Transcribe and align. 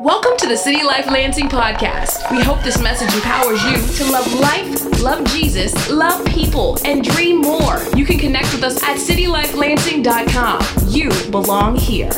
Welcome 0.00 0.36
to 0.38 0.48
the 0.48 0.56
City 0.56 0.82
Life 0.82 1.06
Lansing 1.06 1.48
podcast. 1.48 2.28
We 2.32 2.42
hope 2.42 2.62
this 2.62 2.82
message 2.82 3.14
empowers 3.14 3.62
you 3.64 3.76
to 4.04 4.10
love 4.10 4.32
life, 4.40 5.00
love 5.00 5.24
Jesus, 5.28 5.88
love 5.88 6.26
people, 6.26 6.76
and 6.84 7.04
dream 7.04 7.40
more. 7.40 7.80
You 7.94 8.04
can 8.04 8.18
connect 8.18 8.52
with 8.52 8.64
us 8.64 8.82
at 8.82 8.96
citylifelansing.com. 8.96 10.88
You 10.88 11.10
belong 11.30 11.76
here. 11.76 12.10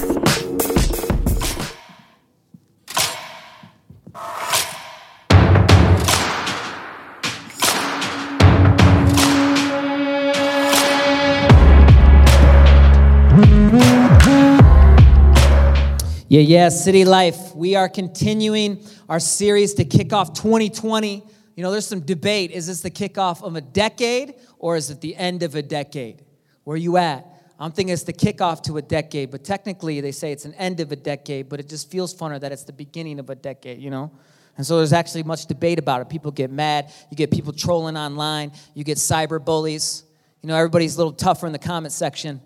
Yeah, 16.28 16.40
yeah, 16.40 16.70
City 16.70 17.04
Life. 17.04 17.54
We 17.54 17.76
are 17.76 17.88
continuing 17.88 18.84
our 19.08 19.20
series 19.20 19.74
to 19.74 19.84
kick 19.84 20.12
off 20.12 20.32
2020. 20.32 21.22
You 21.54 21.62
know, 21.62 21.70
there's 21.70 21.86
some 21.86 22.00
debate. 22.00 22.50
Is 22.50 22.66
this 22.66 22.80
the 22.80 22.90
kickoff 22.90 23.44
of 23.44 23.54
a 23.54 23.60
decade 23.60 24.34
or 24.58 24.74
is 24.74 24.90
it 24.90 25.00
the 25.00 25.14
end 25.14 25.44
of 25.44 25.54
a 25.54 25.62
decade? 25.62 26.24
Where 26.64 26.74
are 26.74 26.78
you 26.78 26.96
at? 26.96 27.24
I'm 27.60 27.70
thinking 27.70 27.92
it's 27.92 28.02
the 28.02 28.12
kickoff 28.12 28.64
to 28.64 28.76
a 28.76 28.82
decade, 28.82 29.30
but 29.30 29.44
technically 29.44 30.00
they 30.00 30.10
say 30.10 30.32
it's 30.32 30.44
an 30.44 30.54
end 30.54 30.80
of 30.80 30.90
a 30.90 30.96
decade, 30.96 31.48
but 31.48 31.60
it 31.60 31.68
just 31.68 31.92
feels 31.92 32.12
funner 32.12 32.40
that 32.40 32.50
it's 32.50 32.64
the 32.64 32.72
beginning 32.72 33.20
of 33.20 33.30
a 33.30 33.36
decade, 33.36 33.78
you 33.78 33.90
know? 33.90 34.10
And 34.56 34.66
so 34.66 34.78
there's 34.78 34.92
actually 34.92 35.22
much 35.22 35.46
debate 35.46 35.78
about 35.78 36.00
it. 36.00 36.08
People 36.08 36.32
get 36.32 36.50
mad. 36.50 36.90
You 37.08 37.16
get 37.16 37.30
people 37.30 37.52
trolling 37.52 37.96
online. 37.96 38.50
You 38.74 38.82
get 38.82 38.98
cyber 38.98 39.42
bullies. 39.42 40.02
You 40.42 40.48
know, 40.48 40.56
everybody's 40.56 40.96
a 40.96 40.98
little 40.98 41.12
tougher 41.12 41.46
in 41.46 41.52
the 41.52 41.60
comment 41.60 41.92
section. 41.92 42.40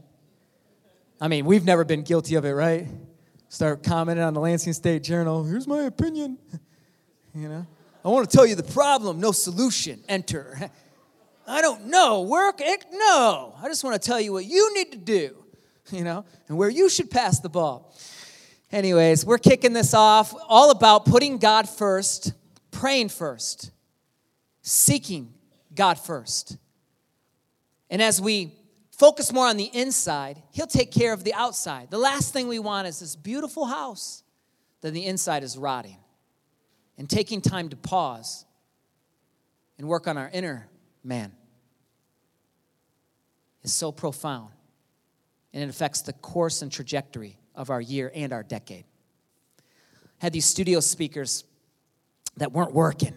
I 1.18 1.28
mean, 1.28 1.46
we've 1.46 1.64
never 1.64 1.84
been 1.84 2.02
guilty 2.02 2.34
of 2.34 2.44
it, 2.44 2.52
right? 2.52 2.86
Start 3.50 3.82
commenting 3.82 4.24
on 4.24 4.32
the 4.32 4.40
Lansing 4.40 4.72
State 4.72 5.02
Journal. 5.02 5.44
Here's 5.44 5.66
my 5.66 5.82
opinion. 5.82 6.38
You 7.32 7.48
know, 7.48 7.64
I 8.04 8.08
want 8.08 8.28
to 8.28 8.36
tell 8.36 8.44
you 8.44 8.56
the 8.56 8.64
problem, 8.64 9.20
no 9.20 9.30
solution. 9.30 10.02
Enter. 10.08 10.68
I 11.46 11.60
don't 11.60 11.86
know. 11.86 12.22
Work? 12.22 12.56
It, 12.58 12.86
No. 12.90 13.54
I 13.62 13.68
just 13.68 13.84
want 13.84 14.02
to 14.02 14.04
tell 14.04 14.20
you 14.20 14.32
what 14.32 14.46
you 14.46 14.74
need 14.74 14.90
to 14.90 14.98
do, 14.98 15.36
you 15.92 16.02
know, 16.02 16.24
and 16.48 16.58
where 16.58 16.68
you 16.68 16.88
should 16.88 17.08
pass 17.08 17.38
the 17.38 17.48
ball. 17.48 17.94
Anyways, 18.72 19.24
we're 19.24 19.38
kicking 19.38 19.72
this 19.72 19.94
off 19.94 20.34
all 20.48 20.72
about 20.72 21.04
putting 21.04 21.38
God 21.38 21.68
first, 21.68 22.32
praying 22.72 23.10
first, 23.10 23.70
seeking 24.60 25.32
God 25.72 25.96
first. 25.96 26.56
And 27.90 28.02
as 28.02 28.20
we 28.20 28.54
focus 29.00 29.32
more 29.32 29.46
on 29.46 29.56
the 29.56 29.70
inside, 29.72 30.42
He'll 30.52 30.66
take 30.66 30.92
care 30.92 31.14
of 31.14 31.24
the 31.24 31.32
outside. 31.32 31.90
The 31.90 31.96
last 31.96 32.34
thing 32.34 32.48
we 32.48 32.58
want 32.58 32.86
is 32.86 33.00
this 33.00 33.16
beautiful 33.16 33.64
house, 33.64 34.22
then 34.82 34.92
the 34.92 35.06
inside 35.06 35.42
is 35.42 35.56
rotting. 35.56 35.96
And 36.98 37.08
taking 37.08 37.40
time 37.40 37.70
to 37.70 37.76
pause 37.76 38.44
and 39.78 39.88
work 39.88 40.06
on 40.06 40.18
our 40.18 40.28
inner 40.34 40.68
man 41.02 41.32
is 43.62 43.72
so 43.72 43.90
profound. 43.90 44.50
And 45.54 45.62
it 45.62 45.70
affects 45.70 46.02
the 46.02 46.12
course 46.12 46.60
and 46.60 46.70
trajectory 46.70 47.38
of 47.54 47.70
our 47.70 47.80
year 47.80 48.12
and 48.14 48.34
our 48.34 48.42
decade. 48.42 48.84
Had 50.18 50.34
these 50.34 50.44
studio 50.44 50.80
speakers 50.80 51.44
that 52.36 52.52
weren't 52.52 52.74
working. 52.74 53.14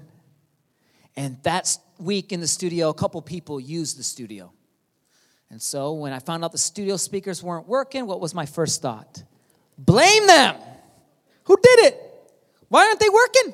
And 1.17 1.43
that 1.43 1.77
week 1.99 2.31
in 2.31 2.39
the 2.39 2.47
studio, 2.47 2.87
a 2.87 2.93
couple 2.93 3.21
people 3.21 3.59
used 3.59 3.99
the 3.99 4.03
studio. 4.03 4.53
And 5.53 5.61
so 5.61 5.93
when 5.93 6.13
I 6.13 6.17
found 6.17 6.43
out 6.43 6.51
the 6.51 6.57
studio 6.57 6.97
speakers 6.97 7.43
weren't 7.43 7.67
working, 7.67 8.07
what 8.07 8.19
was 8.19 8.33
my 8.33 8.47
first 8.47 8.81
thought? 8.81 9.21
Blame 9.77 10.25
them. 10.25 10.55
Who 11.43 11.55
did 11.61 11.79
it? 11.85 12.01
Why 12.69 12.87
aren't 12.87 12.99
they 12.99 13.07
working? 13.07 13.53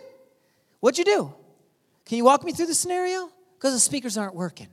What'd 0.80 0.98
you 0.98 1.04
do? 1.04 1.34
Can 2.06 2.16
you 2.16 2.24
walk 2.24 2.46
me 2.46 2.54
through 2.54 2.68
the 2.68 2.74
scenario? 2.74 3.30
Because 3.58 3.74
the 3.74 3.82
speakers 3.82 4.18
aren't 4.18 4.34
working. 4.34 4.70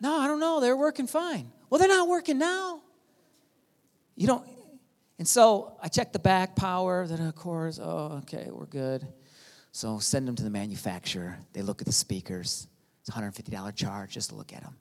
No, 0.00 0.18
I 0.18 0.26
don't 0.26 0.40
know. 0.40 0.58
They're 0.60 0.74
working 0.74 1.06
fine. 1.06 1.52
Well, 1.68 1.78
they're 1.78 1.86
not 1.86 2.08
working 2.08 2.38
now. 2.38 2.80
You 4.16 4.26
don't. 4.26 4.48
And 5.18 5.28
so 5.28 5.76
I 5.82 5.88
checked 5.88 6.14
the 6.14 6.18
back 6.18 6.56
power, 6.56 7.06
then 7.06 7.20
of 7.20 7.34
course, 7.34 7.78
oh, 7.78 8.22
okay, 8.22 8.48
we're 8.50 8.64
good. 8.64 9.06
So 9.72 9.98
send 9.98 10.26
them 10.26 10.34
to 10.36 10.42
the 10.42 10.48
manufacturer. 10.48 11.36
They 11.52 11.60
look 11.60 11.82
at 11.82 11.86
the 11.86 11.92
speakers. 11.92 12.66
It's 13.02 13.10
a 13.10 13.20
$150 13.20 13.76
charge 13.76 14.12
just 14.12 14.30
to 14.30 14.34
look 14.34 14.54
at 14.54 14.62
them. 14.62 14.74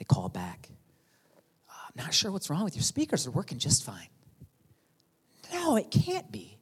They 0.00 0.04
call 0.04 0.30
back. 0.30 0.70
Uh, 1.68 1.72
I'm 1.74 2.04
not 2.04 2.14
sure 2.14 2.32
what's 2.32 2.48
wrong 2.48 2.64
with 2.64 2.74
your 2.74 2.82
speakers. 2.82 3.24
They're 3.24 3.32
working 3.32 3.58
just 3.58 3.84
fine. 3.84 4.08
No, 5.52 5.76
it 5.76 5.90
can't 5.90 6.32
be. 6.32 6.56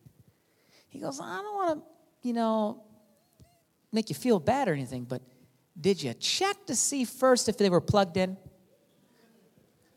He 0.88 0.99
goes, 0.99 1.21
I 1.21 1.41
don't 1.41 1.54
want 1.54 1.78
to, 1.78 2.28
you 2.28 2.34
know, 2.34 2.82
make 3.93 4.09
you 4.09 4.16
feel 4.16 4.41
bad 4.41 4.69
or 4.69 4.72
anything, 4.72 5.04
but 5.04 5.22
did 5.81 6.03
you 6.03 6.12
check 6.15 6.66
to 6.66 6.75
see 6.75 7.04
first 7.04 7.48
if 7.48 7.56
they 7.56 7.71
were 7.71 7.81
plugged 7.81 8.16
in? 8.16 8.37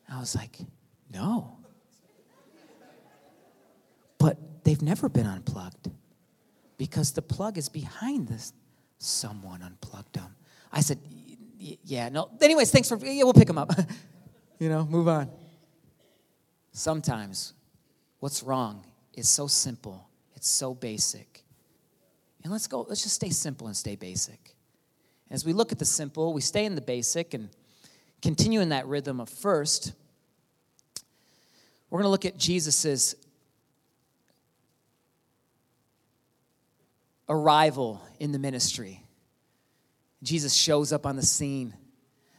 I 0.08 0.20
was 0.20 0.36
like, 0.36 0.60
no. 1.12 1.58
But 4.20 4.64
they've 4.64 4.82
never 4.84 5.10
been 5.10 5.26
unplugged 5.26 5.90
because 6.78 7.14
the 7.14 7.24
plug 7.24 7.58
is 7.58 7.70
behind 7.70 8.28
this. 8.28 8.54
Someone 9.00 9.64
unplugged 9.64 10.14
them. 10.14 10.36
I 10.72 10.82
said, 10.82 11.00
yeah, 11.84 12.10
no. 12.10 12.30
Anyways, 12.42 12.72
thanks 12.72 12.90
for, 12.90 12.98
yeah, 12.98 13.24
we'll 13.24 13.34
pick 13.34 13.48
them 13.48 13.58
up. 13.58 13.72
you 14.60 14.70
know, 14.70 14.86
move 14.86 15.08
on. 15.08 15.30
Sometimes 16.72 17.54
what's 18.20 18.44
wrong 18.44 18.86
is 19.14 19.30
so 19.30 19.48
simple, 19.48 20.08
it's 20.36 20.50
so 20.50 20.74
basic. 20.74 21.44
And 22.44 22.52
let's 22.52 22.68
go, 22.68 22.86
let's 22.88 23.04
just 23.04 23.16
stay 23.16 23.30
simple 23.30 23.68
and 23.68 23.76
stay 23.76 23.96
basic. 23.96 24.56
As 25.30 25.46
we 25.46 25.54
look 25.54 25.72
at 25.72 25.80
the 25.80 25.86
simple, 25.86 26.34
we 26.34 26.42
stay 26.42 26.66
in 26.66 26.76
the 26.76 26.82
basic 26.82 27.34
and 27.34 27.50
continue 28.22 28.62
in 28.62 28.70
that 28.70 28.88
rhythm 28.88 29.20
of 29.20 29.30
first. 29.30 29.94
We're 31.90 32.00
going 32.00 32.08
to 32.08 32.10
look 32.10 32.26
at 32.26 32.38
Jesus's 32.38 33.16
arrival 37.30 38.02
in 38.20 38.32
the 38.32 38.40
ministry. 38.40 39.01
Jesus 40.24 40.54
shows 40.54 40.92
up 40.94 41.06
on 41.06 41.16
the 41.16 41.22
scene. 41.24 41.74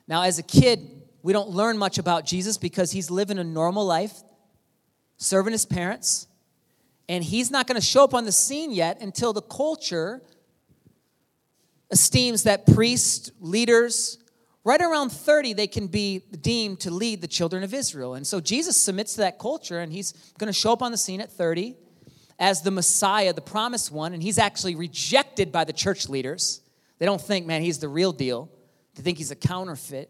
Now, 0.07 0.23
as 0.23 0.39
a 0.39 0.43
kid, 0.43 1.03
we 1.23 1.33
don't 1.33 1.51
learn 1.51 1.79
much 1.79 1.99
about 1.99 2.25
Jesus 2.25 2.59
because 2.59 2.93
he's 2.93 3.11
living 3.11 3.39
a 3.39 3.45
normal 3.45 3.85
life, 3.85 4.13
serving 5.17 5.53
his 5.53 5.65
parents, 5.65 6.27
and 7.09 7.23
he's 7.23 7.51
not 7.51 7.67
going 7.67 7.81
to 7.81 7.87
show 7.87 8.05
up 8.05 8.15
on 8.15 8.25
the 8.25 8.33
scene 8.33 8.73
yet 8.73 9.01
until 9.01 9.33
the 9.33 9.43
culture 9.43 10.23
esteems 11.91 12.45
that 12.45 12.67
priests, 12.67 13.31
leaders, 13.41 14.19
right 14.65 14.81
around 14.81 15.11
30, 15.11 15.53
they 15.53 15.67
can 15.67 15.87
be 15.87 16.23
deemed 16.41 16.81
to 16.81 16.91
lead 16.91 17.21
the 17.21 17.29
children 17.29 17.63
of 17.63 17.75
Israel. 17.75 18.15
And 18.15 18.27
so 18.27 18.41
Jesus 18.41 18.77
submits 18.77 19.15
to 19.15 19.21
that 19.21 19.39
culture, 19.39 19.81
and 19.81 19.93
he's 19.93 20.13
going 20.39 20.47
to 20.47 20.59
show 20.59 20.73
up 20.73 20.83
on 20.83 20.91
the 20.91 20.99
scene 20.99 21.21
at 21.21 21.31
30 21.31 21.77
as 22.39 22.63
the 22.63 22.71
Messiah, 22.71 23.33
the 23.33 23.41
promised 23.41 23.93
one, 23.93 24.15
and 24.15 24.23
he's 24.23 24.39
actually 24.39 24.75
rejected 24.75 25.53
by 25.53 25.65
the 25.65 25.73
church 25.73 26.09
leaders. 26.09 26.61
They 27.03 27.07
don't 27.07 27.21
think, 27.21 27.47
man, 27.47 27.63
he's 27.63 27.81
the 27.81 27.89
real 27.89 28.13
deal. 28.13 28.49
They 28.95 29.03
think 29.03 29.19
he's 29.19 29.33
a 29.33 29.35
counterfeit. 29.35 30.09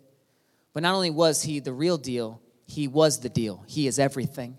But 0.75 0.83
not 0.83 0.95
only 0.95 1.09
was 1.09 1.43
he 1.43 1.59
the 1.59 1.73
real 1.73 1.97
deal, 1.97 2.43
he 2.67 2.87
was 2.87 3.21
the 3.21 3.31
deal. 3.31 3.65
He 3.67 3.87
is 3.87 3.99
everything. 3.99 4.59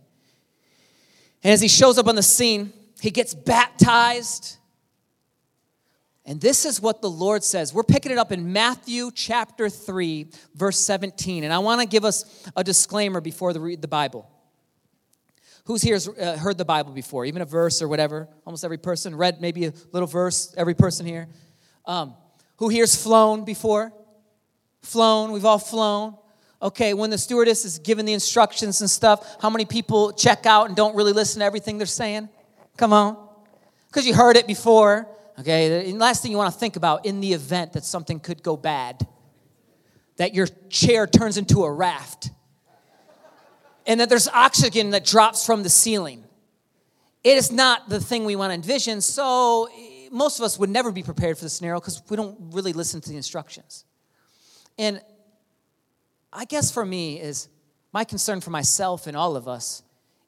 And 1.43 1.53
as 1.53 1.61
he 1.61 1.67
shows 1.67 1.99
up 1.99 2.07
on 2.07 2.15
the 2.15 2.23
scene, 2.23 2.73
he 2.99 3.11
gets 3.11 3.35
baptized. 3.35 4.57
And 6.25 6.41
this 6.41 6.65
is 6.65 6.81
what 6.81 7.03
the 7.03 7.09
Lord 7.09 7.43
says. 7.43 7.71
We're 7.71 7.83
picking 7.83 8.11
it 8.11 8.17
up 8.17 8.31
in 8.31 8.51
Matthew 8.51 9.11
chapter 9.13 9.69
3, 9.69 10.25
verse 10.55 10.79
17. 10.79 11.43
And 11.43 11.53
I 11.53 11.59
want 11.59 11.81
to 11.81 11.87
give 11.87 12.03
us 12.03 12.49
a 12.55 12.63
disclaimer 12.63 13.21
before 13.21 13.53
the 13.53 13.59
read 13.59 13.79
the 13.79 13.87
Bible. 13.87 14.27
Who's 15.65 15.83
here 15.83 15.93
has 15.93 16.07
uh, 16.07 16.37
heard 16.37 16.57
the 16.57 16.65
Bible 16.65 16.93
before, 16.93 17.25
even 17.25 17.43
a 17.43 17.45
verse 17.45 17.79
or 17.79 17.87
whatever? 17.87 18.27
Almost 18.43 18.65
every 18.65 18.79
person 18.79 19.15
read 19.15 19.39
maybe 19.39 19.65
a 19.65 19.73
little 19.91 20.07
verse, 20.07 20.51
every 20.57 20.73
person 20.73 21.05
here. 21.05 21.27
Um, 21.85 22.15
who 22.63 22.69
here's 22.69 22.95
flown 22.95 23.43
before? 23.43 23.91
Flown, 24.83 25.33
we've 25.33 25.43
all 25.43 25.59
flown. 25.59 26.15
Okay, 26.61 26.93
when 26.93 27.09
the 27.09 27.17
stewardess 27.17 27.65
is 27.65 27.79
giving 27.79 28.05
the 28.05 28.13
instructions 28.13 28.79
and 28.79 28.89
stuff, 28.89 29.35
how 29.41 29.49
many 29.49 29.65
people 29.65 30.13
check 30.13 30.45
out 30.45 30.67
and 30.67 30.75
don't 30.77 30.95
really 30.95 31.11
listen 31.11 31.41
to 31.41 31.45
everything 31.45 31.77
they're 31.77 31.85
saying? 31.85 32.29
Come 32.77 32.93
on. 32.93 33.17
Because 33.89 34.07
you 34.07 34.13
heard 34.13 34.37
it 34.37 34.47
before. 34.47 35.09
Okay, 35.37 35.91
the 35.91 35.97
last 35.97 36.21
thing 36.21 36.31
you 36.31 36.37
want 36.37 36.53
to 36.53 36.57
think 36.57 36.77
about 36.77 37.05
in 37.05 37.19
the 37.19 37.33
event 37.33 37.73
that 37.73 37.83
something 37.83 38.21
could 38.21 38.41
go 38.41 38.55
bad, 38.55 39.05
that 40.15 40.33
your 40.33 40.47
chair 40.69 41.05
turns 41.05 41.37
into 41.37 41.65
a 41.65 41.71
raft, 41.71 42.29
and 43.85 43.99
that 43.99 44.07
there's 44.07 44.29
oxygen 44.29 44.91
that 44.91 45.03
drops 45.03 45.45
from 45.45 45.63
the 45.63 45.69
ceiling. 45.69 46.23
It 47.25 47.37
is 47.37 47.51
not 47.51 47.89
the 47.89 47.99
thing 47.99 48.23
we 48.23 48.37
want 48.37 48.51
to 48.51 48.55
envision, 48.55 49.01
so 49.01 49.67
most 50.13 50.39
of 50.39 50.45
us 50.45 50.59
would 50.59 50.69
never 50.69 50.91
be 50.91 51.01
prepared 51.01 51.37
for 51.37 51.43
the 51.43 51.49
scenario 51.49 51.79
because 51.79 52.01
we 52.07 52.15
don't 52.15 52.37
really 52.53 52.71
listen 52.71 53.01
to 53.01 53.09
the 53.09 53.17
instructions. 53.17 53.83
And 54.77 55.01
I 56.31 56.45
guess 56.45 56.71
for 56.71 56.85
me 56.85 57.19
is 57.19 57.49
my 57.91 58.03
concern 58.03 58.39
for 58.39 58.51
myself 58.51 59.07
and 59.07 59.17
all 59.17 59.35
of 59.35 59.47
us 59.47 59.81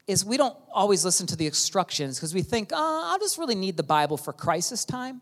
is 0.08 0.26
we 0.26 0.38
don't 0.38 0.58
always 0.72 1.06
listen 1.06 1.28
to 1.28 1.36
the 1.36 1.46
instructions 1.46 2.18
because 2.18 2.34
we 2.34 2.42
think, 2.42 2.72
oh, 2.74 3.04
I'll 3.12 3.20
just 3.20 3.38
really 3.38 3.56
need 3.56 3.78
the 3.78 3.84
Bible 3.84 4.18
for 4.18 4.34
crisis 4.34 4.86
time. 4.86 5.22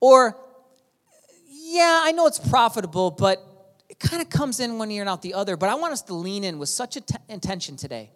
Or, 0.00 0.36
yeah, 1.48 2.00
I 2.02 2.12
know 2.12 2.26
it's 2.26 2.40
profitable, 2.40 3.10
but 3.10 3.38
it 3.88 4.00
kind 4.00 4.22
of 4.22 4.30
comes 4.30 4.58
in 4.58 4.78
one 4.78 4.90
ear 4.90 5.02
and 5.02 5.08
out 5.08 5.22
the 5.22 5.34
other. 5.34 5.56
But 5.56 5.68
I 5.68 5.76
want 5.76 5.92
us 5.92 6.02
to 6.02 6.14
lean 6.14 6.42
in 6.44 6.58
with 6.58 6.68
such 6.68 6.96
intention 7.28 7.76
today 7.76 8.10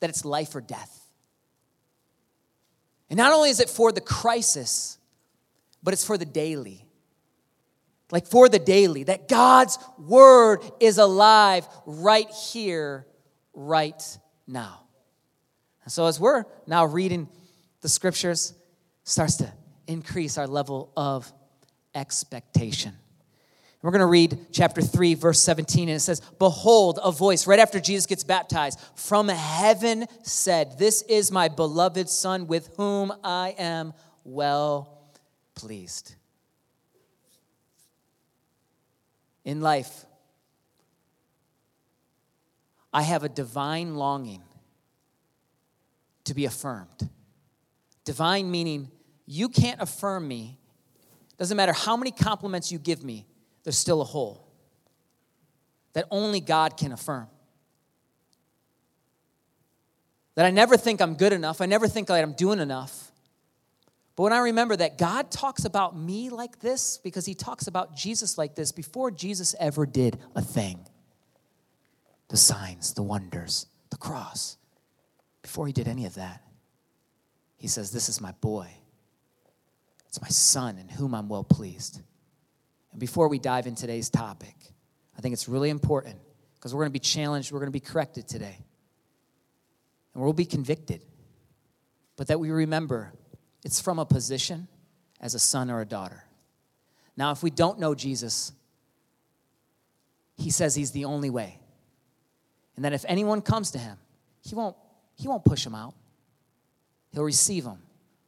that 0.00 0.10
it's 0.10 0.24
life 0.24 0.54
or 0.54 0.60
death. 0.60 1.03
And 3.14 3.18
not 3.18 3.32
only 3.32 3.48
is 3.48 3.60
it 3.60 3.70
for 3.70 3.92
the 3.92 4.00
crisis, 4.00 4.98
but 5.84 5.94
it's 5.94 6.04
for 6.04 6.18
the 6.18 6.24
daily. 6.24 6.84
Like 8.10 8.26
for 8.26 8.48
the 8.48 8.58
daily, 8.58 9.04
that 9.04 9.28
God's 9.28 9.78
word 9.96 10.64
is 10.80 10.98
alive 10.98 11.64
right 11.86 12.28
here, 12.28 13.06
right 13.52 14.02
now. 14.48 14.80
And 15.84 15.92
so 15.92 16.06
as 16.06 16.18
we're 16.18 16.42
now 16.66 16.86
reading 16.86 17.28
the 17.82 17.88
scriptures, 17.88 18.52
starts 19.04 19.36
to 19.36 19.52
increase 19.86 20.36
our 20.36 20.48
level 20.48 20.90
of 20.96 21.32
expectation. 21.94 22.94
We're 23.84 23.90
going 23.90 24.00
to 24.00 24.06
read 24.06 24.46
chapter 24.50 24.80
3, 24.80 25.12
verse 25.12 25.38
17, 25.40 25.90
and 25.90 25.96
it 25.96 26.00
says, 26.00 26.22
Behold, 26.38 26.98
a 27.04 27.12
voice, 27.12 27.46
right 27.46 27.58
after 27.58 27.78
Jesus 27.78 28.06
gets 28.06 28.24
baptized, 28.24 28.80
from 28.94 29.28
heaven 29.28 30.06
said, 30.22 30.78
This 30.78 31.02
is 31.02 31.30
my 31.30 31.48
beloved 31.48 32.08
Son 32.08 32.46
with 32.46 32.70
whom 32.78 33.12
I 33.22 33.54
am 33.58 33.92
well 34.24 35.12
pleased. 35.54 36.14
In 39.44 39.60
life, 39.60 40.06
I 42.90 43.02
have 43.02 43.22
a 43.22 43.28
divine 43.28 43.96
longing 43.96 44.42
to 46.24 46.32
be 46.32 46.46
affirmed. 46.46 47.10
Divine 48.06 48.50
meaning 48.50 48.90
you 49.26 49.50
can't 49.50 49.82
affirm 49.82 50.26
me. 50.26 50.56
Doesn't 51.36 51.58
matter 51.58 51.74
how 51.74 51.98
many 51.98 52.12
compliments 52.12 52.72
you 52.72 52.78
give 52.78 53.04
me, 53.04 53.26
there's 53.64 53.78
still 53.78 54.00
a 54.00 54.04
hole 54.04 54.46
that 55.94 56.06
only 56.10 56.40
God 56.40 56.76
can 56.76 56.92
affirm. 56.92 57.28
That 60.34 60.46
I 60.46 60.50
never 60.50 60.76
think 60.76 61.00
I'm 61.00 61.14
good 61.14 61.32
enough, 61.32 61.60
I 61.60 61.66
never 61.66 61.88
think 61.88 62.08
that 62.08 62.22
I'm 62.22 62.34
doing 62.34 62.60
enough. 62.60 63.10
But 64.16 64.24
when 64.24 64.32
I 64.32 64.38
remember 64.38 64.76
that 64.76 64.96
God 64.96 65.32
talks 65.32 65.64
about 65.64 65.96
me 65.98 66.30
like 66.30 66.60
this, 66.60 66.98
because 67.02 67.26
he 67.26 67.34
talks 67.34 67.66
about 67.66 67.96
Jesus 67.96 68.38
like 68.38 68.54
this 68.54 68.70
before 68.70 69.10
Jesus 69.10 69.56
ever 69.58 69.86
did 69.86 70.18
a 70.36 70.42
thing 70.42 70.86
the 72.28 72.36
signs, 72.36 72.94
the 72.94 73.02
wonders, 73.02 73.66
the 73.90 73.96
cross, 73.96 74.56
before 75.42 75.66
he 75.66 75.72
did 75.72 75.86
any 75.86 76.06
of 76.06 76.14
that, 76.14 76.42
he 77.56 77.68
says, 77.68 77.90
This 77.90 78.08
is 78.08 78.20
my 78.20 78.32
boy. 78.40 78.68
It's 80.08 80.22
my 80.22 80.28
son 80.28 80.78
in 80.78 80.88
whom 80.88 81.14
I'm 81.14 81.28
well 81.28 81.44
pleased. 81.44 82.00
And 82.94 83.00
before 83.00 83.26
we 83.26 83.40
dive 83.40 83.66
in 83.66 83.74
today's 83.74 84.08
topic, 84.08 84.54
I 85.18 85.20
think 85.20 85.32
it's 85.32 85.48
really 85.48 85.68
important 85.68 86.16
because 86.54 86.72
we're 86.72 86.82
going 86.82 86.92
to 86.92 86.92
be 86.92 87.00
challenged, 87.00 87.50
we're 87.50 87.58
going 87.58 87.72
to 87.72 87.72
be 87.72 87.80
corrected 87.80 88.28
today, 88.28 88.56
and 90.14 90.22
we'll 90.22 90.32
be 90.32 90.44
convicted. 90.44 91.02
But 92.16 92.28
that 92.28 92.38
we 92.38 92.52
remember 92.52 93.12
it's 93.64 93.80
from 93.80 93.98
a 93.98 94.06
position 94.06 94.68
as 95.20 95.34
a 95.34 95.40
son 95.40 95.72
or 95.72 95.80
a 95.80 95.84
daughter. 95.84 96.24
Now, 97.16 97.32
if 97.32 97.42
we 97.42 97.50
don't 97.50 97.80
know 97.80 97.96
Jesus, 97.96 98.52
he 100.36 100.50
says 100.50 100.76
he's 100.76 100.92
the 100.92 101.06
only 101.06 101.30
way. 101.30 101.58
And 102.76 102.84
that 102.84 102.92
if 102.92 103.04
anyone 103.08 103.42
comes 103.42 103.72
to 103.72 103.78
him, 103.78 103.98
he 104.40 104.54
won't, 104.54 104.76
he 105.16 105.26
won't 105.26 105.44
push 105.44 105.64
them 105.64 105.74
out. 105.74 105.94
He'll 107.12 107.24
receive 107.24 107.64
them. 107.64 107.78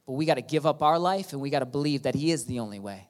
But 0.05 0.13
we 0.13 0.25
got 0.25 0.35
to 0.35 0.41
give 0.41 0.65
up 0.65 0.81
our 0.81 0.99
life 0.99 1.31
and 1.31 1.41
we 1.41 1.49
got 1.49 1.59
to 1.59 1.65
believe 1.65 2.03
that 2.03 2.15
he 2.15 2.31
is 2.31 2.45
the 2.45 2.59
only 2.59 2.79
way. 2.79 3.07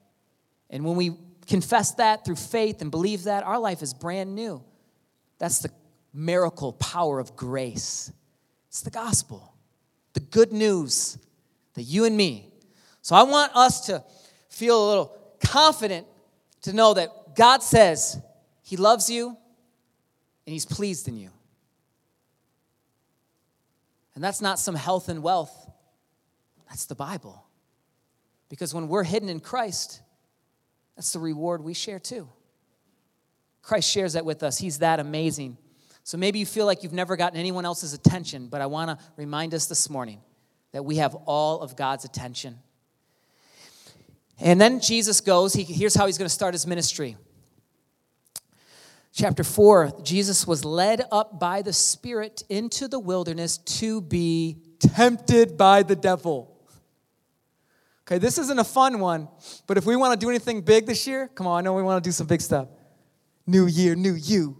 And 0.70 0.84
when 0.84 0.94
we 0.94 1.16
confess 1.48 1.92
that 1.92 2.24
through 2.24 2.36
faith 2.36 2.82
and 2.82 2.90
believe 2.90 3.24
that, 3.24 3.42
our 3.42 3.58
life 3.58 3.82
is 3.82 3.94
brand 3.94 4.34
new. 4.34 4.62
That's 5.38 5.60
the 5.60 5.70
miracle 6.12 6.74
power 6.74 7.18
of 7.18 7.34
grace. 7.36 8.12
It's 8.68 8.82
the 8.82 8.90
gospel, 8.90 9.54
the 10.12 10.20
good 10.20 10.52
news 10.52 11.18
that 11.74 11.82
you 11.82 12.04
and 12.04 12.16
me. 12.16 12.52
So 13.02 13.16
I 13.16 13.22
want 13.22 13.56
us 13.56 13.86
to 13.86 14.04
feel 14.48 14.84
a 14.84 14.88
little 14.88 15.16
confident 15.44 16.06
to 16.62 16.72
know 16.72 16.94
that 16.94 17.34
God 17.34 17.62
says 17.62 18.20
He 18.62 18.76
loves 18.76 19.08
you 19.08 19.28
and 19.28 20.52
He's 20.52 20.66
pleased 20.66 21.08
in 21.08 21.16
you. 21.16 21.30
And 24.14 24.22
that's 24.22 24.42
not 24.42 24.58
some 24.58 24.74
health 24.74 25.08
and 25.08 25.22
wealth, 25.22 25.70
that's 26.68 26.86
the 26.86 26.96
Bible. 26.96 27.46
Because 28.48 28.74
when 28.74 28.88
we're 28.88 29.04
hidden 29.04 29.28
in 29.28 29.40
Christ, 29.40 30.02
that's 30.98 31.12
the 31.12 31.20
reward 31.20 31.62
we 31.62 31.74
share 31.74 32.00
too. 32.00 32.28
Christ 33.62 33.88
shares 33.88 34.14
that 34.14 34.24
with 34.24 34.42
us. 34.42 34.58
He's 34.58 34.80
that 34.80 34.98
amazing. 34.98 35.56
So 36.02 36.18
maybe 36.18 36.40
you 36.40 36.46
feel 36.46 36.66
like 36.66 36.82
you've 36.82 36.92
never 36.92 37.16
gotten 37.16 37.38
anyone 37.38 37.64
else's 37.64 37.94
attention, 37.94 38.48
but 38.48 38.60
I 38.60 38.66
want 38.66 38.98
to 38.98 39.06
remind 39.16 39.54
us 39.54 39.66
this 39.66 39.88
morning 39.88 40.20
that 40.72 40.84
we 40.84 40.96
have 40.96 41.14
all 41.14 41.60
of 41.60 41.76
God's 41.76 42.04
attention. 42.04 42.58
And 44.40 44.60
then 44.60 44.80
Jesus 44.80 45.20
goes, 45.20 45.54
he, 45.54 45.62
here's 45.62 45.94
how 45.94 46.06
he's 46.06 46.18
going 46.18 46.26
to 46.26 46.34
start 46.34 46.52
his 46.52 46.66
ministry. 46.66 47.16
Chapter 49.12 49.44
4 49.44 50.00
Jesus 50.02 50.48
was 50.48 50.64
led 50.64 51.04
up 51.12 51.38
by 51.38 51.62
the 51.62 51.72
Spirit 51.72 52.42
into 52.48 52.88
the 52.88 52.98
wilderness 52.98 53.58
to 53.58 54.00
be 54.00 54.56
tempted 54.80 55.56
by 55.56 55.84
the 55.84 55.94
devil. 55.94 56.57
Okay, 58.08 58.16
this 58.16 58.38
isn't 58.38 58.58
a 58.58 58.64
fun 58.64 59.00
one, 59.00 59.28
but 59.66 59.76
if 59.76 59.84
we 59.84 59.94
want 59.94 60.18
to 60.18 60.24
do 60.24 60.30
anything 60.30 60.62
big 60.62 60.86
this 60.86 61.06
year, 61.06 61.28
come 61.34 61.46
on, 61.46 61.58
I 61.58 61.60
know 61.60 61.74
we 61.74 61.82
want 61.82 62.02
to 62.02 62.08
do 62.08 62.10
some 62.10 62.26
big 62.26 62.40
stuff. 62.40 62.66
New 63.46 63.66
year, 63.66 63.94
new 63.94 64.14
you. 64.14 64.56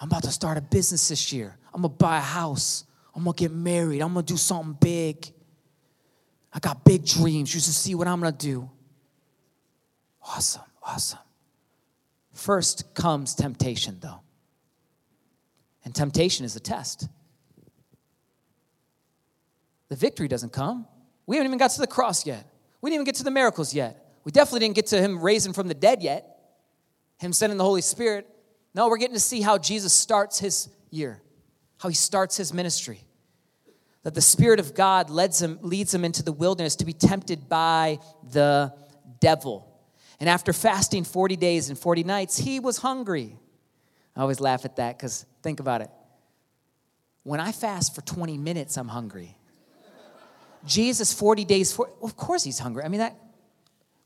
I'm 0.00 0.08
about 0.08 0.24
to 0.24 0.32
start 0.32 0.58
a 0.58 0.60
business 0.60 1.06
this 1.06 1.32
year. 1.32 1.56
I'm 1.72 1.82
going 1.82 1.92
to 1.92 1.96
buy 1.96 2.18
a 2.18 2.20
house. 2.20 2.84
I'm 3.14 3.22
going 3.22 3.36
to 3.36 3.40
get 3.40 3.52
married. 3.52 4.00
I'm 4.00 4.12
going 4.12 4.26
to 4.26 4.32
do 4.32 4.36
something 4.36 4.76
big. 4.80 5.32
I 6.52 6.58
got 6.58 6.84
big 6.84 7.06
dreams. 7.06 7.54
You 7.54 7.60
should 7.60 7.74
see 7.74 7.94
what 7.94 8.08
I'm 8.08 8.20
going 8.20 8.32
to 8.32 8.46
do. 8.46 8.68
Awesome, 10.20 10.62
awesome. 10.82 11.20
First 12.32 12.92
comes 12.94 13.36
temptation, 13.36 13.98
though. 14.00 14.20
And 15.84 15.94
temptation 15.94 16.44
is 16.44 16.56
a 16.56 16.60
test. 16.60 17.06
The 19.88 19.96
victory 19.96 20.28
doesn't 20.28 20.52
come. 20.52 20.86
We 21.26 21.36
haven't 21.36 21.50
even 21.50 21.58
got 21.58 21.70
to 21.72 21.80
the 21.80 21.86
cross 21.86 22.26
yet. 22.26 22.46
We 22.80 22.90
didn't 22.90 23.02
even 23.02 23.06
get 23.06 23.14
to 23.16 23.24
the 23.24 23.30
miracles 23.30 23.74
yet. 23.74 24.04
We 24.24 24.32
definitely 24.32 24.60
didn't 24.60 24.76
get 24.76 24.86
to 24.88 25.00
him 25.00 25.20
raising 25.20 25.52
from 25.52 25.68
the 25.68 25.74
dead 25.74 26.02
yet, 26.02 26.38
him 27.18 27.32
sending 27.32 27.56
the 27.56 27.64
Holy 27.64 27.80
Spirit. 27.80 28.26
No, 28.74 28.88
we're 28.88 28.98
getting 28.98 29.14
to 29.14 29.20
see 29.20 29.40
how 29.40 29.58
Jesus 29.58 29.92
starts 29.92 30.38
his 30.38 30.68
year, 30.90 31.20
how 31.78 31.88
he 31.88 31.94
starts 31.94 32.36
his 32.36 32.52
ministry. 32.52 33.00
That 34.02 34.14
the 34.14 34.20
Spirit 34.20 34.60
of 34.60 34.74
God 34.74 35.10
leads 35.10 35.40
him, 35.40 35.58
leads 35.62 35.92
him 35.92 36.04
into 36.04 36.22
the 36.22 36.32
wilderness 36.32 36.76
to 36.76 36.84
be 36.84 36.92
tempted 36.92 37.48
by 37.48 37.98
the 38.30 38.72
devil. 39.20 39.64
And 40.20 40.28
after 40.28 40.52
fasting 40.52 41.04
40 41.04 41.36
days 41.36 41.68
and 41.70 41.78
40 41.78 42.04
nights, 42.04 42.36
he 42.36 42.60
was 42.60 42.78
hungry. 42.78 43.36
I 44.14 44.20
always 44.20 44.40
laugh 44.40 44.64
at 44.64 44.76
that 44.76 44.98
because 44.98 45.24
think 45.42 45.60
about 45.60 45.80
it. 45.80 45.90
When 47.22 47.40
I 47.40 47.52
fast 47.52 47.94
for 47.94 48.02
20 48.02 48.36
minutes, 48.36 48.76
I'm 48.76 48.88
hungry. 48.88 49.37
Jesus 50.64 51.12
40 51.12 51.44
days, 51.44 51.72
for, 51.72 51.90
of 52.02 52.16
course 52.16 52.44
he's 52.44 52.58
hungry. 52.58 52.84
I 52.84 52.88
mean, 52.88 53.00
that, 53.00 53.16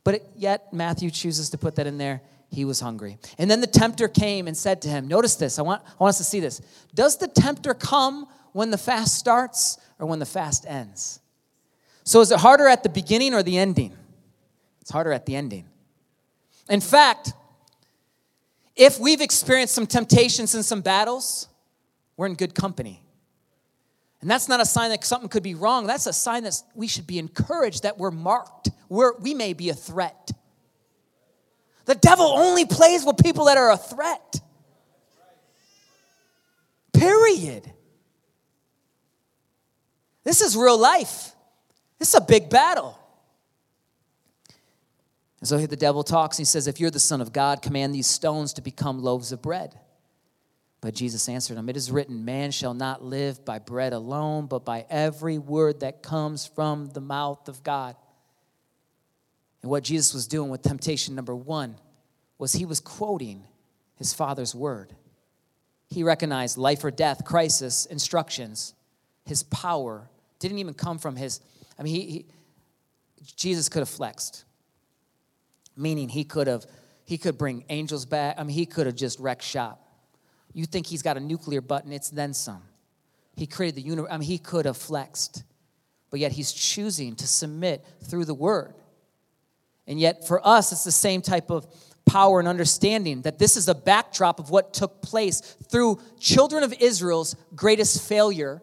but 0.04 0.14
it, 0.16 0.26
yet 0.36 0.72
Matthew 0.72 1.10
chooses 1.10 1.50
to 1.50 1.58
put 1.58 1.76
that 1.76 1.86
in 1.86 1.98
there. 1.98 2.22
He 2.50 2.64
was 2.64 2.80
hungry. 2.80 3.18
And 3.38 3.50
then 3.50 3.60
the 3.60 3.66
tempter 3.66 4.08
came 4.08 4.46
and 4.46 4.56
said 4.56 4.82
to 4.82 4.88
him, 4.88 5.08
Notice 5.08 5.36
this, 5.36 5.58
I 5.58 5.62
want, 5.62 5.82
I 5.84 6.02
want 6.02 6.10
us 6.10 6.18
to 6.18 6.24
see 6.24 6.40
this. 6.40 6.60
Does 6.94 7.16
the 7.16 7.28
tempter 7.28 7.72
come 7.72 8.26
when 8.52 8.70
the 8.70 8.78
fast 8.78 9.14
starts 9.14 9.78
or 9.98 10.06
when 10.06 10.18
the 10.18 10.26
fast 10.26 10.66
ends? 10.68 11.20
So 12.04 12.20
is 12.20 12.30
it 12.30 12.40
harder 12.40 12.68
at 12.68 12.82
the 12.82 12.88
beginning 12.88 13.32
or 13.32 13.42
the 13.42 13.56
ending? 13.56 13.96
It's 14.80 14.90
harder 14.90 15.12
at 15.12 15.24
the 15.24 15.36
ending. 15.36 15.64
In 16.68 16.80
fact, 16.80 17.32
if 18.76 18.98
we've 18.98 19.20
experienced 19.20 19.74
some 19.74 19.86
temptations 19.86 20.54
and 20.54 20.64
some 20.64 20.80
battles, 20.80 21.48
we're 22.16 22.26
in 22.26 22.34
good 22.34 22.54
company. 22.54 23.01
And 24.22 24.30
that's 24.30 24.48
not 24.48 24.60
a 24.60 24.64
sign 24.64 24.90
that 24.90 25.04
something 25.04 25.28
could 25.28 25.42
be 25.42 25.56
wrong. 25.56 25.86
That's 25.86 26.06
a 26.06 26.12
sign 26.12 26.44
that 26.44 26.54
we 26.74 26.86
should 26.86 27.08
be 27.08 27.18
encouraged 27.18 27.82
that 27.82 27.98
we're 27.98 28.12
marked. 28.12 28.70
We're, 28.88 29.18
we 29.18 29.34
may 29.34 29.52
be 29.52 29.68
a 29.68 29.74
threat. 29.74 30.30
The 31.86 31.96
devil 31.96 32.26
only 32.26 32.64
plays 32.64 33.04
with 33.04 33.18
people 33.18 33.46
that 33.46 33.58
are 33.58 33.72
a 33.72 33.76
threat. 33.76 34.40
Period. 36.92 37.70
This 40.22 40.40
is 40.40 40.56
real 40.56 40.78
life. 40.78 41.32
This 41.98 42.10
is 42.10 42.14
a 42.14 42.20
big 42.20 42.48
battle. 42.48 42.96
And 45.40 45.48
so 45.48 45.58
here 45.58 45.66
the 45.66 45.74
devil 45.74 46.04
talks 46.04 46.38
and 46.38 46.42
he 46.42 46.46
says, 46.46 46.68
If 46.68 46.78
you're 46.78 46.92
the 46.92 47.00
Son 47.00 47.20
of 47.20 47.32
God, 47.32 47.60
command 47.60 47.92
these 47.92 48.06
stones 48.06 48.52
to 48.52 48.62
become 48.62 49.02
loaves 49.02 49.32
of 49.32 49.42
bread. 49.42 49.74
But 50.82 50.94
Jesus 50.94 51.28
answered 51.28 51.56
him, 51.56 51.68
It 51.68 51.76
is 51.76 51.92
written, 51.92 52.24
Man 52.24 52.50
shall 52.50 52.74
not 52.74 53.04
live 53.04 53.44
by 53.44 53.60
bread 53.60 53.92
alone, 53.92 54.46
but 54.46 54.64
by 54.64 54.84
every 54.90 55.38
word 55.38 55.80
that 55.80 56.02
comes 56.02 56.44
from 56.44 56.88
the 56.88 57.00
mouth 57.00 57.48
of 57.48 57.62
God. 57.62 57.94
And 59.62 59.70
what 59.70 59.84
Jesus 59.84 60.12
was 60.12 60.26
doing 60.26 60.50
with 60.50 60.62
temptation 60.62 61.14
number 61.14 61.36
one 61.36 61.76
was 62.36 62.52
he 62.52 62.64
was 62.64 62.80
quoting 62.80 63.44
his 63.94 64.12
Father's 64.12 64.56
word. 64.56 64.92
He 65.88 66.02
recognized 66.02 66.58
life 66.58 66.82
or 66.82 66.90
death, 66.90 67.24
crisis, 67.24 67.86
instructions. 67.86 68.74
His 69.24 69.44
power 69.44 70.10
didn't 70.40 70.58
even 70.58 70.74
come 70.74 70.98
from 70.98 71.14
his, 71.14 71.40
I 71.78 71.84
mean, 71.84 71.94
he, 71.94 72.00
he 72.00 72.26
Jesus 73.36 73.68
could 73.68 73.80
have 73.80 73.88
flexed, 73.88 74.44
meaning 75.76 76.08
he 76.08 76.24
could 76.24 76.48
have, 76.48 76.66
he 77.04 77.18
could 77.18 77.38
bring 77.38 77.64
angels 77.68 78.04
back. 78.04 78.34
I 78.36 78.42
mean, 78.42 78.56
he 78.56 78.66
could 78.66 78.86
have 78.86 78.96
just 78.96 79.20
wrecked 79.20 79.44
shop. 79.44 79.81
You 80.52 80.66
think 80.66 80.86
he's 80.86 81.02
got 81.02 81.16
a 81.16 81.20
nuclear 81.20 81.60
button, 81.60 81.92
it's 81.92 82.10
then 82.10 82.34
some. 82.34 82.62
He 83.36 83.46
created 83.46 83.76
the 83.76 83.82
universe. 83.82 84.10
I 84.10 84.18
mean, 84.18 84.28
he 84.28 84.38
could 84.38 84.66
have 84.66 84.76
flexed, 84.76 85.44
but 86.10 86.20
yet 86.20 86.32
he's 86.32 86.52
choosing 86.52 87.16
to 87.16 87.26
submit 87.26 87.84
through 88.04 88.26
the 88.26 88.34
word. 88.34 88.74
And 89.86 89.98
yet, 89.98 90.26
for 90.26 90.46
us, 90.46 90.72
it's 90.72 90.84
the 90.84 90.92
same 90.92 91.22
type 91.22 91.50
of 91.50 91.66
power 92.04 92.38
and 92.38 92.48
understanding 92.48 93.22
that 93.22 93.38
this 93.38 93.56
is 93.56 93.68
a 93.68 93.74
backdrop 93.74 94.38
of 94.38 94.50
what 94.50 94.74
took 94.74 95.02
place 95.02 95.40
through 95.40 96.00
children 96.18 96.62
of 96.62 96.72
Israel's 96.74 97.36
greatest 97.54 98.06
failure. 98.06 98.62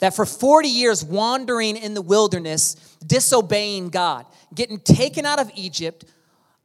That 0.00 0.14
for 0.16 0.24
40 0.24 0.68
years, 0.68 1.04
wandering 1.04 1.76
in 1.76 1.94
the 1.94 2.02
wilderness, 2.02 2.74
disobeying 3.06 3.90
God, 3.90 4.26
getting 4.54 4.80
taken 4.80 5.26
out 5.26 5.38
of 5.38 5.50
Egypt, 5.54 6.06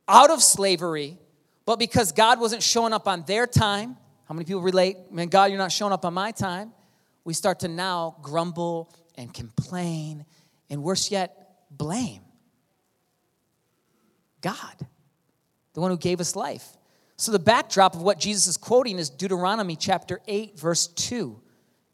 out 0.08 0.32
of 0.32 0.42
slavery, 0.42 1.18
but 1.66 1.80
because 1.80 2.12
God 2.12 2.40
wasn't 2.40 2.64
showing 2.64 2.94
up 2.94 3.08
on 3.08 3.24
their 3.26 3.48
time, 3.48 3.98
how 4.26 4.34
many 4.34 4.46
people 4.46 4.62
relate? 4.62 5.12
Man, 5.12 5.28
God, 5.28 5.46
you're 5.46 5.58
not 5.58 5.72
showing 5.72 5.94
up 5.94 6.06
on 6.06 6.14
my 6.14 6.32
time. 6.32 6.72
We 7.24 7.34
start 7.34 7.62
to 7.62 7.68
now 7.68 8.18
grumble 8.22 8.94
and 9.16 9.34
complain, 9.34 10.26
and 10.70 10.84
worse 10.84 11.10
yet, 11.10 11.56
blame 11.72 12.22
God, 14.46 14.88
the 15.74 15.82
one 15.82 15.90
who 15.90 15.98
gave 15.98 16.20
us 16.20 16.36
life. 16.36 16.78
So, 17.18 17.32
the 17.32 17.40
backdrop 17.40 17.96
of 17.96 18.04
what 18.04 18.20
Jesus 18.20 18.46
is 18.46 18.58
quoting 18.58 19.00
is 19.00 19.10
Deuteronomy 19.10 19.76
chapter 19.76 20.22
8, 20.28 20.60
verse 20.60 20.86
2 20.86 21.42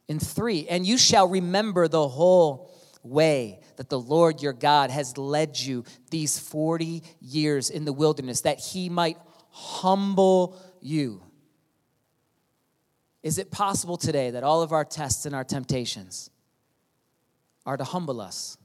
and 0.10 0.22
3. 0.22 0.68
And 0.68 0.86
you 0.86 0.98
shall 0.98 1.30
remember 1.30 1.88
the 1.88 2.08
whole 2.08 2.74
way 3.04 3.62
that 3.78 3.90
the 3.90 4.00
Lord 4.00 4.42
your 4.42 4.52
God 4.52 4.92
has 4.92 5.18
led 5.18 5.58
you 5.58 5.86
these 6.10 6.38
40 6.38 7.04
years 7.22 7.70
in 7.70 7.86
the 7.86 7.94
wilderness, 7.94 8.42
that 8.42 8.60
he 8.60 8.90
might 8.90 9.18
humble 9.52 10.58
you. 10.82 11.22
Is 13.24 13.38
it 13.38 13.52
possible 13.52 13.98
today 13.98 14.32
that 14.32 14.44
all 14.44 14.62
of 14.64 14.72
our 14.72 14.84
tests 14.84 15.26
and 15.26 15.36
our 15.36 15.44
temptations 15.44 16.30
are 17.66 17.78
to 17.78 17.84
humble 17.84 18.20
us? 18.20 18.58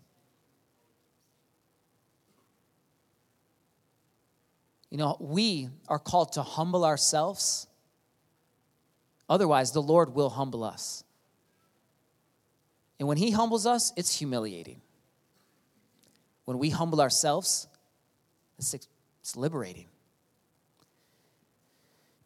You 4.91 4.99
know, 4.99 5.17
we 5.21 5.69
are 5.89 5.99
called 5.99 6.33
to 6.33 6.43
humble 6.43 6.85
ourselves. 6.85 7.67
Otherwise, 9.29 9.73
the 9.73 9.83
Lord 9.83 10.15
will 10.15 10.31
humble 10.31 10.65
us. 10.65 11.05
And 12.99 13.09
when 13.09 13.19
He 13.19 13.31
humbles 13.31 13.67
us, 13.67 13.93
it's 13.97 14.19
humiliating. 14.19 14.81
When 16.47 16.59
we 16.59 16.71
humble 16.71 17.01
ourselves, 17.01 17.67
it's, 18.59 18.75
liberating 19.35 19.87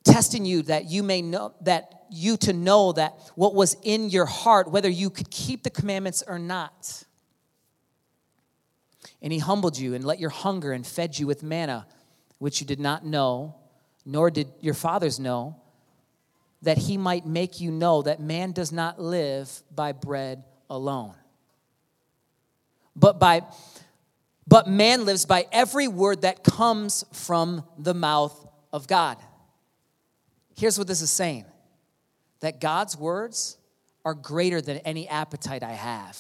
testing 0.05 0.45
you 0.45 0.63
that 0.63 0.91
you 0.91 1.03
may 1.03 1.23
know 1.23 1.55
that 1.63 2.05
you 2.11 2.37
to 2.39 2.53
know 2.53 2.93
that 2.93 3.15
what 3.35 3.55
was 3.55 3.77
in 3.83 4.11
your 4.11 4.27
heart 4.27 4.71
whether 4.71 4.89
you 4.89 5.11
could 5.11 5.31
keep 5.31 5.63
the 5.63 5.71
commandments 5.71 6.23
or 6.27 6.39
not. 6.39 7.05
And 9.23 9.33
he 9.33 9.39
humbled 9.39 9.79
you 9.79 9.95
and 9.95 10.05
let 10.05 10.19
your 10.19 10.31
hunger 10.31 10.73
and 10.73 10.87
fed 10.87 11.19
you 11.19 11.27
with 11.27 11.43
manna 11.43 11.87
which 12.39 12.61
you 12.61 12.67
did 12.67 12.81
not 12.81 13.05
know 13.05 13.55
nor 14.05 14.31
did 14.31 14.49
your 14.61 14.75
fathers 14.75 15.21
know 15.21 15.57
that 16.63 16.79
he 16.79 16.97
might 16.97 17.27
make 17.27 17.61
you 17.61 17.71
know 17.71 18.03
that 18.03 18.21
man 18.21 18.53
does 18.53 18.73
not 18.73 19.01
live 19.01 19.63
by 19.75 19.93
bread 19.93 20.43
alone 20.69 21.15
but 22.97 23.19
by 23.21 23.43
but 24.47 24.67
man 24.67 25.05
lives 25.05 25.27
by 25.27 25.47
every 25.53 25.87
word 25.87 26.23
that 26.23 26.43
comes 26.43 27.05
from 27.13 27.65
the 27.79 27.95
mouth 27.95 28.49
of 28.73 28.87
god 28.87 29.17
Here's 30.61 30.77
what 30.77 30.87
this 30.87 31.01
is 31.01 31.11
saying 31.11 31.47
that 32.41 32.61
God's 32.61 32.95
words 32.95 33.57
are 34.05 34.13
greater 34.13 34.61
than 34.61 34.77
any 34.79 35.09
appetite 35.09 35.63
I 35.63 35.73
have. 35.73 36.19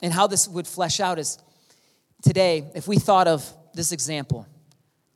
And 0.00 0.10
how 0.10 0.26
this 0.26 0.48
would 0.48 0.66
flesh 0.66 0.98
out 0.98 1.18
is 1.18 1.38
today, 2.22 2.64
if 2.74 2.88
we 2.88 2.98
thought 2.98 3.28
of 3.28 3.46
this 3.74 3.92
example 3.92 4.46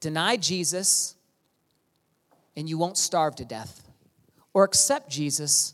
deny 0.00 0.36
Jesus 0.36 1.14
and 2.56 2.68
you 2.68 2.76
won't 2.76 2.98
starve 2.98 3.36
to 3.36 3.46
death, 3.46 3.88
or 4.52 4.64
accept 4.64 5.10
Jesus 5.10 5.72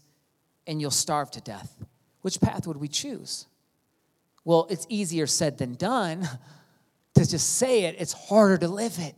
and 0.68 0.80
you'll 0.80 0.92
starve 0.92 1.32
to 1.32 1.40
death. 1.40 1.76
Which 2.22 2.40
path 2.40 2.68
would 2.68 2.76
we 2.76 2.86
choose? 2.86 3.46
Well, 4.44 4.68
it's 4.70 4.86
easier 4.88 5.26
said 5.26 5.58
than 5.58 5.74
done 5.74 6.28
to 7.14 7.28
just 7.28 7.56
say 7.56 7.86
it, 7.86 7.96
it's 7.98 8.12
harder 8.12 8.56
to 8.58 8.68
live 8.68 9.00
it. 9.00 9.16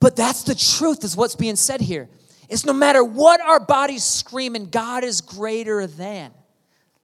But 0.00 0.16
that's 0.16 0.42
the 0.44 0.54
truth, 0.54 1.04
is 1.04 1.16
what's 1.16 1.36
being 1.36 1.56
said 1.56 1.80
here. 1.80 2.08
Is 2.48 2.66
no 2.66 2.72
matter 2.72 3.02
what 3.02 3.40
our 3.40 3.60
bodies 3.60 4.04
screaming, 4.04 4.66
God 4.66 5.04
is 5.04 5.20
greater 5.20 5.86
than 5.86 6.32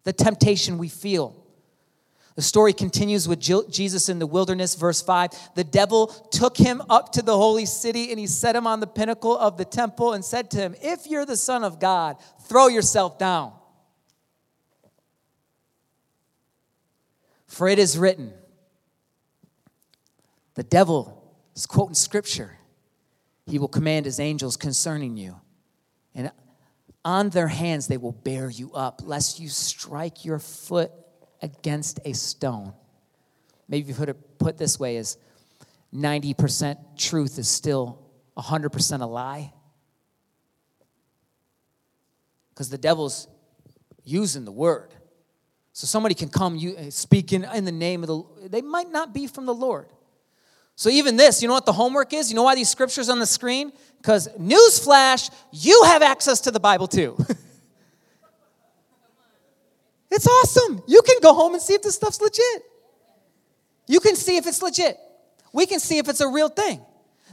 the 0.04 0.12
temptation 0.12 0.78
we 0.78 0.88
feel. 0.88 1.36
The 2.36 2.42
story 2.42 2.72
continues 2.72 3.28
with 3.28 3.40
Jesus 3.70 4.08
in 4.08 4.18
the 4.18 4.26
wilderness, 4.26 4.74
verse 4.74 5.02
5. 5.02 5.30
The 5.56 5.64
devil 5.64 6.06
took 6.06 6.56
him 6.56 6.80
up 6.88 7.12
to 7.12 7.22
the 7.22 7.36
holy 7.36 7.66
city 7.66 8.10
and 8.10 8.18
he 8.18 8.26
set 8.26 8.56
him 8.56 8.66
on 8.66 8.80
the 8.80 8.86
pinnacle 8.86 9.36
of 9.36 9.56
the 9.56 9.64
temple 9.64 10.12
and 10.12 10.24
said 10.24 10.50
to 10.52 10.58
him, 10.58 10.74
If 10.80 11.06
you're 11.06 11.26
the 11.26 11.36
Son 11.36 11.64
of 11.64 11.80
God, 11.80 12.16
throw 12.44 12.68
yourself 12.68 13.18
down. 13.18 13.52
For 17.46 17.68
it 17.68 17.78
is 17.78 17.98
written, 17.98 18.32
the 20.54 20.62
devil 20.62 21.34
is 21.54 21.66
quoting 21.66 21.94
scripture. 21.94 22.56
He 23.50 23.58
will 23.58 23.68
command 23.68 24.06
his 24.06 24.20
angels 24.20 24.56
concerning 24.56 25.16
you. 25.16 25.34
And 26.14 26.30
on 27.04 27.30
their 27.30 27.48
hands 27.48 27.88
they 27.88 27.96
will 27.96 28.12
bear 28.12 28.48
you 28.48 28.72
up, 28.72 29.02
lest 29.04 29.40
you 29.40 29.48
strike 29.48 30.24
your 30.24 30.38
foot 30.38 30.92
against 31.42 31.98
a 32.04 32.12
stone. 32.12 32.72
Maybe 33.68 33.88
you've 33.88 33.96
heard 33.96 34.08
it 34.08 34.38
put 34.38 34.56
this 34.56 34.78
way 34.78 34.96
is 34.96 35.16
90% 35.92 36.76
truth 36.96 37.38
is 37.38 37.48
still 37.48 37.98
100% 38.38 39.00
a 39.00 39.06
lie. 39.06 39.52
Because 42.50 42.70
the 42.70 42.78
devil's 42.78 43.26
using 44.04 44.44
the 44.44 44.52
word. 44.52 44.94
So 45.72 45.86
somebody 45.86 46.14
can 46.14 46.28
come 46.28 46.56
you 46.56 46.90
speaking 46.90 47.44
in 47.54 47.64
the 47.64 47.72
name 47.72 48.02
of 48.04 48.08
the 48.08 48.48
they 48.48 48.62
might 48.62 48.90
not 48.90 49.12
be 49.12 49.26
from 49.26 49.46
the 49.46 49.54
Lord. 49.54 49.88
So, 50.80 50.88
even 50.88 51.16
this, 51.16 51.42
you 51.42 51.48
know 51.48 51.52
what 51.52 51.66
the 51.66 51.74
homework 51.74 52.14
is? 52.14 52.30
You 52.30 52.36
know 52.36 52.44
why 52.44 52.54
these 52.54 52.70
scriptures 52.70 53.10
on 53.10 53.18
the 53.18 53.26
screen? 53.26 53.70
Because, 53.98 54.28
newsflash, 54.38 55.30
you 55.52 55.82
have 55.84 56.00
access 56.00 56.40
to 56.40 56.50
the 56.50 56.58
Bible 56.58 56.88
too. 56.88 57.18
it's 60.10 60.26
awesome. 60.26 60.82
You 60.86 61.02
can 61.02 61.16
go 61.20 61.34
home 61.34 61.52
and 61.52 61.62
see 61.62 61.74
if 61.74 61.82
this 61.82 61.96
stuff's 61.96 62.22
legit. 62.22 62.62
You 63.88 64.00
can 64.00 64.16
see 64.16 64.38
if 64.38 64.46
it's 64.46 64.62
legit. 64.62 64.96
We 65.52 65.66
can 65.66 65.80
see 65.80 65.98
if 65.98 66.08
it's 66.08 66.22
a 66.22 66.28
real 66.28 66.48
thing. 66.48 66.80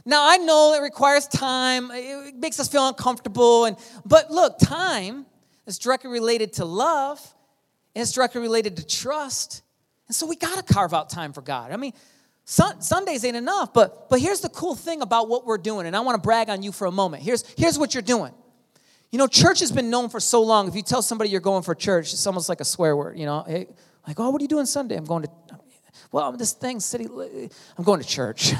Now, 0.04 0.28
I 0.28 0.36
know 0.36 0.74
it 0.74 0.82
requires 0.82 1.26
time, 1.26 1.90
it 1.90 2.34
makes 2.34 2.60
us 2.60 2.68
feel 2.68 2.86
uncomfortable, 2.86 3.64
and, 3.64 3.78
but 4.04 4.30
look, 4.30 4.58
time 4.58 5.24
is 5.66 5.78
directly 5.78 6.10
related 6.10 6.52
to 6.54 6.66
love, 6.66 7.18
and 7.94 8.02
it's 8.02 8.12
directly 8.12 8.42
related 8.42 8.76
to 8.76 8.86
trust. 8.86 9.62
And 10.06 10.14
so 10.14 10.26
we 10.26 10.36
got 10.36 10.66
to 10.66 10.74
carve 10.74 10.92
out 10.92 11.08
time 11.08 11.32
for 11.32 11.40
God. 11.40 11.72
I 11.72 11.78
mean, 11.78 11.94
Sun, 12.50 12.80
Sundays 12.80 13.26
ain't 13.26 13.36
enough, 13.36 13.74
but, 13.74 14.08
but 14.08 14.20
here's 14.20 14.40
the 14.40 14.48
cool 14.48 14.74
thing 14.74 15.02
about 15.02 15.28
what 15.28 15.44
we're 15.44 15.58
doing, 15.58 15.86
and 15.86 15.94
I 15.94 16.00
want 16.00 16.16
to 16.16 16.22
brag 16.26 16.48
on 16.48 16.62
you 16.62 16.72
for 16.72 16.86
a 16.86 16.90
moment. 16.90 17.22
Here's, 17.22 17.44
here's 17.58 17.78
what 17.78 17.92
you're 17.92 18.02
doing. 18.02 18.32
You 19.12 19.18
know, 19.18 19.26
church 19.26 19.60
has 19.60 19.70
been 19.70 19.90
known 19.90 20.08
for 20.08 20.18
so 20.18 20.42
long. 20.42 20.66
If 20.66 20.74
you 20.74 20.80
tell 20.80 21.02
somebody 21.02 21.28
you're 21.28 21.42
going 21.42 21.62
for 21.62 21.74
church, 21.74 22.14
it's 22.14 22.26
almost 22.26 22.48
like 22.48 22.62
a 22.62 22.64
swear 22.64 22.96
word, 22.96 23.18
you 23.18 23.26
know. 23.26 23.44
Hey, 23.46 23.66
like, 24.06 24.18
oh, 24.18 24.30
what 24.30 24.40
are 24.40 24.44
you 24.44 24.48
doing 24.48 24.64
Sunday? 24.64 24.96
I'm 24.96 25.04
going 25.04 25.24
to, 25.24 25.30
well, 26.10 26.26
I'm 26.26 26.38
this 26.38 26.54
thing, 26.54 26.80
city, 26.80 27.04
I'm 27.76 27.84
going 27.84 28.00
to 28.00 28.08
church. 28.08 28.54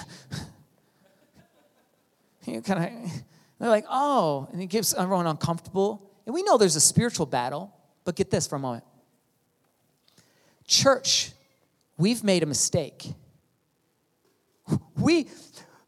you 2.47 2.61
kind 2.61 2.85
of, 2.85 3.13
they're 3.59 3.71
like, 3.71 3.87
oh, 3.89 4.49
and 4.53 4.61
it 4.61 4.67
gives 4.67 4.93
everyone 4.93 5.27
uncomfortable. 5.27 6.13
And 6.27 6.35
we 6.35 6.43
know 6.43 6.59
there's 6.59 6.77
a 6.77 6.81
spiritual 6.81 7.25
battle, 7.25 7.75
but 8.05 8.17
get 8.17 8.31
this 8.31 8.47
for 8.47 8.57
a 8.57 8.61
moment. 8.61 8.85
Church, 10.67 11.33
we've 11.97 12.23
made 12.23 12.43
a 12.43 12.47
mistake 12.47 13.15
we, 14.97 15.29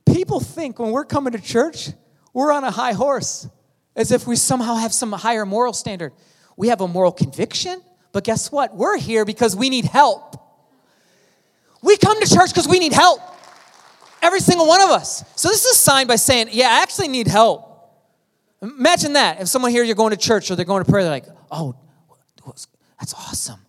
people 0.06 0.40
think 0.40 0.78
when 0.78 0.90
we're 0.90 1.04
coming 1.04 1.32
to 1.32 1.40
church, 1.40 1.90
we're 2.32 2.52
on 2.52 2.64
a 2.64 2.70
high 2.70 2.92
horse 2.92 3.48
as 3.96 4.12
if 4.12 4.26
we 4.26 4.36
somehow 4.36 4.76
have 4.76 4.92
some 4.92 5.12
higher 5.12 5.44
moral 5.44 5.72
standard. 5.72 6.12
We 6.56 6.68
have 6.68 6.80
a 6.80 6.88
moral 6.88 7.12
conviction, 7.12 7.82
but 8.12 8.24
guess 8.24 8.52
what? 8.52 8.74
We're 8.74 8.98
here 8.98 9.24
because 9.24 9.56
we 9.56 9.70
need 9.70 9.84
help. 9.84 10.36
We 11.82 11.96
come 11.96 12.20
to 12.20 12.28
church 12.28 12.50
because 12.50 12.68
we 12.68 12.78
need 12.78 12.92
help. 12.92 13.20
Every 14.22 14.40
single 14.40 14.66
one 14.66 14.82
of 14.82 14.90
us. 14.90 15.24
So 15.34 15.48
this 15.48 15.64
is 15.64 15.72
a 15.72 15.76
sign 15.76 16.06
by 16.06 16.16
saying, 16.16 16.48
yeah, 16.52 16.68
I 16.68 16.82
actually 16.82 17.08
need 17.08 17.26
help. 17.26 17.66
Imagine 18.60 19.14
that. 19.14 19.40
If 19.40 19.48
someone 19.48 19.70
here, 19.70 19.82
you're 19.82 19.94
going 19.94 20.10
to 20.10 20.18
church 20.18 20.50
or 20.50 20.56
they're 20.56 20.66
going 20.66 20.84
to 20.84 20.90
prayer, 20.90 21.02
they're 21.02 21.12
like, 21.12 21.26
oh, 21.50 21.74
that's 22.98 23.14
awesome. 23.14 23.60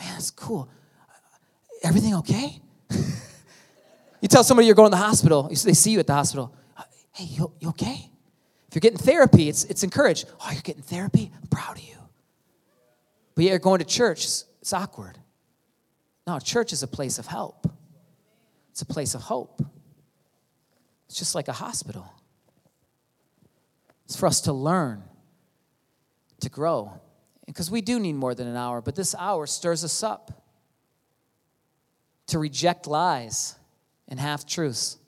Man, 0.00 0.12
that's 0.14 0.32
cool. 0.32 0.68
Everything 1.84 2.14
okay? 2.16 2.60
you 4.22 4.28
tell 4.28 4.44
somebody 4.44 4.66
you're 4.66 4.76
going 4.76 4.90
to 4.90 4.96
the 4.96 5.02
hospital, 5.02 5.48
they 5.48 5.74
see 5.74 5.90
you 5.90 5.98
at 5.98 6.06
the 6.06 6.14
hospital. 6.14 6.54
Hey, 7.10 7.24
you, 7.24 7.52
you 7.60 7.68
okay? 7.70 8.08
If 8.68 8.76
you're 8.76 8.80
getting 8.80 8.98
therapy, 8.98 9.48
it's, 9.48 9.64
it's 9.64 9.82
encouraged. 9.82 10.26
Oh, 10.40 10.50
you're 10.50 10.62
getting 10.62 10.82
therapy? 10.82 11.30
I'm 11.34 11.48
proud 11.48 11.76
of 11.76 11.82
you. 11.82 11.96
But 13.34 13.44
you're 13.44 13.58
going 13.58 13.80
to 13.80 13.84
church, 13.84 14.24
it's 14.24 14.72
awkward. 14.72 15.18
No, 16.26 16.38
church 16.38 16.72
is 16.72 16.84
a 16.84 16.86
place 16.86 17.18
of 17.18 17.26
help, 17.26 17.66
it's 18.70 18.80
a 18.80 18.86
place 18.86 19.14
of 19.14 19.22
hope. 19.22 19.60
It's 21.08 21.18
just 21.18 21.34
like 21.34 21.48
a 21.48 21.52
hospital. 21.52 22.10
It's 24.06 24.16
for 24.16 24.26
us 24.26 24.40
to 24.42 24.52
learn, 24.54 25.02
to 26.40 26.48
grow. 26.48 26.98
Because 27.44 27.70
we 27.70 27.82
do 27.82 28.00
need 28.00 28.14
more 28.14 28.34
than 28.34 28.46
an 28.46 28.56
hour, 28.56 28.80
but 28.80 28.94
this 28.94 29.14
hour 29.18 29.46
stirs 29.46 29.84
us 29.84 30.02
up 30.02 30.46
to 32.28 32.38
reject 32.38 32.86
lies 32.86 33.56
and 34.12 34.20
half 34.20 34.44
truths. 34.44 34.98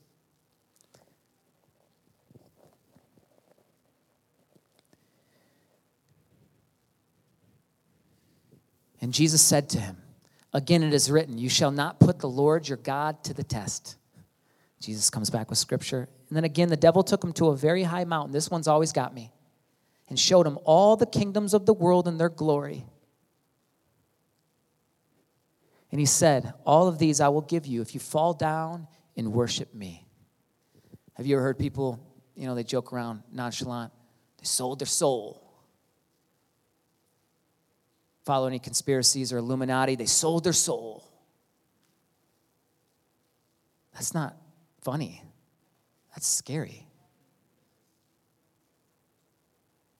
And 9.03 9.13
Jesus 9.13 9.43
said 9.43 9.69
to 9.69 9.79
him, 9.79 9.99
Again, 10.55 10.83
it 10.83 10.95
is 10.95 11.11
written, 11.11 11.37
You 11.37 11.51
shall 11.51 11.71
not 11.71 12.01
put 12.01 12.19
the 12.19 12.31
Lord 12.31 12.67
your 12.67 12.79
God 12.79 13.23
to 13.25 13.35
the 13.35 13.45
test. 13.45 13.97
Jesus 14.81 15.11
comes 15.11 15.29
back 15.29 15.51
with 15.51 15.59
scripture. 15.59 16.09
And 16.31 16.37
then 16.37 16.45
again, 16.45 16.71
the 16.71 16.77
devil 16.77 17.03
took 17.03 17.23
him 17.23 17.35
to 17.35 17.49
a 17.49 17.57
very 17.57 17.83
high 17.83 18.05
mountain. 18.05 18.33
This 18.33 18.51
one's 18.51 18.67
always 18.67 18.93
got 18.93 19.13
me. 19.13 19.31
And 20.09 20.19
showed 20.19 20.47
him 20.47 20.59
all 20.65 20.97
the 20.97 21.05
kingdoms 21.05 21.53
of 21.53 21.67
the 21.67 21.75
world 21.75 22.09
and 22.09 22.19
their 22.19 22.31
glory. 22.31 22.87
And 25.95 26.01
he 26.01 26.07
said, 26.07 26.53
All 26.67 26.89
of 26.89 26.99
these 26.99 27.21
I 27.21 27.29
will 27.29 27.41
give 27.41 27.65
you 27.65 27.81
if 27.81 27.95
you 27.95 28.01
fall 28.01 28.35
down 28.35 28.89
and 29.17 29.33
worship 29.33 29.73
me. 29.73 30.05
Have 31.15 31.25
you 31.25 31.37
ever 31.37 31.43
heard 31.45 31.57
people, 31.57 32.05
you 32.35 32.49
know, 32.49 32.57
they 32.57 32.65
joke 32.65 32.93
around 32.93 33.23
nonchalant? 33.33 33.93
They 34.39 34.45
sold 34.45 34.81
their 34.81 34.87
soul 34.87 35.45
follow 38.25 38.47
any 38.47 38.59
conspiracies 38.59 39.33
or 39.33 39.39
Illuminati. 39.39 39.95
They 39.95 40.07
sold 40.07 40.45
their 40.45 40.53
soul. 40.53 41.05
That's 43.93 44.15
not 44.15 44.37
funny. 44.83 45.23
That's 46.15 46.27
scary. 46.27 46.87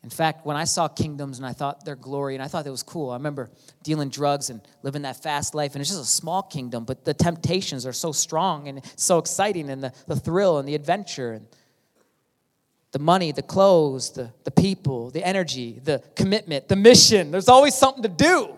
In 0.05 0.11
fact, 0.11 0.45
when 0.45 0.55
I 0.55 0.65
saw 0.65 0.87
kingdoms 0.87 1.39
and 1.39 1.47
I 1.47 1.55
thought 1.55 1.87
their 1.87 1.97
glory, 1.97 2.35
and 2.35 2.45
I 2.45 2.47
thought 2.47 2.67
it 2.67 2.71
was 2.71 2.83
cool, 2.83 3.11
I 3.11 3.17
remember 3.17 3.51
dealing 3.83 4.11
drugs 4.11 4.51
and 4.51 4.61
living 4.83 5.03
that 5.03 5.23
fast 5.23 5.55
life, 5.55 5.75
and 5.75 5.81
it's 5.81 5.89
just 5.89 6.03
a 6.03 6.05
small 6.05 6.43
kingdom, 6.43 6.85
but 6.85 7.07
the 7.07 7.15
temptations 7.15 7.87
are 7.87 7.93
so 7.95 8.13
strong 8.13 8.69
and 8.69 8.85
so 8.97 9.17
exciting, 9.17 9.71
and 9.71 9.83
the, 9.83 9.95
the 10.07 10.17
thrill 10.17 10.59
and 10.59 10.69
the 10.69 10.75
adventure. 10.75 11.33
And 11.33 11.47
the 12.93 12.99
money, 13.01 13.33
the 13.33 13.43
clothes, 13.43 14.13
the, 14.13 14.31
the 14.45 14.53
people, 14.53 15.11
the 15.11 15.27
energy, 15.27 15.81
the 15.83 16.01
commitment, 16.15 16.69
the 16.69 16.77
mission. 16.77 17.33
There's 17.33 17.49
always 17.49 17.75
something 17.75 18.05
to 18.05 18.09
do 18.09 18.55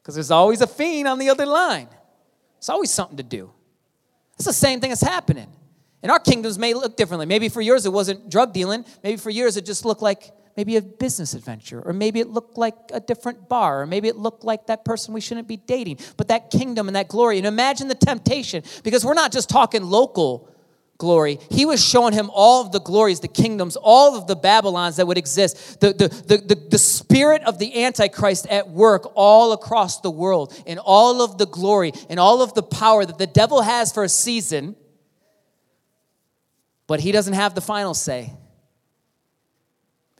because 0.00 0.14
there's 0.14 0.30
always 0.30 0.62
a 0.62 0.66
fiend 0.66 1.06
on 1.06 1.18
the 1.18 1.28
other 1.28 1.44
line. 1.44 1.88
It's 2.56 2.70
always 2.70 2.90
something 2.90 3.18
to 3.18 3.22
do. 3.22 3.50
It's 4.36 4.46
the 4.46 4.54
same 4.54 4.80
thing 4.80 4.88
that's 4.88 5.02
happening. 5.02 5.48
And 6.02 6.10
our 6.10 6.18
kingdoms 6.18 6.58
may 6.58 6.72
look 6.72 6.96
differently. 6.96 7.26
Maybe 7.26 7.50
for 7.50 7.60
yours 7.60 7.84
it 7.84 7.92
wasn't 7.92 8.30
drug 8.30 8.54
dealing. 8.54 8.86
Maybe 9.02 9.18
for 9.18 9.28
yours 9.28 9.58
it 9.58 9.66
just 9.66 9.84
looked 9.84 10.00
like 10.00 10.30
maybe 10.60 10.76
a 10.76 10.82
business 10.82 11.32
adventure. 11.32 11.80
Or 11.80 11.94
maybe 11.94 12.20
it 12.20 12.28
looked 12.28 12.58
like 12.58 12.74
a 12.92 13.00
different 13.00 13.48
bar. 13.48 13.80
Or 13.80 13.86
maybe 13.86 14.08
it 14.08 14.16
looked 14.16 14.44
like 14.44 14.66
that 14.66 14.84
person 14.84 15.14
we 15.14 15.22
shouldn't 15.22 15.48
be 15.48 15.56
dating. 15.56 16.00
But 16.18 16.28
that 16.28 16.50
kingdom 16.50 16.86
and 16.86 16.96
that 16.96 17.08
glory. 17.08 17.38
And 17.38 17.46
imagine 17.46 17.88
the 17.88 17.94
temptation 17.94 18.62
because 18.84 19.02
we're 19.02 19.14
not 19.14 19.32
just 19.32 19.48
talking 19.48 19.82
local 19.82 20.50
glory. 20.98 21.38
He 21.50 21.64
was 21.64 21.82
showing 21.82 22.12
him 22.12 22.28
all 22.34 22.60
of 22.62 22.72
the 22.72 22.78
glories, 22.80 23.20
the 23.20 23.28
kingdoms, 23.28 23.74
all 23.76 24.18
of 24.18 24.26
the 24.26 24.36
Babylons 24.36 24.96
that 24.96 25.06
would 25.06 25.16
exist, 25.16 25.80
the, 25.80 25.94
the, 25.94 26.08
the, 26.08 26.54
the, 26.68 26.78
spirit 26.78 27.42
of 27.44 27.58
the 27.58 27.82
Antichrist 27.84 28.46
at 28.48 28.68
work 28.68 29.10
all 29.14 29.54
across 29.54 30.02
the 30.02 30.10
world, 30.10 30.52
and 30.66 30.78
all 30.78 31.22
of 31.22 31.38
the 31.38 31.46
glory 31.46 31.92
and 32.10 32.20
all 32.20 32.42
of 32.42 32.52
the 32.52 32.62
power 32.62 33.06
that 33.06 33.16
the 33.16 33.26
devil 33.26 33.62
has 33.62 33.94
for 33.94 34.04
a 34.04 34.10
season. 34.10 34.76
But 36.86 37.00
he 37.00 37.12
doesn't 37.12 37.32
have 37.32 37.54
the 37.54 37.62
final 37.62 37.94
say 37.94 38.34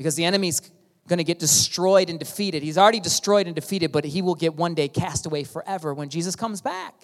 because 0.01 0.15
the 0.15 0.25
enemy's 0.25 0.63
going 1.09 1.19
to 1.19 1.25
get 1.25 1.39
destroyed 1.39 2.09
and 2.09 2.19
defeated. 2.19 2.63
He's 2.63 2.79
already 2.79 3.01
destroyed 3.01 3.47
and 3.47 3.55
defeated, 3.55 3.93
but 3.93 4.07
he 4.07 4.23
will 4.23 4.35
get 4.35 4.55
one 4.55 4.73
day 4.73 4.89
cast 4.89 5.27
away 5.27 5.45
forever 5.45 5.93
when 5.93 6.09
Jesus 6.09 6.35
comes 6.35 6.63
back. 6.63 6.95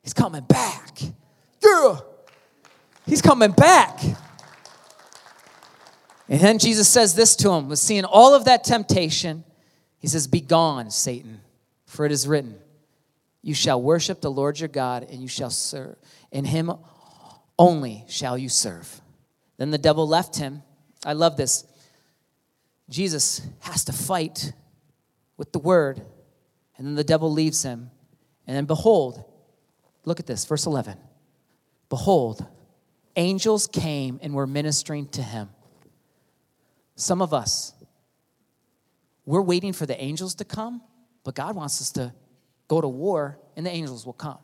He's 0.00 0.14
coming 0.14 0.44
back. 0.44 1.00
Yeah. 1.60 1.96
He's 3.04 3.20
coming 3.20 3.50
back. 3.50 3.98
And 6.28 6.40
then 6.40 6.60
Jesus 6.60 6.86
says 6.86 7.16
this 7.16 7.34
to 7.34 7.50
him, 7.50 7.68
was 7.68 7.82
seeing 7.82 8.04
all 8.04 8.32
of 8.32 8.44
that 8.44 8.62
temptation. 8.62 9.42
He 9.98 10.06
says, 10.06 10.28
Be 10.28 10.40
gone, 10.40 10.92
Satan, 10.92 11.40
for 11.84 12.06
it 12.06 12.12
is 12.12 12.28
written, 12.28 12.60
You 13.42 13.54
shall 13.54 13.82
worship 13.82 14.20
the 14.20 14.30
Lord 14.30 14.60
your 14.60 14.68
God, 14.68 15.04
and 15.10 15.20
you 15.20 15.26
shall 15.26 15.50
serve, 15.50 15.96
and 16.30 16.46
him 16.46 16.70
only 17.58 18.04
shall 18.06 18.38
you 18.38 18.48
serve. 18.48 19.00
Then 19.56 19.72
the 19.72 19.78
devil 19.78 20.06
left 20.06 20.36
him. 20.36 20.62
I 21.04 21.14
love 21.14 21.36
this. 21.36 21.64
Jesus 22.88 23.40
has 23.60 23.84
to 23.86 23.92
fight 23.92 24.52
with 25.36 25.52
the 25.52 25.58
word, 25.58 26.00
and 26.76 26.86
then 26.86 26.94
the 26.94 27.04
devil 27.04 27.32
leaves 27.32 27.62
him. 27.62 27.90
And 28.46 28.56
then 28.56 28.66
behold, 28.66 29.24
look 30.04 30.20
at 30.20 30.26
this, 30.26 30.44
verse 30.44 30.66
11. 30.66 30.98
Behold, 31.88 32.46
angels 33.16 33.66
came 33.66 34.18
and 34.22 34.34
were 34.34 34.46
ministering 34.46 35.08
to 35.08 35.22
him. 35.22 35.48
Some 36.96 37.22
of 37.22 37.32
us, 37.32 37.72
we're 39.24 39.42
waiting 39.42 39.72
for 39.72 39.86
the 39.86 40.00
angels 40.02 40.34
to 40.36 40.44
come, 40.44 40.82
but 41.24 41.34
God 41.34 41.56
wants 41.56 41.80
us 41.80 41.90
to 41.92 42.12
go 42.68 42.80
to 42.80 42.88
war 42.88 43.38
and 43.56 43.64
the 43.64 43.70
angels 43.70 44.04
will 44.04 44.12
come. 44.12 44.38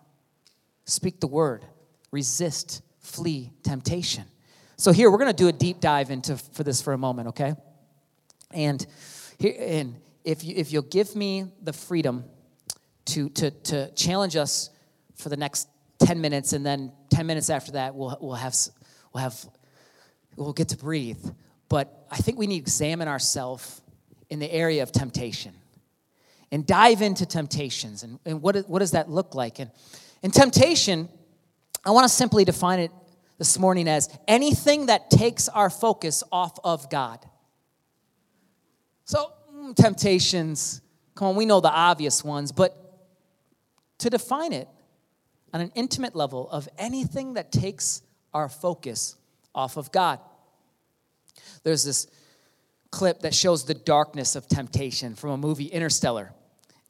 Speak 0.84 1.20
the 1.20 1.26
word, 1.26 1.64
resist, 2.10 2.82
flee 3.00 3.52
temptation. 3.62 4.24
So 4.76 4.92
here 4.92 5.10
we're 5.10 5.18
going 5.18 5.30
to 5.30 5.36
do 5.36 5.48
a 5.48 5.52
deep 5.52 5.80
dive 5.80 6.10
into 6.10 6.36
for 6.36 6.64
this 6.64 6.80
for 6.80 6.92
a 6.92 6.98
moment, 6.98 7.28
okay? 7.28 7.54
And 8.52 8.84
here 9.38 9.54
and 9.58 9.96
if 10.24 10.44
you 10.44 10.54
if 10.56 10.72
you'll 10.72 10.82
give 10.82 11.14
me 11.16 11.44
the 11.62 11.72
freedom 11.72 12.24
to 13.06 13.28
to 13.30 13.50
to 13.50 13.90
challenge 13.94 14.36
us 14.36 14.70
for 15.16 15.28
the 15.28 15.36
next 15.36 15.68
10 16.00 16.20
minutes, 16.20 16.52
and 16.52 16.64
then 16.64 16.92
10 17.10 17.26
minutes 17.26 17.50
after 17.50 17.72
that, 17.72 17.94
we'll, 17.94 18.16
we'll, 18.20 18.34
have, 18.34 18.56
we'll, 19.12 19.22
have, 19.22 19.46
we'll 20.36 20.52
get 20.52 20.68
to 20.68 20.76
breathe. 20.76 21.22
But 21.68 22.06
I 22.10 22.16
think 22.16 22.38
we 22.38 22.46
need 22.46 22.60
to 22.60 22.62
examine 22.62 23.06
ourselves 23.06 23.80
in 24.28 24.38
the 24.38 24.50
area 24.50 24.82
of 24.82 24.90
temptation 24.90 25.52
and 26.50 26.66
dive 26.66 27.02
into 27.02 27.26
temptations 27.26 28.02
and, 28.02 28.18
and 28.24 28.42
what, 28.42 28.56
what 28.68 28.80
does 28.80 28.92
that 28.92 29.08
look 29.08 29.34
like. 29.34 29.60
And, 29.60 29.70
and 30.22 30.32
temptation, 30.32 31.08
I 31.84 31.90
want 31.90 32.04
to 32.04 32.08
simply 32.08 32.44
define 32.44 32.80
it 32.80 32.90
this 33.38 33.58
morning 33.58 33.86
as 33.86 34.08
anything 34.26 34.86
that 34.86 35.10
takes 35.10 35.48
our 35.48 35.70
focus 35.70 36.24
off 36.32 36.58
of 36.64 36.90
God. 36.90 37.24
So, 39.10 39.32
mm, 39.52 39.74
temptations, 39.74 40.80
come 41.16 41.26
on, 41.26 41.34
we 41.34 41.44
know 41.44 41.58
the 41.58 41.68
obvious 41.68 42.22
ones, 42.22 42.52
but 42.52 42.76
to 43.98 44.08
define 44.08 44.52
it, 44.52 44.68
on 45.52 45.60
an 45.60 45.72
intimate 45.74 46.14
level 46.14 46.48
of 46.48 46.68
anything 46.78 47.34
that 47.34 47.50
takes 47.50 48.02
our 48.32 48.48
focus 48.48 49.16
off 49.52 49.76
of 49.76 49.90
God. 49.90 50.20
There's 51.64 51.82
this 51.82 52.06
clip 52.92 53.22
that 53.22 53.34
shows 53.34 53.64
the 53.64 53.74
darkness 53.74 54.36
of 54.36 54.46
temptation 54.46 55.16
from 55.16 55.30
a 55.30 55.36
movie 55.36 55.66
Interstellar. 55.66 56.32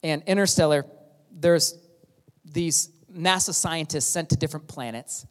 And 0.03 0.23
Interstellar, 0.25 0.85
there's 1.33 1.79
these 2.45 2.91
NASA 3.11 3.55
scientists 3.55 4.09
sent 4.09 4.29
to 4.29 4.37
different 4.37 4.69
planets 4.69 5.25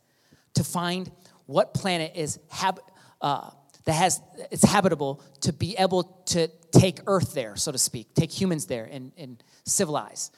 to 0.56 0.64
find 0.64 1.12
what 1.46 1.76
planet 1.76 2.14
is 2.16 2.40
hab- 2.50 2.82
uh, 3.22 3.52
that 3.90 3.96
has 3.96 4.22
it's 4.52 4.64
habitable 4.64 5.20
to 5.42 5.52
be 5.52 5.76
able 5.80 6.04
to 6.28 6.48
take 6.72 7.00
Earth 7.08 7.34
there, 7.34 7.56
so 7.56 7.72
to 7.72 7.78
speak, 7.80 8.14
take 8.14 8.30
humans 8.32 8.68
there 8.68 8.88
and, 8.90 9.12
and 9.18 9.44
civilize. 9.66 10.30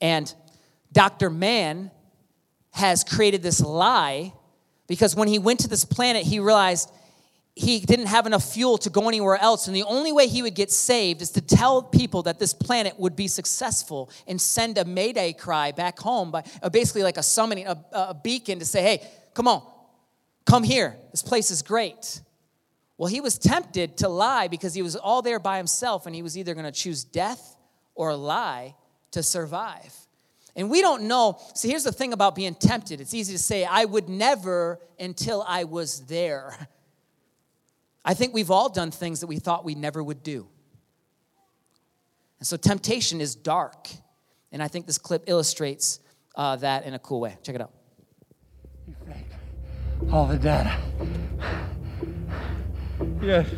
And 0.00 0.34
Dr. 0.90 1.28
Mann 1.28 1.90
has 2.70 3.04
created 3.04 3.42
this 3.42 3.60
lie 3.60 4.32
because 4.86 5.14
when 5.14 5.28
he 5.28 5.38
went 5.38 5.60
to 5.60 5.68
this 5.68 5.84
planet, 5.84 6.24
he 6.24 6.40
realized 6.40 6.90
he 7.54 7.80
didn't 7.80 8.06
have 8.06 8.24
enough 8.24 8.54
fuel 8.54 8.78
to 8.78 8.88
go 8.88 9.06
anywhere 9.06 9.36
else. 9.36 9.66
And 9.66 9.76
the 9.76 9.82
only 9.82 10.10
way 10.10 10.26
he 10.26 10.40
would 10.40 10.54
get 10.54 10.72
saved 10.72 11.20
is 11.20 11.30
to 11.32 11.42
tell 11.42 11.82
people 11.82 12.22
that 12.22 12.38
this 12.38 12.54
planet 12.54 12.98
would 12.98 13.14
be 13.14 13.28
successful 13.28 14.10
and 14.26 14.40
send 14.40 14.78
a 14.78 14.86
mayday 14.86 15.34
cry 15.34 15.72
back 15.72 15.98
home 15.98 16.30
by 16.30 16.42
uh, 16.62 16.70
basically 16.70 17.02
like 17.02 17.18
a 17.18 17.22
summoning, 17.22 17.66
a, 17.66 17.84
a 17.92 18.14
beacon 18.14 18.60
to 18.60 18.64
say, 18.64 18.82
hey, 18.82 19.06
come 19.34 19.46
on, 19.46 19.62
come 20.46 20.62
here. 20.62 20.96
This 21.10 21.22
place 21.22 21.50
is 21.50 21.60
great. 21.60 22.22
Well, 22.96 23.08
he 23.08 23.20
was 23.20 23.38
tempted 23.38 23.96
to 23.98 24.08
lie 24.08 24.48
because 24.48 24.74
he 24.74 24.82
was 24.82 24.94
all 24.96 25.22
there 25.22 25.40
by 25.40 25.56
himself 25.56 26.06
and 26.06 26.14
he 26.14 26.22
was 26.22 26.38
either 26.38 26.54
going 26.54 26.66
to 26.66 26.72
choose 26.72 27.02
death 27.04 27.56
or 27.94 28.14
lie 28.14 28.74
to 29.10 29.22
survive. 29.22 29.94
And 30.56 30.70
we 30.70 30.80
don't 30.80 31.04
know. 31.04 31.40
See, 31.54 31.68
here's 31.68 31.82
the 31.82 31.92
thing 31.92 32.12
about 32.12 32.34
being 32.36 32.54
tempted 32.54 33.00
it's 33.00 33.14
easy 33.14 33.32
to 33.32 33.38
say, 33.38 33.64
I 33.64 33.84
would 33.84 34.08
never 34.08 34.78
until 34.98 35.44
I 35.46 35.64
was 35.64 36.06
there. 36.06 36.68
I 38.04 38.14
think 38.14 38.34
we've 38.34 38.50
all 38.50 38.68
done 38.68 38.90
things 38.90 39.20
that 39.20 39.26
we 39.26 39.38
thought 39.38 39.64
we 39.64 39.74
never 39.74 40.02
would 40.02 40.22
do. 40.22 40.46
And 42.38 42.46
so 42.46 42.56
temptation 42.56 43.20
is 43.20 43.34
dark. 43.34 43.88
And 44.52 44.62
I 44.62 44.68
think 44.68 44.86
this 44.86 44.98
clip 44.98 45.24
illustrates 45.26 45.98
uh, 46.36 46.56
that 46.56 46.84
in 46.84 46.94
a 46.94 46.98
cool 46.98 47.20
way. 47.20 47.36
Check 47.42 47.54
it 47.54 47.60
out. 47.60 47.72
You 48.86 48.94
all 50.12 50.26
the 50.26 50.36
data. 50.36 50.76
Yes. 53.24 53.48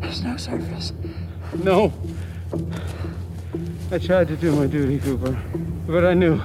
There's 0.00 0.22
no 0.22 0.36
surface. 0.36 0.92
No. 1.54 1.94
I 3.90 3.96
tried 3.96 4.28
to 4.28 4.36
do 4.36 4.54
my 4.54 4.66
duty, 4.66 4.98
Cooper. 4.98 5.40
But 5.86 6.04
I 6.04 6.12
knew 6.12 6.42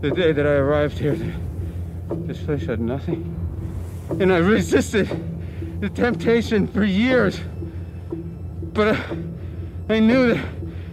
the 0.00 0.12
day 0.12 0.30
that 0.30 0.46
I 0.46 0.52
arrived 0.52 0.96
here 0.96 1.16
that 1.16 2.28
this 2.28 2.40
place 2.40 2.66
had 2.66 2.78
nothing. 2.78 3.34
And 4.20 4.32
I 4.32 4.36
resisted 4.36 5.08
the 5.80 5.88
temptation 5.88 6.68
for 6.68 6.84
years. 6.84 7.40
But 8.74 8.94
I, 8.96 9.16
I 9.88 9.98
knew 9.98 10.34
that 10.34 10.44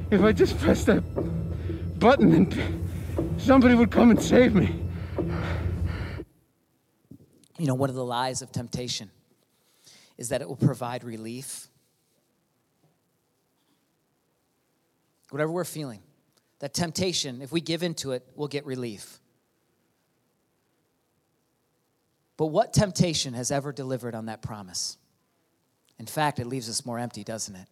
if 0.09 0.23
I 0.23 0.31
just 0.31 0.57
pressed 0.57 0.87
that 0.87 1.03
button 1.99 2.33
and 2.33 3.39
somebody 3.39 3.75
would 3.75 3.91
come 3.91 4.09
and 4.09 4.19
save 4.19 4.55
me. 4.55 4.80
You 7.61 7.67
know, 7.67 7.75
one 7.75 7.91
of 7.91 7.95
the 7.95 8.03
lies 8.03 8.41
of 8.41 8.51
temptation 8.51 9.11
is 10.17 10.29
that 10.29 10.41
it 10.41 10.49
will 10.49 10.55
provide 10.55 11.03
relief 11.03 11.67
whatever 15.29 15.51
we're 15.51 15.63
feeling, 15.63 15.99
that 16.57 16.73
temptation, 16.73 17.39
if 17.39 17.51
we 17.51 17.61
give 17.61 17.83
into 17.83 18.13
it, 18.13 18.27
we'll 18.35 18.47
get 18.47 18.65
relief. 18.65 19.19
But 22.35 22.47
what 22.47 22.73
temptation 22.73 23.35
has 23.35 23.51
ever 23.51 23.71
delivered 23.71 24.15
on 24.15 24.25
that 24.25 24.41
promise? 24.41 24.97
In 25.99 26.07
fact, 26.07 26.39
it 26.39 26.47
leaves 26.47 26.67
us 26.67 26.83
more 26.83 26.97
empty, 26.97 27.23
doesn't 27.23 27.55
it? 27.55 27.67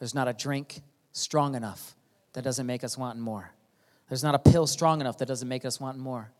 There's 0.00 0.16
not 0.16 0.26
a 0.26 0.32
drink 0.32 0.82
strong 1.12 1.54
enough 1.54 1.94
that 2.32 2.42
doesn't 2.42 2.66
make 2.66 2.82
us 2.82 2.98
want 2.98 3.20
more. 3.20 3.52
There's 4.08 4.24
not 4.24 4.34
a 4.34 4.40
pill 4.40 4.66
strong 4.66 5.00
enough 5.00 5.18
that 5.18 5.28
doesn't 5.28 5.48
make 5.48 5.64
us 5.64 5.78
want 5.78 5.96
more. 5.96 6.32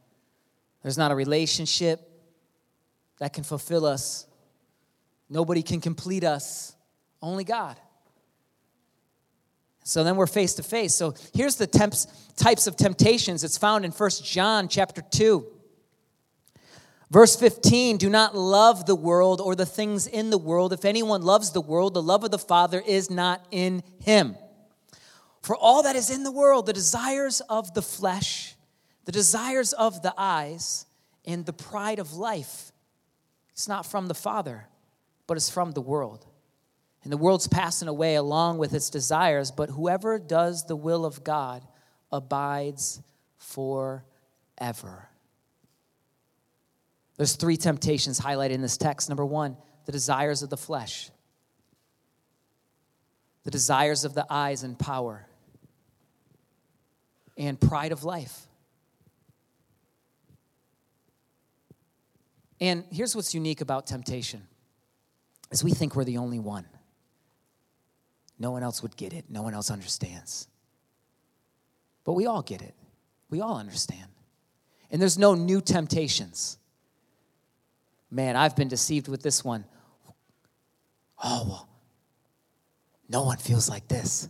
There's 0.82 0.98
not 0.98 1.12
a 1.12 1.14
relationship 1.14 2.08
that 3.22 3.32
can 3.32 3.44
fulfill 3.44 3.86
us. 3.86 4.26
Nobody 5.30 5.62
can 5.62 5.80
complete 5.80 6.24
us, 6.24 6.74
only 7.22 7.44
God. 7.44 7.76
So 9.84 10.02
then 10.02 10.16
we're 10.16 10.26
face 10.26 10.54
to 10.54 10.64
face. 10.64 10.92
So 10.92 11.14
here's 11.32 11.54
the 11.54 11.68
temps, 11.68 12.08
types 12.34 12.66
of 12.66 12.76
temptations. 12.76 13.44
It's 13.44 13.56
found 13.56 13.84
in 13.84 13.92
First 13.92 14.24
John 14.24 14.66
chapter 14.66 15.02
2. 15.08 15.46
Verse 17.12 17.36
15, 17.36 17.96
do 17.98 18.10
not 18.10 18.36
love 18.36 18.86
the 18.86 18.96
world 18.96 19.40
or 19.40 19.54
the 19.54 19.66
things 19.66 20.08
in 20.08 20.30
the 20.30 20.38
world. 20.38 20.72
If 20.72 20.84
anyone 20.84 21.22
loves 21.22 21.52
the 21.52 21.60
world, 21.60 21.94
the 21.94 22.02
love 22.02 22.24
of 22.24 22.32
the 22.32 22.40
Father 22.40 22.82
is 22.84 23.08
not 23.08 23.46
in 23.52 23.84
him. 24.00 24.34
For 25.42 25.54
all 25.54 25.84
that 25.84 25.94
is 25.94 26.10
in 26.10 26.24
the 26.24 26.32
world, 26.32 26.66
the 26.66 26.72
desires 26.72 27.40
of 27.42 27.72
the 27.72 27.82
flesh, 27.82 28.56
the 29.04 29.12
desires 29.12 29.72
of 29.72 30.02
the 30.02 30.12
eyes, 30.18 30.86
and 31.24 31.46
the 31.46 31.52
pride 31.52 32.00
of 32.00 32.14
life, 32.14 32.71
it's 33.52 33.68
not 33.68 33.86
from 33.86 34.06
the 34.06 34.14
Father, 34.14 34.66
but 35.26 35.36
it's 35.36 35.50
from 35.50 35.72
the 35.72 35.80
world. 35.80 36.26
And 37.04 37.12
the 37.12 37.16
world's 37.16 37.48
passing 37.48 37.88
away 37.88 38.14
along 38.14 38.58
with 38.58 38.74
its 38.74 38.90
desires, 38.90 39.50
but 39.50 39.70
whoever 39.70 40.18
does 40.18 40.64
the 40.66 40.76
will 40.76 41.04
of 41.04 41.24
God 41.24 41.66
abides 42.10 43.00
forever. 43.38 45.08
There's 47.16 47.36
three 47.36 47.56
temptations 47.56 48.20
highlighted 48.20 48.52
in 48.52 48.62
this 48.62 48.76
text. 48.76 49.08
Number 49.08 49.24
one, 49.24 49.56
the 49.84 49.92
desires 49.92 50.42
of 50.42 50.50
the 50.50 50.56
flesh, 50.56 51.10
the 53.44 53.50
desires 53.50 54.04
of 54.04 54.14
the 54.14 54.26
eyes 54.30 54.62
and 54.62 54.78
power, 54.78 55.26
and 57.36 57.60
pride 57.60 57.92
of 57.92 58.04
life. 58.04 58.46
And 62.62 62.84
here's 62.92 63.16
what's 63.16 63.34
unique 63.34 63.60
about 63.60 63.88
temptation 63.88 64.46
is 65.50 65.64
we 65.64 65.72
think 65.72 65.96
we're 65.96 66.04
the 66.04 66.18
only 66.18 66.38
one. 66.38 66.64
No 68.38 68.52
one 68.52 68.62
else 68.62 68.82
would 68.82 68.96
get 68.96 69.12
it. 69.12 69.24
No 69.28 69.42
one 69.42 69.52
else 69.52 69.68
understands. 69.68 70.46
But 72.04 72.12
we 72.12 72.26
all 72.26 72.40
get 72.40 72.62
it. 72.62 72.76
We 73.30 73.40
all 73.40 73.58
understand. 73.58 74.06
And 74.92 75.02
there's 75.02 75.18
no 75.18 75.34
new 75.34 75.60
temptations. 75.60 76.56
Man, 78.12 78.36
I've 78.36 78.54
been 78.54 78.68
deceived 78.68 79.08
with 79.08 79.24
this 79.24 79.42
one. 79.42 79.64
Oh, 81.24 81.44
well, 81.48 81.68
no 83.08 83.24
one 83.24 83.38
feels 83.38 83.68
like 83.68 83.88
this. 83.88 84.28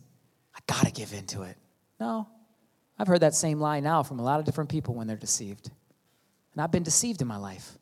I 0.55 0.61
got 0.67 0.87
to 0.87 0.91
give 0.91 1.13
in 1.13 1.27
to 1.27 1.43
it. 1.43 1.59
No. 2.01 2.27
I've 2.99 3.09
heard 3.09 3.21
that 3.21 3.35
same 3.35 3.61
lie 3.61 3.81
now 3.81 4.03
from 4.03 4.21
a 4.21 4.23
lot 4.23 4.41
of 4.41 4.47
different 4.47 4.71
people 4.71 4.95
when 4.95 5.07
they're 5.07 5.17
deceived. 5.19 5.71
And 6.55 6.63
I've 6.63 6.73
been 6.73 6.83
deceived 6.83 7.21
in 7.21 7.29
my 7.29 7.37
life. 7.37 7.77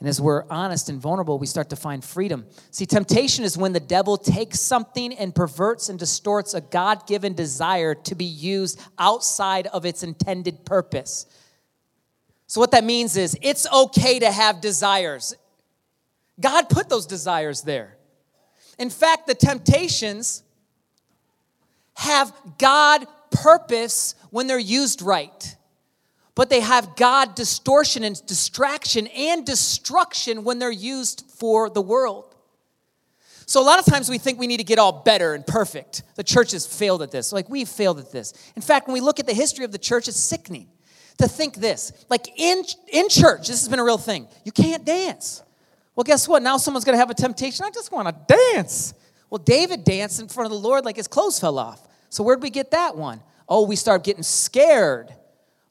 And 0.00 0.08
as 0.08 0.18
we're 0.18 0.44
honest 0.48 0.88
and 0.88 0.98
vulnerable, 0.98 1.38
we 1.38 1.46
start 1.46 1.68
to 1.70 1.76
find 1.76 2.02
freedom. 2.02 2.46
See, 2.70 2.86
temptation 2.86 3.44
is 3.44 3.58
when 3.58 3.74
the 3.74 3.80
devil 3.80 4.16
takes 4.16 4.58
something 4.58 5.12
and 5.12 5.34
perverts 5.34 5.90
and 5.90 5.98
distorts 5.98 6.54
a 6.54 6.62
God 6.62 7.06
given 7.06 7.34
desire 7.34 7.94
to 7.94 8.14
be 8.14 8.24
used 8.24 8.80
outside 8.98 9.66
of 9.66 9.84
its 9.84 10.02
intended 10.02 10.64
purpose. 10.64 11.26
So, 12.46 12.60
what 12.60 12.70
that 12.70 12.82
means 12.82 13.18
is 13.18 13.36
it's 13.42 13.70
okay 13.70 14.18
to 14.18 14.32
have 14.32 14.62
desires. 14.62 15.36
God 16.40 16.70
put 16.70 16.88
those 16.88 17.06
desires 17.06 17.60
there. 17.62 17.98
In 18.78 18.88
fact, 18.88 19.26
the 19.26 19.34
temptations 19.34 20.42
have 21.94 22.32
God 22.56 23.06
purpose 23.30 24.14
when 24.30 24.46
they're 24.46 24.58
used 24.58 25.02
right 25.02 25.56
but 26.34 26.50
they 26.50 26.60
have 26.60 26.96
God 26.96 27.34
distortion 27.34 28.04
and 28.04 28.20
distraction 28.26 29.06
and 29.08 29.44
destruction 29.44 30.44
when 30.44 30.58
they're 30.58 30.70
used 30.70 31.24
for 31.38 31.68
the 31.68 31.82
world. 31.82 32.34
So 33.46 33.60
a 33.60 33.64
lot 33.64 33.80
of 33.80 33.84
times 33.84 34.08
we 34.08 34.18
think 34.18 34.38
we 34.38 34.46
need 34.46 34.58
to 34.58 34.64
get 34.64 34.78
all 34.78 35.02
better 35.02 35.34
and 35.34 35.44
perfect. 35.44 36.04
The 36.14 36.22
church 36.22 36.52
has 36.52 36.66
failed 36.66 37.02
at 37.02 37.10
this. 37.10 37.32
Like 37.32 37.48
we've 37.48 37.68
failed 37.68 37.98
at 37.98 38.12
this. 38.12 38.32
In 38.54 38.62
fact, 38.62 38.86
when 38.86 38.94
we 38.94 39.00
look 39.00 39.18
at 39.18 39.26
the 39.26 39.34
history 39.34 39.64
of 39.64 39.72
the 39.72 39.78
church, 39.78 40.06
it's 40.06 40.20
sickening 40.20 40.68
to 41.18 41.26
think 41.26 41.56
this. 41.56 41.92
Like 42.08 42.28
in, 42.38 42.62
in 42.92 43.08
church, 43.08 43.48
this 43.48 43.60
has 43.60 43.68
been 43.68 43.80
a 43.80 43.84
real 43.84 43.98
thing. 43.98 44.28
You 44.44 44.52
can't 44.52 44.84
dance. 44.84 45.42
Well, 45.96 46.04
guess 46.04 46.28
what? 46.28 46.44
Now 46.44 46.58
someone's 46.58 46.84
going 46.84 46.94
to 46.94 47.00
have 47.00 47.10
a 47.10 47.14
temptation. 47.14 47.66
I 47.66 47.70
just 47.70 47.90
want 47.90 48.06
to 48.06 48.36
dance. 48.54 48.94
Well, 49.30 49.38
David 49.38 49.82
danced 49.82 50.20
in 50.20 50.28
front 50.28 50.46
of 50.46 50.52
the 50.52 50.68
Lord 50.68 50.84
like 50.84 50.96
his 50.96 51.08
clothes 51.08 51.40
fell 51.40 51.58
off. 51.58 51.86
So 52.08 52.22
where'd 52.22 52.42
we 52.42 52.50
get 52.50 52.70
that 52.70 52.96
one? 52.96 53.20
Oh, 53.48 53.66
we 53.66 53.74
start 53.74 54.04
getting 54.04 54.22
scared 54.22 55.12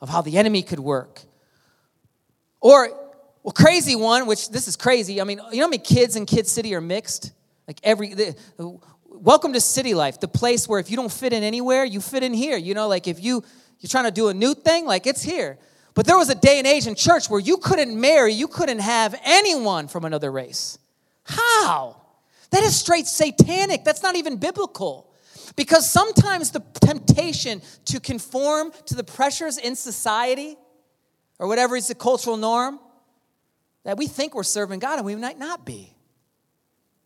of 0.02 0.10
how 0.10 0.22
the 0.22 0.38
enemy 0.38 0.62
could 0.62 0.80
work. 0.80 1.22
Or, 2.62 2.90
well, 3.44 3.54
crazy 3.54 3.96
one, 3.96 4.28
which 4.28 4.50
this 4.50 4.68
is 4.68 4.76
crazy. 4.76 5.22
I 5.22 5.24
mean, 5.24 5.40
you 5.52 5.58
know 5.58 5.66
how 5.66 5.70
many 5.70 5.84
kids 5.84 6.16
in 6.16 6.26
Kid 6.26 6.48
City 6.48 6.74
are 6.76 6.82
mixed? 6.82 7.32
Like 7.68 7.80
every, 7.84 8.14
the, 8.14 8.36
welcome 9.08 9.54
to 9.54 9.62
city 9.62 9.94
life, 9.94 10.20
the 10.20 10.28
place 10.28 10.68
where 10.68 10.80
if 10.80 10.90
you 10.90 10.98
don't 10.98 11.12
fit 11.12 11.34
in 11.34 11.44
anywhere, 11.44 11.86
you 11.86 12.02
fit 12.02 12.24
in 12.24 12.34
here. 12.34 12.58
You 12.58 12.74
know, 12.74 12.88
like 12.88 13.08
if 13.08 13.22
you, 13.22 13.44
you're 13.80 13.90
trying 13.90 14.06
to 14.06 14.12
do 14.12 14.30
a 14.30 14.34
new 14.34 14.54
thing, 14.54 14.86
like 14.86 15.08
it's 15.08 15.22
here. 15.22 15.58
But 15.94 16.06
there 16.06 16.18
was 16.18 16.30
a 16.30 16.36
day 16.36 16.60
and 16.60 16.68
age 16.68 16.88
in 16.88 16.96
church 16.96 17.30
where 17.30 17.40
you 17.40 17.58
couldn't 17.58 18.00
marry, 18.00 18.34
you 18.34 18.48
couldn't 18.48 18.80
have 18.80 19.20
anyone 19.24 19.88
from 19.88 20.06
another 20.06 20.32
race. 20.32 20.78
How? 21.24 22.02
That 22.52 22.64
is 22.64 22.76
straight 22.76 23.06
satanic. 23.06 23.84
That's 23.84 24.02
not 24.02 24.16
even 24.16 24.38
biblical. 24.38 25.09
Because 25.60 25.92
sometimes 25.92 26.52
the 26.52 26.64
temptation 26.76 27.62
to 27.84 28.00
conform 28.00 28.72
to 28.86 28.96
the 28.96 29.04
pressures 29.04 29.58
in 29.58 29.76
society 29.76 30.56
or 31.38 31.50
whatever 31.50 31.76
is 31.76 31.90
the 31.90 31.96
cultural 31.96 32.38
norm, 32.38 32.80
that 33.84 33.98
we 33.98 34.08
think 34.08 34.34
we're 34.34 34.44
serving 34.44 34.80
God 34.80 35.00
and 35.00 35.06
we 35.06 35.18
might 35.18 35.38
not 35.38 35.66
be. 35.66 35.94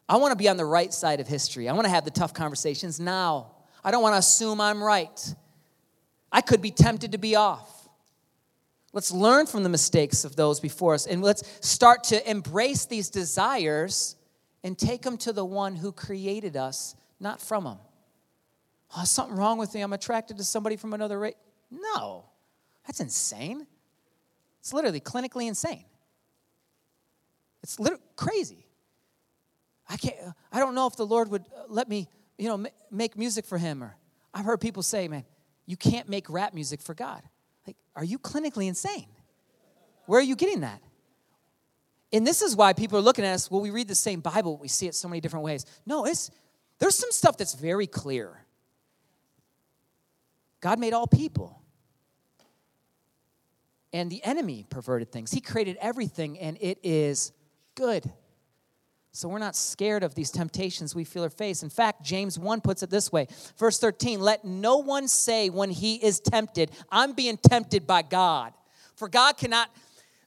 I 0.07 0.17
want 0.17 0.33
to 0.33 0.35
be 0.35 0.47
on 0.49 0.57
the 0.57 0.65
right 0.65 0.93
side 0.93 1.19
of 1.19 1.27
history. 1.27 1.67
I 1.67 1.73
want 1.73 1.85
to 1.85 1.89
have 1.89 2.05
the 2.05 2.11
tough 2.11 2.35
conversations 2.35 2.99
now. 2.99 3.55
I 3.83 3.89
don't 3.89 4.03
want 4.03 4.13
to 4.13 4.19
assume 4.19 4.61
I'm 4.61 4.83
right. 4.83 5.35
I 6.31 6.41
could 6.41 6.61
be 6.61 6.69
tempted 6.69 7.13
to 7.13 7.17
be 7.17 7.35
off. 7.35 7.89
Let's 8.91 9.11
learn 9.11 9.47
from 9.47 9.63
the 9.63 9.69
mistakes 9.69 10.25
of 10.25 10.35
those 10.35 10.59
before 10.59 10.93
us 10.93 11.07
and 11.07 11.23
let's 11.23 11.41
start 11.67 12.03
to 12.05 12.29
embrace 12.29 12.85
these 12.85 13.09
desires 13.09 14.15
and 14.63 14.77
take 14.77 15.01
them 15.01 15.17
to 15.17 15.33
the 15.33 15.43
one 15.43 15.75
who 15.75 15.91
created 15.91 16.55
us, 16.55 16.93
not 17.19 17.41
from 17.41 17.63
them. 17.63 17.79
Oh, 18.95 19.03
something 19.03 19.35
wrong 19.35 19.57
with 19.57 19.73
me. 19.73 19.81
I'm 19.81 19.93
attracted 19.93 20.37
to 20.37 20.43
somebody 20.43 20.75
from 20.75 20.93
another 20.93 21.19
race. 21.19 21.35
No, 21.71 22.25
that's 22.85 22.99
insane. 22.99 23.65
It's 24.59 24.73
literally 24.73 24.99
clinically 24.99 25.47
insane. 25.47 25.85
It's 27.63 27.79
literally 27.79 28.03
crazy. 28.15 28.67
I 29.89 29.97
can't. 29.97 30.15
I 30.51 30.59
don't 30.59 30.75
know 30.75 30.87
if 30.87 30.95
the 30.95 31.05
Lord 31.05 31.29
would 31.29 31.41
uh, 31.41 31.63
let 31.67 31.89
me, 31.89 32.07
you 32.37 32.47
know, 32.47 32.65
make 32.91 33.17
music 33.17 33.45
for 33.45 33.57
Him. 33.57 33.83
Or 33.83 33.95
I've 34.33 34.45
heard 34.45 34.61
people 34.61 34.83
say, 34.83 35.07
"Man, 35.07 35.25
you 35.65 35.75
can't 35.75 36.07
make 36.07 36.29
rap 36.29 36.53
music 36.53 36.81
for 36.81 36.93
God." 36.93 37.21
Like, 37.65 37.77
are 37.95 38.03
you 38.03 38.19
clinically 38.19 38.67
insane? 38.67 39.07
Where 40.05 40.19
are 40.19 40.23
you 40.23 40.35
getting 40.35 40.61
that? 40.61 40.81
And 42.11 42.27
this 42.27 42.41
is 42.41 42.55
why 42.55 42.73
people 42.73 42.97
are 42.99 43.01
looking 43.01 43.25
at 43.25 43.33
us. 43.33 43.49
Well, 43.49 43.61
we 43.61 43.71
read 43.71 43.87
the 43.87 43.95
same 43.95 44.19
Bible, 44.19 44.57
we 44.57 44.67
see 44.67 44.87
it 44.87 44.95
so 44.95 45.07
many 45.07 45.19
different 45.19 45.43
ways. 45.43 45.65
No, 45.85 46.05
it's 46.05 46.29
there's 46.79 46.95
some 46.95 47.11
stuff 47.11 47.37
that's 47.37 47.55
very 47.55 47.87
clear. 47.87 48.42
God 50.63 50.79
made 50.79 50.93
all 50.93 51.07
people. 51.07 51.61
And 53.91 54.09
the 54.09 54.23
enemy 54.23 54.65
perverted 54.69 55.11
things. 55.11 55.29
He 55.29 55.41
created 55.41 55.77
everything, 55.81 56.39
and 56.39 56.57
it 56.61 56.79
is 56.83 57.33
good. 57.75 58.09
So 59.11 59.27
we're 59.27 59.39
not 59.39 59.57
scared 59.57 60.03
of 60.03 60.15
these 60.15 60.31
temptations 60.31 60.95
we 60.95 61.03
feel 61.03 61.25
or 61.25 61.29
face. 61.29 61.63
In 61.63 61.69
fact, 61.69 62.01
James 62.01 62.39
1 62.39 62.61
puts 62.61 62.81
it 62.81 62.89
this 62.89 63.11
way 63.11 63.27
Verse 63.57 63.77
13 63.77 64.21
Let 64.21 64.45
no 64.45 64.77
one 64.77 65.09
say 65.09 65.49
when 65.49 65.69
he 65.69 65.95
is 65.95 66.21
tempted, 66.21 66.71
I'm 66.89 67.11
being 67.11 67.35
tempted 67.35 67.85
by 67.85 68.01
God. 68.01 68.53
For 68.95 69.09
God 69.09 69.35
cannot 69.35 69.69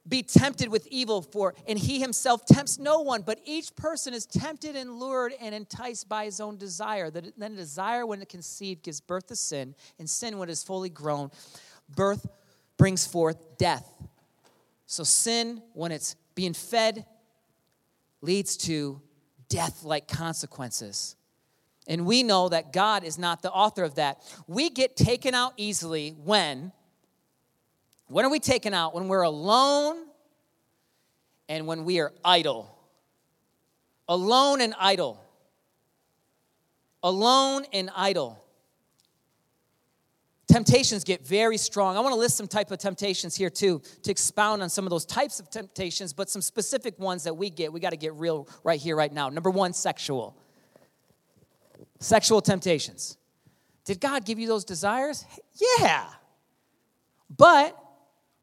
be 0.07 0.23
tempted 0.23 0.69
with 0.69 0.87
evil 0.87 1.21
for 1.21 1.53
and 1.67 1.77
he 1.77 1.99
himself 1.99 2.45
tempts 2.45 2.79
no 2.79 3.01
one 3.01 3.21
but 3.21 3.39
each 3.45 3.75
person 3.75 4.13
is 4.13 4.25
tempted 4.25 4.75
and 4.75 4.91
lured 4.93 5.33
and 5.41 5.53
enticed 5.53 6.07
by 6.07 6.25
his 6.25 6.39
own 6.39 6.57
desire 6.57 7.09
then 7.09 7.55
desire 7.55 8.05
when 8.05 8.21
it 8.21 8.29
conceived 8.29 8.83
gives 8.83 9.01
birth 9.01 9.27
to 9.27 9.35
sin 9.35 9.75
and 9.99 10.09
sin 10.09 10.37
when 10.37 10.49
it 10.49 10.51
is 10.51 10.63
fully 10.63 10.89
grown 10.89 11.29
birth 11.95 12.27
brings 12.77 13.05
forth 13.05 13.57
death 13.57 13.91
so 14.85 15.03
sin 15.03 15.61
when 15.73 15.91
it's 15.91 16.15
being 16.33 16.53
fed 16.53 17.05
leads 18.21 18.57
to 18.57 19.01
death 19.49 19.83
like 19.83 20.07
consequences. 20.07 21.15
And 21.87 22.05
we 22.05 22.23
know 22.23 22.49
that 22.49 22.73
God 22.73 23.03
is 23.03 23.17
not 23.17 23.41
the 23.41 23.51
author 23.51 23.83
of 23.83 23.95
that. 23.95 24.21
We 24.47 24.69
get 24.69 24.97
taken 24.97 25.33
out 25.33 25.53
easily 25.57 26.11
when 26.11 26.73
when 28.07 28.25
are 28.25 28.29
we 28.29 28.39
taken 28.39 28.73
out? 28.73 28.93
When 28.93 29.07
we're 29.07 29.21
alone 29.21 30.05
and 31.49 31.67
when 31.67 31.85
we 31.85 31.99
are 31.99 32.13
idle. 32.23 32.73
Alone 34.07 34.61
and 34.61 34.73
idle. 34.79 35.21
Alone 37.03 37.65
and 37.73 37.89
idle 37.95 38.43
temptations 40.47 41.03
get 41.03 41.25
very 41.25 41.57
strong. 41.57 41.97
I 41.97 41.99
want 41.99 42.13
to 42.13 42.19
list 42.19 42.37
some 42.37 42.47
type 42.47 42.71
of 42.71 42.79
temptations 42.79 43.35
here 43.35 43.49
too 43.49 43.81
to 44.03 44.11
expound 44.11 44.63
on 44.63 44.69
some 44.69 44.85
of 44.85 44.89
those 44.89 45.05
types 45.05 45.39
of 45.39 45.49
temptations, 45.49 46.13
but 46.13 46.29
some 46.29 46.41
specific 46.41 46.97
ones 46.97 47.23
that 47.25 47.35
we 47.35 47.49
get. 47.49 47.71
We 47.71 47.79
got 47.79 47.91
to 47.91 47.97
get 47.97 48.13
real 48.15 48.47
right 48.63 48.79
here, 48.79 48.95
right 48.95 49.11
now. 49.11 49.29
Number 49.29 49.49
one, 49.49 49.73
sexual. 49.73 50.35
Sexual 51.99 52.41
temptations. 52.41 53.17
Did 53.85 53.99
God 53.99 54.25
give 54.25 54.39
you 54.39 54.47
those 54.47 54.65
desires? 54.65 55.25
Yeah. 55.79 56.05
But 57.35 57.77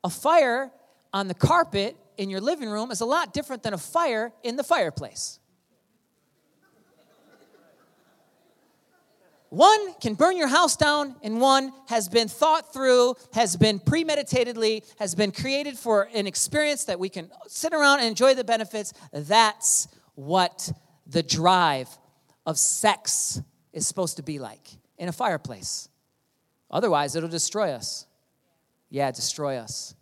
a 0.05 0.11
fire 0.11 0.71
on 1.13 1.27
the 1.27 1.35
carpet 1.35 1.97
in 2.17 2.31
your 2.31 2.41
living 2.41 2.69
room 2.69 2.93
is 2.93 3.01
a 3.01 3.07
lot 3.07 3.33
different 3.33 3.63
than 3.63 3.75
a 3.75 3.79
fire 3.79 4.33
in 4.45 4.57
the 4.57 4.63
fireplace. 4.63 5.41
One 9.49 9.95
can 10.01 10.15
burn 10.15 10.37
your 10.37 10.49
house 10.49 10.77
down, 10.77 11.15
and 11.23 11.41
one 11.41 11.73
has 11.87 12.09
been 12.09 12.27
thought 12.27 12.73
through, 12.73 13.15
has 13.33 13.57
been 13.57 13.79
premeditatedly, 13.79 14.83
has 14.99 15.15
been 15.15 15.31
created 15.31 15.79
for 15.79 16.09
an 16.13 16.27
experience 16.27 16.87
that 16.87 16.99
we 16.99 17.09
can 17.09 17.31
sit 17.47 17.73
around 17.73 18.01
and 18.01 18.09
enjoy 18.09 18.35
the 18.35 18.43
benefits. 18.43 18.93
That's 19.13 19.87
what 20.17 20.73
the 21.07 21.23
drive 21.23 21.89
of 22.45 22.59
sex 22.59 23.41
is 23.73 23.87
supposed 23.87 24.17
to 24.17 24.25
be 24.25 24.41
like 24.41 24.71
in 24.99 25.09
a 25.09 25.13
fireplace. 25.13 25.89
Otherwise, 26.69 27.15
it'll 27.15 27.29
destroy 27.29 27.71
us. 27.71 28.07
Yeah, 28.95 29.11
destroy 29.11 29.57
us. 29.57 29.93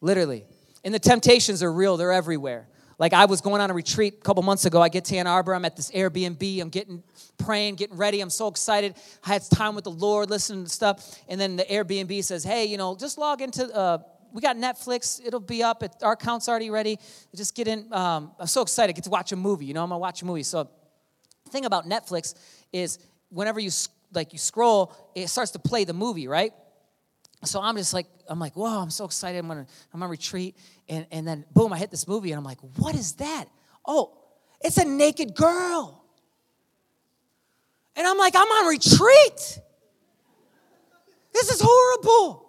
Literally. 0.00 0.46
And 0.82 0.94
the 0.94 0.98
temptations 0.98 1.62
are 1.62 1.70
real, 1.70 1.98
they're 1.98 2.12
everywhere. 2.12 2.66
Like 2.98 3.12
I 3.12 3.26
was 3.26 3.42
going 3.42 3.60
on 3.60 3.70
a 3.70 3.74
retreat 3.74 4.14
a 4.14 4.22
couple 4.22 4.42
months 4.42 4.64
ago. 4.64 4.80
I 4.80 4.88
get 4.88 5.04
to 5.06 5.16
Ann 5.16 5.26
Arbor. 5.26 5.54
I'm 5.54 5.66
at 5.66 5.76
this 5.76 5.90
Airbnb. 5.90 6.62
I'm 6.62 6.70
getting 6.70 7.02
praying, 7.36 7.74
getting 7.74 7.98
ready. 7.98 8.22
I'm 8.22 8.30
so 8.30 8.48
excited. 8.48 8.94
I 9.22 9.34
had 9.34 9.42
time 9.50 9.74
with 9.74 9.84
the 9.84 9.90
Lord, 9.90 10.30
listening 10.30 10.64
to 10.64 10.70
stuff. 10.70 11.20
And 11.28 11.38
then 11.38 11.56
the 11.56 11.64
Airbnb 11.64 12.24
says, 12.24 12.42
"Hey, 12.42 12.64
you 12.64 12.78
know, 12.78 12.96
just 12.96 13.18
log 13.18 13.42
into. 13.42 13.64
Uh, 13.66 13.98
we 14.32 14.40
got 14.40 14.56
Netflix. 14.56 15.20
It'll 15.22 15.40
be 15.40 15.62
up. 15.62 15.82
It, 15.82 15.96
our 16.02 16.12
account's 16.12 16.48
already 16.48 16.70
ready. 16.70 16.98
Just 17.36 17.54
get 17.54 17.68
in. 17.68 17.92
Um, 17.92 18.32
I'm 18.38 18.46
so 18.46 18.62
excited. 18.62 18.94
I 18.94 18.96
get 18.96 19.04
to 19.04 19.10
watch 19.10 19.32
a 19.32 19.36
movie. 19.36 19.66
You 19.66 19.74
know, 19.74 19.82
I'm 19.82 19.90
gonna 19.90 19.98
watch 19.98 20.22
a 20.22 20.24
movie. 20.24 20.42
So, 20.42 20.70
the 21.44 21.50
thing 21.50 21.66
about 21.66 21.86
Netflix 21.86 22.34
is 22.72 22.98
whenever 23.28 23.60
you 23.60 23.70
like 24.14 24.32
you 24.32 24.38
scroll, 24.38 24.94
it 25.14 25.28
starts 25.28 25.50
to 25.50 25.58
play 25.58 25.84
the 25.84 25.92
movie, 25.92 26.26
right? 26.26 26.54
So 27.48 27.60
I'm 27.60 27.76
just 27.76 27.94
like, 27.94 28.06
I'm 28.28 28.38
like, 28.38 28.54
whoa, 28.54 28.80
I'm 28.80 28.90
so 28.90 29.04
excited. 29.04 29.38
I'm 29.38 29.48
gonna, 29.48 29.66
I'm 29.94 30.02
on 30.02 30.10
retreat. 30.10 30.56
And, 30.88 31.06
and 31.10 31.26
then 31.26 31.44
boom, 31.52 31.72
I 31.72 31.78
hit 31.78 31.90
this 31.90 32.06
movie 32.06 32.32
and 32.32 32.38
I'm 32.38 32.44
like, 32.44 32.58
what 32.76 32.94
is 32.94 33.14
that? 33.14 33.46
Oh, 33.86 34.16
it's 34.60 34.76
a 34.76 34.84
naked 34.84 35.34
girl. 35.34 36.04
And 37.96 38.06
I'm 38.06 38.18
like, 38.18 38.34
I'm 38.36 38.48
on 38.48 38.68
retreat. 38.68 39.60
This 41.32 41.50
is 41.50 41.60
horrible. 41.64 42.46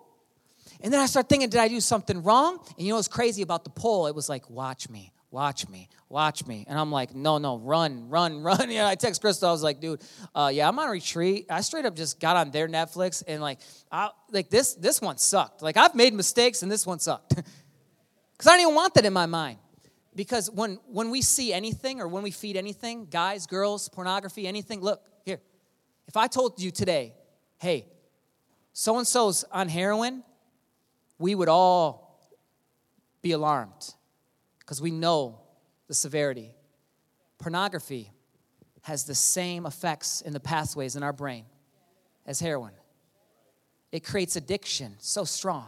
And 0.81 0.91
then 0.91 0.99
I 0.99 1.05
start 1.05 1.29
thinking, 1.29 1.49
did 1.49 1.59
I 1.59 1.67
do 1.67 1.79
something 1.79 2.23
wrong? 2.23 2.59
And 2.77 2.85
you 2.85 2.91
know 2.91 2.95
what's 2.97 3.07
crazy 3.07 3.41
about 3.41 3.63
the 3.63 3.69
poll? 3.69 4.07
It 4.07 4.15
was 4.15 4.27
like, 4.29 4.49
watch 4.49 4.89
me, 4.89 5.13
watch 5.31 5.67
me, 5.69 5.87
watch 6.09 6.45
me. 6.45 6.65
And 6.67 6.77
I'm 6.77 6.91
like, 6.91 7.15
no, 7.15 7.37
no, 7.37 7.57
run, 7.57 8.09
run, 8.09 8.43
run. 8.43 8.69
Yeah, 8.69 8.87
I 8.87 8.95
text 8.95 9.21
Crystal. 9.21 9.49
I 9.49 9.51
was 9.51 9.63
like, 9.63 9.79
dude, 9.79 10.01
uh, 10.35 10.51
yeah, 10.53 10.67
I'm 10.67 10.77
on 10.77 10.89
retreat. 10.89 11.47
I 11.49 11.61
straight 11.61 11.85
up 11.85 11.95
just 11.95 12.19
got 12.19 12.35
on 12.35 12.51
their 12.51 12.67
Netflix 12.67 13.23
and 13.25 13.41
like, 13.41 13.59
I, 13.91 14.09
like 14.31 14.49
this, 14.49 14.75
this 14.75 15.01
one 15.01 15.17
sucked. 15.17 15.61
Like 15.61 15.77
I've 15.77 15.95
made 15.95 16.13
mistakes 16.13 16.61
and 16.61 16.71
this 16.71 16.85
one 16.85 16.99
sucked. 16.99 17.41
Because 18.33 18.53
I 18.53 18.55
don't 18.55 18.61
even 18.61 18.75
want 18.75 18.95
that 18.95 19.05
in 19.05 19.13
my 19.13 19.27
mind. 19.27 19.59
Because 20.15 20.49
when, 20.49 20.79
when 20.87 21.11
we 21.11 21.21
see 21.21 21.53
anything 21.53 22.01
or 22.01 22.07
when 22.07 22.23
we 22.23 22.31
feed 22.31 22.57
anything, 22.57 23.05
guys, 23.05 23.45
girls, 23.45 23.87
pornography, 23.87 24.47
anything, 24.47 24.81
look, 24.81 25.05
here. 25.23 25.39
If 26.07 26.17
I 26.17 26.25
told 26.25 26.59
you 26.59 26.71
today, 26.71 27.13
hey, 27.59 27.85
so 28.73 28.97
and 28.97 29.05
so's 29.05 29.45
on 29.51 29.69
heroin, 29.69 30.23
we 31.19 31.35
would 31.35 31.49
all 31.49 32.19
be 33.21 33.33
alarmed 33.33 33.93
because 34.61 34.81
we 34.81 34.91
know 34.91 35.41
the 35.87 35.93
severity. 35.93 36.55
Pornography 37.37 38.11
has 38.83 39.03
the 39.03 39.15
same 39.15 39.65
effects 39.65 40.21
in 40.21 40.33
the 40.33 40.39
pathways 40.39 40.95
in 40.95 41.03
our 41.03 41.13
brain 41.13 41.45
as 42.25 42.39
heroin. 42.39 42.71
It 43.91 44.03
creates 44.05 44.35
addiction 44.35 44.95
so 44.99 45.25
strong. 45.25 45.67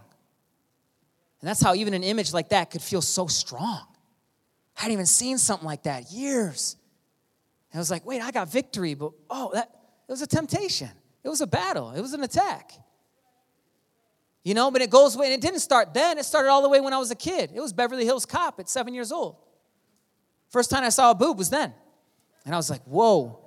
And 1.42 1.50
that's 1.50 1.62
how 1.62 1.76
even 1.76 1.94
an 1.94 2.04
image 2.04 2.32
like 2.32 2.50
that 2.50 2.72
could 2.72 2.82
feel 2.82 3.02
so 3.02 3.28
strong. 3.28 3.86
I 4.78 4.84
hadn't 4.84 4.94
even 4.94 5.06
seen 5.06 5.38
something 5.38 5.66
like 5.66 5.84
that 5.84 6.12
years. 6.12 6.78
And 7.72 7.78
I 7.78 7.82
was 7.82 7.92
like, 7.92 8.06
wait, 8.06 8.22
I 8.22 8.32
got 8.32 8.50
victory, 8.50 8.94
but 8.94 9.12
oh, 9.30 9.52
that 9.54 9.70
it 10.08 10.12
was 10.12 10.22
a 10.22 10.28
temptation. 10.28 10.90
It 11.24 11.30
was 11.30 11.42
a 11.42 11.48
battle. 11.48 11.92
It 11.92 12.02
was 12.02 12.14
an 12.14 12.24
attack. 12.24 12.72
You 14.44 14.54
know, 14.54 14.72
but 14.72 14.82
it 14.82 14.90
goes 14.90 15.16
away, 15.16 15.28
and 15.28 15.34
it 15.34 15.42
didn't 15.42 15.62
start 15.62 15.94
then. 15.94 16.18
It 16.18 16.26
started 16.26 16.50
all 16.50 16.62
the 16.62 16.70
way 16.70 16.82
when 16.82 16.94
I 16.94 16.98
was 16.98 17.12
a 17.12 17.16
kid. 17.16 17.52
It 17.54 17.62
was 17.62 17.72
Beverly 17.72 18.04
Hills 18.04 18.26
Cop 18.26 18.60
at 18.60 18.68
seven 18.68 18.94
years 18.94 19.12
old. 19.12 19.38
First 20.50 20.70
time 20.70 20.84
I 20.84 20.90
saw 20.90 21.12
a 21.12 21.16
boob 21.16 21.38
was 21.38 21.50
then. 21.50 21.74
And 22.46 22.54
I 22.54 22.58
was 22.58 22.70
like, 22.70 22.82
whoa. 22.84 23.40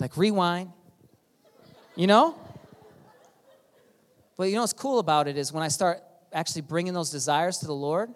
Like, 0.00 0.16
rewind. 0.16 0.70
You 1.94 2.08
know? 2.08 2.34
But 4.36 4.44
you 4.44 4.54
know 4.56 4.62
what's 4.62 4.72
cool 4.72 4.98
about 4.98 5.28
it 5.28 5.36
is 5.36 5.52
when 5.52 5.62
I 5.62 5.68
start 5.68 6.02
actually 6.32 6.62
bringing 6.62 6.92
those 6.92 7.10
desires 7.10 7.58
to 7.58 7.66
the 7.66 7.74
Lord, 7.74 8.10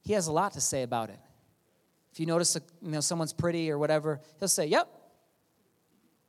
He 0.00 0.14
has 0.14 0.26
a 0.26 0.32
lot 0.32 0.54
to 0.54 0.60
say 0.60 0.82
about 0.82 1.10
it. 1.10 1.18
If 2.12 2.18
you 2.18 2.24
notice, 2.26 2.56
you 2.80 2.90
know, 2.90 3.00
someone's 3.00 3.34
pretty 3.34 3.70
or 3.70 3.78
whatever, 3.78 4.20
He'll 4.38 4.48
say, 4.48 4.66
"Yep, 4.66 4.88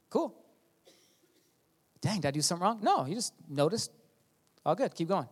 cool." 0.10 0.36
Dang, 2.02 2.20
did 2.20 2.28
I 2.28 2.32
do 2.32 2.42
something 2.42 2.64
wrong? 2.64 2.80
No, 2.82 3.06
you 3.06 3.16
just 3.16 3.34
noticed. 3.48 3.92
All 4.66 4.76
good. 4.76 4.94
Keep 4.96 5.08
going. 5.08 5.28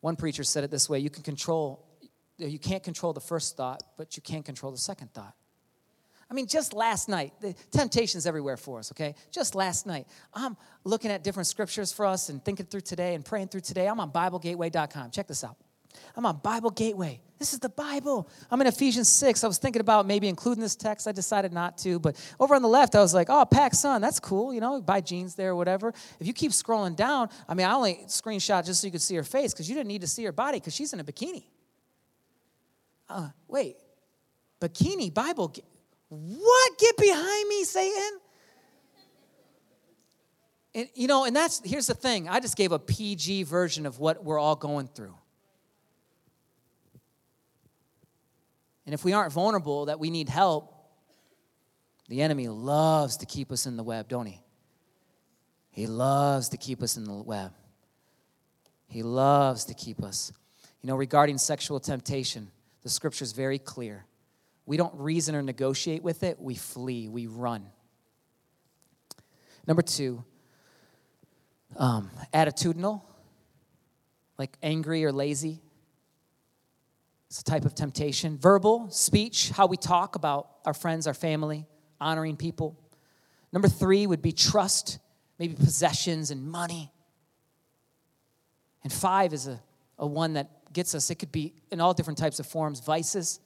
One 0.00 0.16
preacher 0.16 0.44
said 0.44 0.64
it 0.64 0.70
this 0.70 0.88
way: 0.88 0.98
You 0.98 1.10
can 1.10 1.22
control 1.22 1.86
you 2.38 2.58
can't 2.58 2.82
control 2.82 3.12
the 3.12 3.20
first 3.20 3.56
thought, 3.56 3.82
but 3.96 4.16
you 4.16 4.22
can 4.22 4.42
control 4.42 4.72
the 4.72 4.78
second 4.78 5.12
thought. 5.14 5.34
I 6.30 6.34
mean, 6.34 6.48
just 6.48 6.72
last 6.72 7.08
night, 7.08 7.32
the 7.40 7.54
temptation's 7.70 8.26
everywhere 8.26 8.56
for 8.56 8.80
us, 8.80 8.90
okay? 8.92 9.14
Just 9.30 9.54
last 9.54 9.86
night, 9.86 10.08
I'm 10.34 10.56
looking 10.82 11.10
at 11.10 11.22
different 11.22 11.46
scriptures 11.46 11.92
for 11.92 12.04
us 12.04 12.30
and 12.30 12.44
thinking 12.44 12.66
through 12.66 12.80
today 12.80 13.14
and 13.14 13.24
praying 13.24 13.48
through 13.48 13.60
today. 13.60 13.86
I'm 13.86 14.00
on 14.00 14.10
BibleGateway.com. 14.10 15.12
Check 15.12 15.28
this 15.28 15.44
out. 15.44 15.56
I'm 16.16 16.26
on 16.26 16.38
Bible 16.38 16.70
Gateway. 16.70 17.20
This 17.38 17.52
is 17.52 17.58
the 17.58 17.68
Bible. 17.68 18.30
I'm 18.50 18.60
in 18.62 18.66
Ephesians 18.66 19.10
6. 19.10 19.44
I 19.44 19.46
was 19.46 19.58
thinking 19.58 19.80
about 19.80 20.06
maybe 20.06 20.26
including 20.26 20.62
this 20.62 20.74
text. 20.74 21.06
I 21.06 21.12
decided 21.12 21.52
not 21.52 21.76
to. 21.78 21.98
But 21.98 22.16
over 22.40 22.54
on 22.54 22.62
the 22.62 22.68
left, 22.68 22.94
I 22.94 23.00
was 23.00 23.12
like, 23.12 23.28
oh, 23.28 23.44
Pac 23.44 23.74
Sun, 23.74 24.00
that's 24.00 24.18
cool. 24.18 24.54
You 24.54 24.60
know, 24.60 24.80
buy 24.80 25.02
jeans 25.02 25.34
there 25.34 25.50
or 25.50 25.56
whatever. 25.56 25.92
If 26.18 26.26
you 26.26 26.32
keep 26.32 26.52
scrolling 26.52 26.96
down, 26.96 27.28
I 27.46 27.54
mean, 27.54 27.66
I 27.66 27.74
only 27.74 28.00
screenshot 28.06 28.64
just 28.64 28.80
so 28.80 28.86
you 28.86 28.90
could 28.90 29.02
see 29.02 29.16
her 29.16 29.22
face 29.22 29.52
because 29.52 29.68
you 29.68 29.74
didn't 29.74 29.88
need 29.88 30.00
to 30.00 30.06
see 30.06 30.24
her 30.24 30.32
body 30.32 30.58
because 30.58 30.74
she's 30.74 30.94
in 30.94 31.00
a 31.00 31.04
bikini. 31.04 31.44
Uh, 33.08 33.28
wait, 33.48 33.76
bikini 34.60 35.12
Bible. 35.12 35.54
What? 36.08 36.78
Get 36.78 36.96
behind 36.96 37.48
me, 37.48 37.64
Satan. 37.64 38.20
And, 40.74 40.88
you 40.94 41.06
know, 41.06 41.24
and 41.24 41.34
that's, 41.34 41.60
here's 41.64 41.86
the 41.86 41.94
thing 41.94 42.28
I 42.28 42.40
just 42.40 42.56
gave 42.56 42.72
a 42.72 42.78
PG 42.78 43.44
version 43.44 43.84
of 43.84 43.98
what 43.98 44.24
we're 44.24 44.38
all 44.38 44.56
going 44.56 44.88
through. 44.88 45.14
And 48.86 48.94
if 48.94 49.04
we 49.04 49.12
aren't 49.12 49.32
vulnerable, 49.32 49.86
that 49.86 49.98
we 49.98 50.10
need 50.10 50.28
help, 50.28 50.72
the 52.08 52.22
enemy 52.22 52.48
loves 52.48 53.18
to 53.18 53.26
keep 53.26 53.50
us 53.50 53.66
in 53.66 53.76
the 53.76 53.82
web, 53.82 54.08
don't 54.08 54.26
he? 54.26 54.40
He 55.70 55.86
loves 55.86 56.48
to 56.50 56.56
keep 56.56 56.82
us 56.82 56.96
in 56.96 57.04
the 57.04 57.12
web. 57.12 57.52
He 58.86 59.02
loves 59.02 59.64
to 59.66 59.74
keep 59.74 60.02
us. 60.02 60.32
You 60.82 60.86
know, 60.86 60.96
regarding 60.96 61.38
sexual 61.38 61.80
temptation, 61.80 62.50
the 62.82 62.88
scripture 62.88 63.24
is 63.24 63.32
very 63.32 63.58
clear. 63.58 64.06
We 64.64 64.76
don't 64.76 64.94
reason 64.94 65.34
or 65.34 65.42
negotiate 65.42 66.02
with 66.02 66.22
it, 66.22 66.40
we 66.40 66.54
flee, 66.54 67.08
we 67.08 67.26
run. 67.26 67.66
Number 69.66 69.82
two, 69.82 70.24
um, 71.76 72.10
attitudinal, 72.32 73.02
like 74.38 74.56
angry 74.62 75.04
or 75.04 75.12
lazy. 75.12 75.60
It's 77.28 77.40
a 77.40 77.44
type 77.44 77.64
of 77.64 77.74
temptation. 77.74 78.38
Verbal, 78.38 78.90
speech, 78.90 79.50
how 79.50 79.66
we 79.66 79.76
talk 79.76 80.14
about 80.14 80.48
our 80.64 80.74
friends, 80.74 81.06
our 81.06 81.14
family, 81.14 81.66
honoring 82.00 82.36
people. 82.36 82.78
Number 83.52 83.68
three 83.68 84.06
would 84.06 84.22
be 84.22 84.32
trust, 84.32 84.98
maybe 85.38 85.54
possessions 85.54 86.30
and 86.30 86.46
money. 86.46 86.92
And 88.84 88.92
five 88.92 89.32
is 89.32 89.48
a, 89.48 89.60
a 89.98 90.06
one 90.06 90.34
that 90.34 90.72
gets 90.72 90.94
us, 90.94 91.10
it 91.10 91.16
could 91.16 91.32
be 91.32 91.54
in 91.72 91.80
all 91.80 91.94
different 91.94 92.18
types 92.18 92.38
of 92.38 92.46
forms 92.46 92.80
vices, 92.80 93.40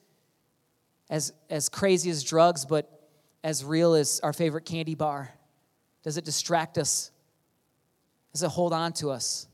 as, 1.09 1.33
as 1.49 1.69
crazy 1.69 2.11
as 2.11 2.23
drugs, 2.23 2.67
but 2.67 3.09
as 3.43 3.65
real 3.65 3.95
as 3.95 4.21
our 4.23 4.33
favorite 4.33 4.65
candy 4.65 4.95
bar. 4.95 5.31
Does 6.03 6.17
it 6.17 6.25
distract 6.25 6.77
us? 6.77 7.11
Does 8.33 8.43
it 8.43 8.51
hold 8.51 8.73
on 8.73 8.93
to 8.95 9.11
us? 9.11 9.47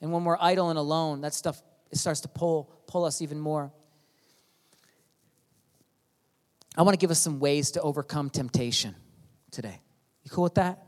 And 0.00 0.12
when 0.12 0.24
we're 0.24 0.38
idle 0.40 0.70
and 0.70 0.78
alone, 0.78 1.20
that 1.20 1.34
stuff 1.34 1.62
it 1.92 1.98
starts 1.98 2.20
to 2.22 2.28
pull 2.28 2.72
pull 2.86 3.04
us 3.04 3.22
even 3.22 3.38
more. 3.38 3.70
I 6.76 6.82
want 6.82 6.94
to 6.94 6.98
give 6.98 7.10
us 7.10 7.20
some 7.20 7.38
ways 7.38 7.72
to 7.72 7.82
overcome 7.82 8.30
temptation 8.30 8.94
today. 9.50 9.78
You 10.24 10.30
cool 10.30 10.44
with 10.44 10.54
that? 10.54 10.82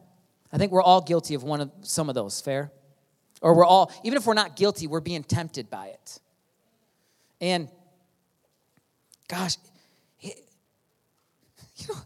I 0.50 0.56
think 0.56 0.72
we're 0.72 0.82
all 0.82 1.02
guilty 1.02 1.34
of 1.34 1.42
one 1.42 1.60
of 1.60 1.70
some 1.82 2.08
of 2.08 2.14
those, 2.14 2.40
fair? 2.40 2.72
Or 3.42 3.54
we're 3.54 3.66
all, 3.66 3.92
even 4.02 4.16
if 4.16 4.26
we're 4.26 4.34
not 4.34 4.56
guilty, 4.56 4.86
we're 4.86 5.00
being 5.00 5.22
tempted 5.22 5.68
by 5.68 5.88
it. 5.88 6.20
And 7.40 7.68
gosh, 9.28 9.56
it, 10.20 10.38
you 11.76 11.88
know, 11.88 12.00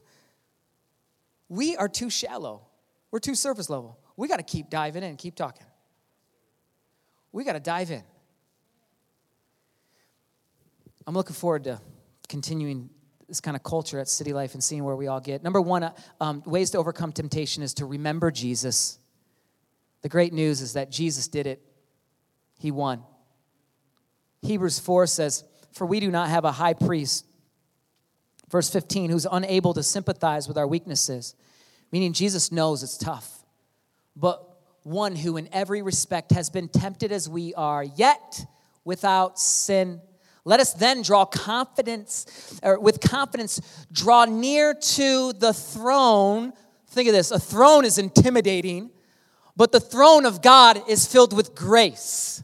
we 1.49 1.77
are 1.77 1.89
too 1.89 2.11
shallow. 2.11 2.63
We're 3.11 3.21
too 3.21 3.37
surface 3.37 3.71
level. 3.71 3.99
We 4.17 4.27
got 4.27 4.39
to 4.39 4.43
keep 4.43 4.71
diving 4.71 5.05
in, 5.05 5.17
keep 5.17 5.37
talking. 5.37 5.67
We 7.31 7.45
got 7.45 7.53
to 7.53 7.61
dive 7.61 7.91
in. 7.93 8.03
I'm 11.09 11.15
looking 11.15 11.35
forward 11.35 11.65
to 11.65 11.81
continuing 12.29 12.91
this 13.29 13.41
kind 13.41 13.57
of 13.57 13.63
culture 13.63 13.99
at 13.99 14.09
City 14.09 14.35
Life 14.35 14.53
and 14.53 14.63
seeing 14.63 14.85
where 14.85 14.95
we 14.95 15.07
all 15.07 15.21
get. 15.21 15.43
Number 15.43 15.59
one, 15.59 15.83
uh, 15.83 15.95
um, 16.21 16.43
ways 16.45 16.69
to 16.73 16.79
overcome 16.79 17.13
temptation 17.13 17.63
is 17.63 17.73
to 17.75 17.87
remember 17.87 18.31
Jesus. 18.31 18.99
The 20.03 20.11
great 20.11 20.35
news 20.35 20.61
is 20.61 20.75
that 20.75 20.91
Jesus 20.91 21.27
did 21.27 21.47
it, 21.47 21.63
He 22.59 22.71
won. 22.71 23.05
Hebrews 24.43 24.81
4 24.81 25.07
says, 25.07 25.45
For 25.73 25.87
we 25.87 25.99
do 25.99 26.11
not 26.11 26.29
have 26.29 26.45
a 26.45 26.53
high 26.53 26.75
priest, 26.75 27.25
verse 28.51 28.69
15, 28.69 29.09
who's 29.09 29.27
unable 29.33 29.73
to 29.73 29.83
sympathize 29.83 30.47
with 30.47 30.59
our 30.59 30.67
weaknesses, 30.67 31.35
meaning 31.91 32.13
Jesus 32.13 32.53
knows 32.53 32.83
it's 32.83 32.99
tough, 32.99 33.47
but 34.15 34.47
one 34.83 35.17
who 35.17 35.39
in 35.39 35.49
every 35.55 35.81
respect 35.81 36.33
has 36.33 36.51
been 36.51 36.69
tempted 36.69 37.13
as 37.13 37.31
we 37.31 37.55
are, 37.55 37.83
yet 37.83 38.45
without 38.85 39.39
sin. 39.39 40.03
Let 40.45 40.61
us 40.61 40.73
then 40.73 41.03
draw 41.03 41.25
confidence, 41.25 42.59
or 42.63 42.79
with 42.79 43.01
confidence, 43.01 43.61
draw 43.93 44.25
near 44.25 44.75
to 44.75 45.33
the 45.35 45.53
throne. 45.53 46.53
Think 46.89 47.09
of 47.09 47.15
this 47.15 47.31
a 47.31 47.39
throne 47.39 47.85
is 47.85 47.99
intimidating, 47.99 48.91
but 49.57 49.73
the 49.73 49.81
throne 49.81 50.25
of 50.25 50.41
God 50.41 50.81
is 50.89 51.07
filled 51.07 51.33
with 51.33 51.55
grace, 51.55 52.43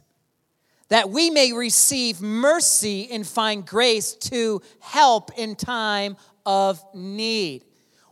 that 0.88 1.08
we 1.08 1.30
may 1.30 1.52
receive 1.52 2.20
mercy 2.20 3.08
and 3.10 3.26
find 3.26 3.66
grace 3.66 4.14
to 4.14 4.60
help 4.80 5.30
in 5.38 5.56
time 5.56 6.16
of 6.44 6.84
need. 6.92 7.64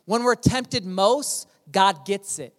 When 0.05 0.25
we're 0.25 0.37
tempted 0.37 0.85
most, 0.85 1.49
God 1.71 2.07
gets 2.07 2.38
it. 2.38 2.55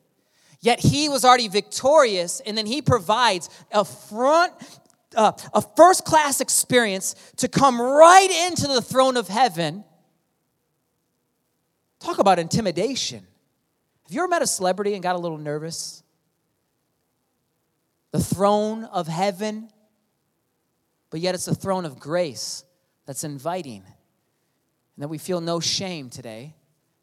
Yet 0.61 0.79
he 0.79 1.09
was 1.09 1.25
already 1.25 1.49
victorious, 1.49 2.39
and 2.45 2.57
then 2.57 2.65
he 2.65 2.81
provides 2.81 3.49
a 3.71 3.83
front 3.83 4.53
uh, 5.15 5.31
a 5.53 5.61
first 5.61 6.05
class 6.05 6.41
experience 6.41 7.15
to 7.37 7.47
come 7.47 7.81
right 7.81 8.47
into 8.47 8.67
the 8.67 8.81
throne 8.81 9.17
of 9.17 9.27
heaven. 9.27 9.83
Talk 11.99 12.19
about 12.19 12.39
intimidation. 12.39 13.25
Have 14.03 14.11
you 14.11 14.19
ever 14.21 14.27
met 14.27 14.41
a 14.41 14.47
celebrity 14.47 14.93
and 14.93 15.01
got 15.01 15.15
a 15.15 15.19
little 15.19 15.37
nervous? 15.37 16.03
The 18.11 18.19
throne 18.19 18.83
of 18.83 19.07
heaven, 19.07 19.69
but 21.09 21.19
yet 21.19 21.33
it's 21.35 21.47
a 21.47 21.55
throne 21.55 21.85
of 21.85 21.99
grace 21.99 22.63
that's 23.05 23.23
inviting, 23.23 23.83
and 23.85 25.03
that 25.03 25.07
we 25.07 25.17
feel 25.17 25.41
no 25.41 25.59
shame 25.59 26.09
today, 26.09 26.55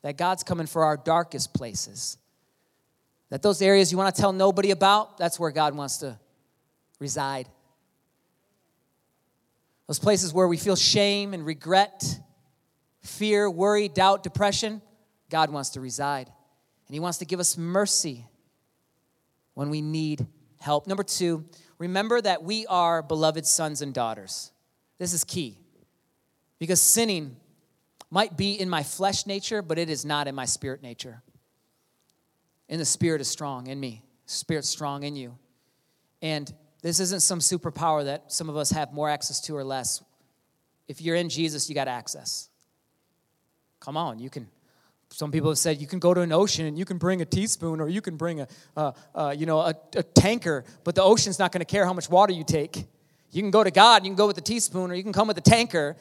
that 0.03 0.17
God's 0.17 0.43
coming 0.43 0.67
for 0.67 0.85
our 0.85 0.97
darkest 0.97 1.53
places. 1.53 2.17
That 3.31 3.43
those 3.43 3.63
areas 3.63 3.93
you 3.93 3.99
want 3.99 4.15
to 4.15 4.21
tell 4.21 4.33
nobody 4.33 4.71
about, 4.71 5.19
that's 5.19 5.39
where 5.39 5.51
God 5.51 5.75
wants 5.75 5.99
to 5.99 6.19
reside. 6.99 7.49
Those 9.91 9.99
places 9.99 10.33
where 10.33 10.47
we 10.47 10.57
feel 10.57 10.77
shame 10.77 11.35
and 11.35 11.45
regret, 11.45 12.21
fear, 13.03 13.51
worry, 13.51 13.89
doubt, 13.89 14.23
depression, 14.23 14.83
God 15.29 15.51
wants 15.51 15.71
to 15.71 15.81
reside. 15.81 16.29
And 16.87 16.95
He 16.95 17.01
wants 17.01 17.19
to 17.19 17.25
give 17.25 17.41
us 17.41 17.59
mercy 17.59 18.25
when 19.55 19.69
we 19.69 19.81
need 19.81 20.29
help. 20.61 20.87
Number 20.87 21.03
two, 21.03 21.45
remember 21.79 22.21
that 22.21 22.45
we 22.45 22.67
are 22.69 23.03
beloved 23.03 23.45
sons 23.45 23.83
and 23.83 23.93
daughters. 23.93 24.53
This 24.99 25.13
is 25.13 25.25
key 25.25 25.59
because 26.61 26.81
sinning 26.81 27.35
might 28.13 28.37
be 28.37 28.53
in 28.53 28.71
my 28.71 28.85
flesh 28.85 29.27
nature, 29.27 29.61
but 29.61 29.77
it 29.77 29.91
is 29.91 30.05
not 30.05 30.29
in 30.29 30.37
my 30.37 30.45
spirit 30.45 30.85
nature. 30.85 31.21
And 32.69 32.81
the 32.81 32.85
spirit 32.85 33.21
is 33.21 33.27
strong 33.27 33.67
in 33.67 33.81
me, 33.81 34.05
spirit 34.27 34.65
strong 34.65 35.03
in 35.03 35.17
you. 35.17 35.37
And 36.23 36.55
this 36.83 37.01
isn't 37.01 37.21
some 37.21 37.41
superpower 37.41 38.05
that 38.05 38.33
some 38.33 38.49
of 38.49 38.57
us 38.57 38.71
have 38.71 38.93
more 38.93 39.09
access 39.09 39.41
to 39.43 39.57
or 39.57 39.65
less. 39.65 40.03
If 40.89 41.01
you're 41.01 41.17
in 41.17 41.29
Jesus, 41.29 41.69
you 41.69 41.75
got 41.75 41.89
access. 41.89 42.49
Come 43.81 43.97
on, 43.97 44.19
you 44.19 44.31
can. 44.31 44.49
Some 45.13 45.33
people 45.33 45.51
have 45.51 45.59
said 45.59 45.81
you 45.81 45.87
can 45.87 45.99
go 45.99 46.15
to 46.15 46.21
an 46.21 46.33
ocean 46.33 46.67
and 46.67 46.79
you 46.79 46.85
can 46.85 46.97
bring 46.97 47.21
a 47.21 47.25
teaspoon 47.25 47.81
or 47.81 47.89
you 47.89 48.01
can 48.01 48.17
bring 48.17 48.47
a, 48.77 48.95
you 49.37 49.45
know, 49.45 49.59
a, 49.59 49.75
a 49.97 50.03
tanker, 50.03 50.65
but 50.85 50.95
the 50.95 51.03
ocean's 51.03 51.39
not 51.39 51.51
going 51.51 51.61
to 51.61 51.65
care 51.65 51.85
how 51.85 51.93
much 51.93 52.09
water 52.09 52.33
you 52.33 52.45
take. 52.45 52.87
You 53.33 53.43
can 53.43 53.51
go 53.51 53.65
to 53.65 53.71
God, 53.71 54.05
you 54.05 54.11
can 54.11 54.17
go 54.17 54.27
with 54.27 54.39
a 54.39 54.43
teaspoon, 54.43 54.91
or 54.91 54.95
you 54.95 55.03
can 55.03 55.13
come 55.13 55.29
with 55.29 55.39
a 55.39 55.43
tanker. 55.43 55.97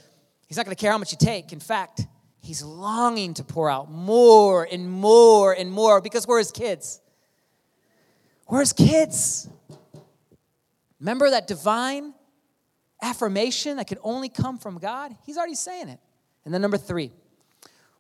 He's 0.48 0.58
not 0.58 0.66
going 0.66 0.76
to 0.76 0.82
care 0.82 0.92
how 0.92 0.98
much 0.98 1.12
you 1.12 1.18
take. 1.20 1.52
In 1.54 1.60
fact, 1.60 2.06
He's 2.42 2.64
longing 2.64 3.34
to 3.36 3.44
pour 3.44 3.70
out 3.70 3.92
more 3.92 4.64
and 4.64 4.90
more 4.90 5.54
and 5.54 5.72
more 5.72 6.02
because 6.02 6.26
we're 6.26 6.40
His 6.40 6.52
kids. 6.52 7.02
We're 8.48 8.62
His 8.62 8.74
kids. 8.74 9.50
Remember 11.00 11.30
that 11.30 11.48
divine 11.48 12.14
affirmation 13.02 13.78
that 13.78 13.88
can 13.88 13.98
only 14.04 14.30
come 14.30 14.58
from 14.58 14.78
God? 14.78 15.16
He's 15.26 15.38
already 15.38 15.56
saying 15.56 15.90
it. 15.90 16.00
And 16.46 16.54
then 16.54 16.62
number 16.62 16.78
three, 16.78 17.12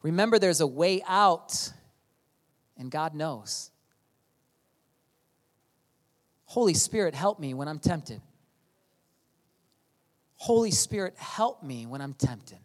remember 0.01 0.39
there's 0.39 0.61
a 0.61 0.67
way 0.67 1.01
out, 1.07 1.71
and 2.77 2.91
God 2.91 3.13
knows. 3.13 3.71
Holy 6.45 6.73
Spirit, 6.73 7.13
help 7.13 7.39
me 7.39 7.53
when 7.53 7.67
I'm 7.67 7.79
tempted. 7.79 8.21
Holy 10.35 10.71
Spirit, 10.71 11.15
help 11.17 11.61
me 11.63 11.85
when 11.85 12.01
I'm 12.01 12.13
tempted. 12.13 12.57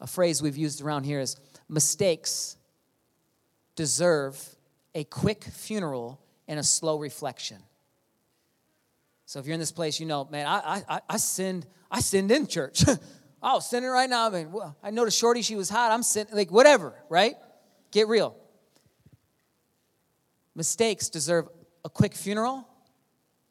a 0.00 0.06
phrase 0.06 0.42
we've 0.42 0.56
used 0.56 0.80
around 0.80 1.04
here 1.04 1.20
is 1.20 1.36
mistakes 1.68 2.56
deserve 3.76 4.56
a 4.94 5.04
quick 5.04 5.44
funeral 5.44 6.20
and 6.48 6.58
a 6.58 6.62
slow 6.62 6.98
reflection. 6.98 7.58
So 9.28 9.38
if 9.38 9.44
you're 9.44 9.52
in 9.52 9.60
this 9.60 9.72
place, 9.72 10.00
you 10.00 10.06
know, 10.06 10.26
man, 10.30 10.46
I 10.46 10.82
I, 10.88 11.00
I 11.06 11.16
sinned, 11.18 11.66
I 11.90 12.00
sinned 12.00 12.30
in 12.30 12.46
church. 12.46 12.82
Was 13.42 13.68
sinning 13.68 13.90
right 13.90 14.08
now. 14.08 14.26
I 14.26 14.30
mean, 14.30 14.50
well, 14.50 14.74
I 14.82 14.90
the 14.90 15.10
shorty, 15.10 15.42
she 15.42 15.54
was 15.54 15.68
hot. 15.68 15.92
I'm 15.92 16.02
sinning, 16.02 16.34
like 16.34 16.50
whatever, 16.50 16.94
right? 17.10 17.36
Get 17.92 18.08
real. 18.08 18.34
Mistakes 20.54 21.10
deserve 21.10 21.46
a 21.84 21.90
quick 21.90 22.14
funeral, 22.14 22.66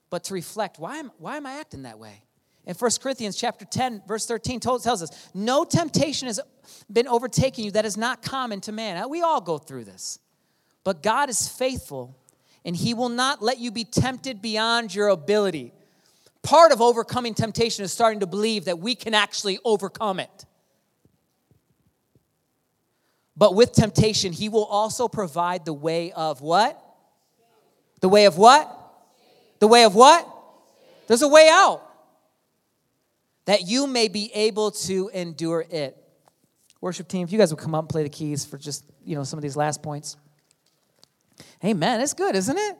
but 0.10 0.26
to 0.26 0.34
reflect, 0.34 0.80
why 0.80 0.98
am, 0.98 1.12
why 1.20 1.38
am 1.38 1.46
I 1.46 1.60
acting 1.60 1.84
that 1.84 2.00
way? 2.00 2.24
In 2.66 2.74
1 2.74 2.92
Corinthians 3.02 3.38
chapter 3.38 3.64
10, 3.64 4.02
verse 4.08 4.26
13 4.26 4.60
told, 4.60 4.84
tells 4.84 5.04
us, 5.04 5.30
no 5.34 5.64
temptation 5.64 6.28
has 6.28 6.42
been 6.92 7.08
overtaking 7.08 7.64
you 7.64 7.72
that 7.72 7.86
is 7.86 7.96
not 7.96 8.24
common 8.24 8.60
to 8.62 8.74
man. 8.74 9.10
We 9.10 9.22
all 9.22 9.40
go 9.40 9.58
through 9.58 9.86
this. 9.86 10.20
But 10.84 11.02
God 11.02 11.30
is 11.30 11.48
faithful, 11.48 12.18
and 12.68 12.76
he 12.76 12.94
will 12.94 13.10
not 13.10 13.42
let 13.42 13.60
you 13.60 13.72
be 13.72 13.86
tempted 13.86 14.42
beyond 14.42 14.94
your 14.94 15.08
ability. 15.08 15.72
Part 16.44 16.74
of 16.74 16.82
overcoming 16.82 17.34
temptation 17.34 17.86
is 17.86 17.94
starting 17.94 18.20
to 18.20 18.28
believe 18.28 18.66
that 18.66 18.78
we 18.78 18.94
can 18.94 19.14
actually 19.14 19.58
overcome 19.64 20.20
it. 20.20 20.46
But 23.38 23.56
with 23.56 23.72
temptation, 23.72 24.34
he 24.34 24.50
will 24.50 24.66
also 24.66 25.08
provide 25.08 25.64
the 25.64 25.72
way 25.72 26.12
of 26.12 26.42
what? 26.42 26.78
The 28.02 28.10
way 28.10 28.26
of 28.26 28.38
what? 28.38 28.70
The 29.60 29.68
way 29.68 29.86
of 29.86 29.96
what? 29.96 30.28
There's 31.08 31.22
a 31.22 31.28
way 31.30 31.50
out 31.50 31.82
that 33.46 33.66
you 33.66 33.88
may 33.88 34.10
be 34.10 34.30
able 34.34 34.72
to 34.72 35.10
endure 35.14 35.66
it. 35.70 35.96
Worship 36.82 37.08
team, 37.08 37.24
if 37.24 37.32
you 37.32 37.38
guys 37.38 37.50
would 37.50 37.62
come 37.62 37.74
up 37.74 37.84
and 37.84 37.90
play 37.90 38.04
the 38.04 38.10
keys 38.10 38.44
for 38.44 38.58
just, 38.58 38.84
you 39.06 39.16
know, 39.16 39.24
some 39.24 39.40
of 39.40 39.44
these 39.44 39.56
last 39.56 39.82
points. 39.82 40.18
Amen. 41.64 42.02
It's 42.02 42.14
good, 42.14 42.36
isn't 42.36 42.58
it? 42.58 42.78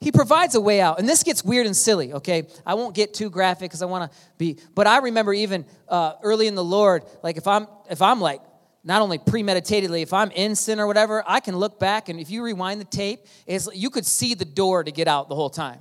He 0.00 0.10
provides 0.10 0.54
a 0.54 0.60
way 0.60 0.80
out. 0.80 0.98
And 0.98 1.08
this 1.08 1.22
gets 1.22 1.44
weird 1.44 1.66
and 1.66 1.76
silly, 1.76 2.12
okay? 2.12 2.48
I 2.66 2.74
won't 2.74 2.94
get 2.94 3.14
too 3.14 3.30
graphic 3.30 3.70
because 3.70 3.82
I 3.82 3.86
want 3.86 4.10
to 4.10 4.18
be, 4.36 4.58
but 4.74 4.86
I 4.86 4.98
remember 4.98 5.32
even 5.32 5.64
uh, 5.88 6.14
early 6.22 6.48
in 6.48 6.56
the 6.56 6.64
Lord, 6.64 7.04
like 7.22 7.36
if 7.36 7.46
I'm, 7.46 7.68
if 7.88 8.02
I'm 8.02 8.20
like, 8.20 8.40
not 8.84 9.00
only 9.00 9.18
premeditatedly, 9.18 10.02
if 10.02 10.12
I'm 10.12 10.32
in 10.32 10.56
sin 10.56 10.80
or 10.80 10.88
whatever, 10.88 11.22
I 11.24 11.38
can 11.38 11.56
look 11.56 11.78
back 11.78 12.08
and 12.08 12.18
if 12.18 12.30
you 12.30 12.42
rewind 12.42 12.80
the 12.80 12.84
tape, 12.84 13.20
you 13.46 13.90
could 13.90 14.04
see 14.04 14.34
the 14.34 14.44
door 14.44 14.82
to 14.82 14.90
get 14.90 15.06
out 15.06 15.28
the 15.28 15.36
whole 15.36 15.50
time. 15.50 15.78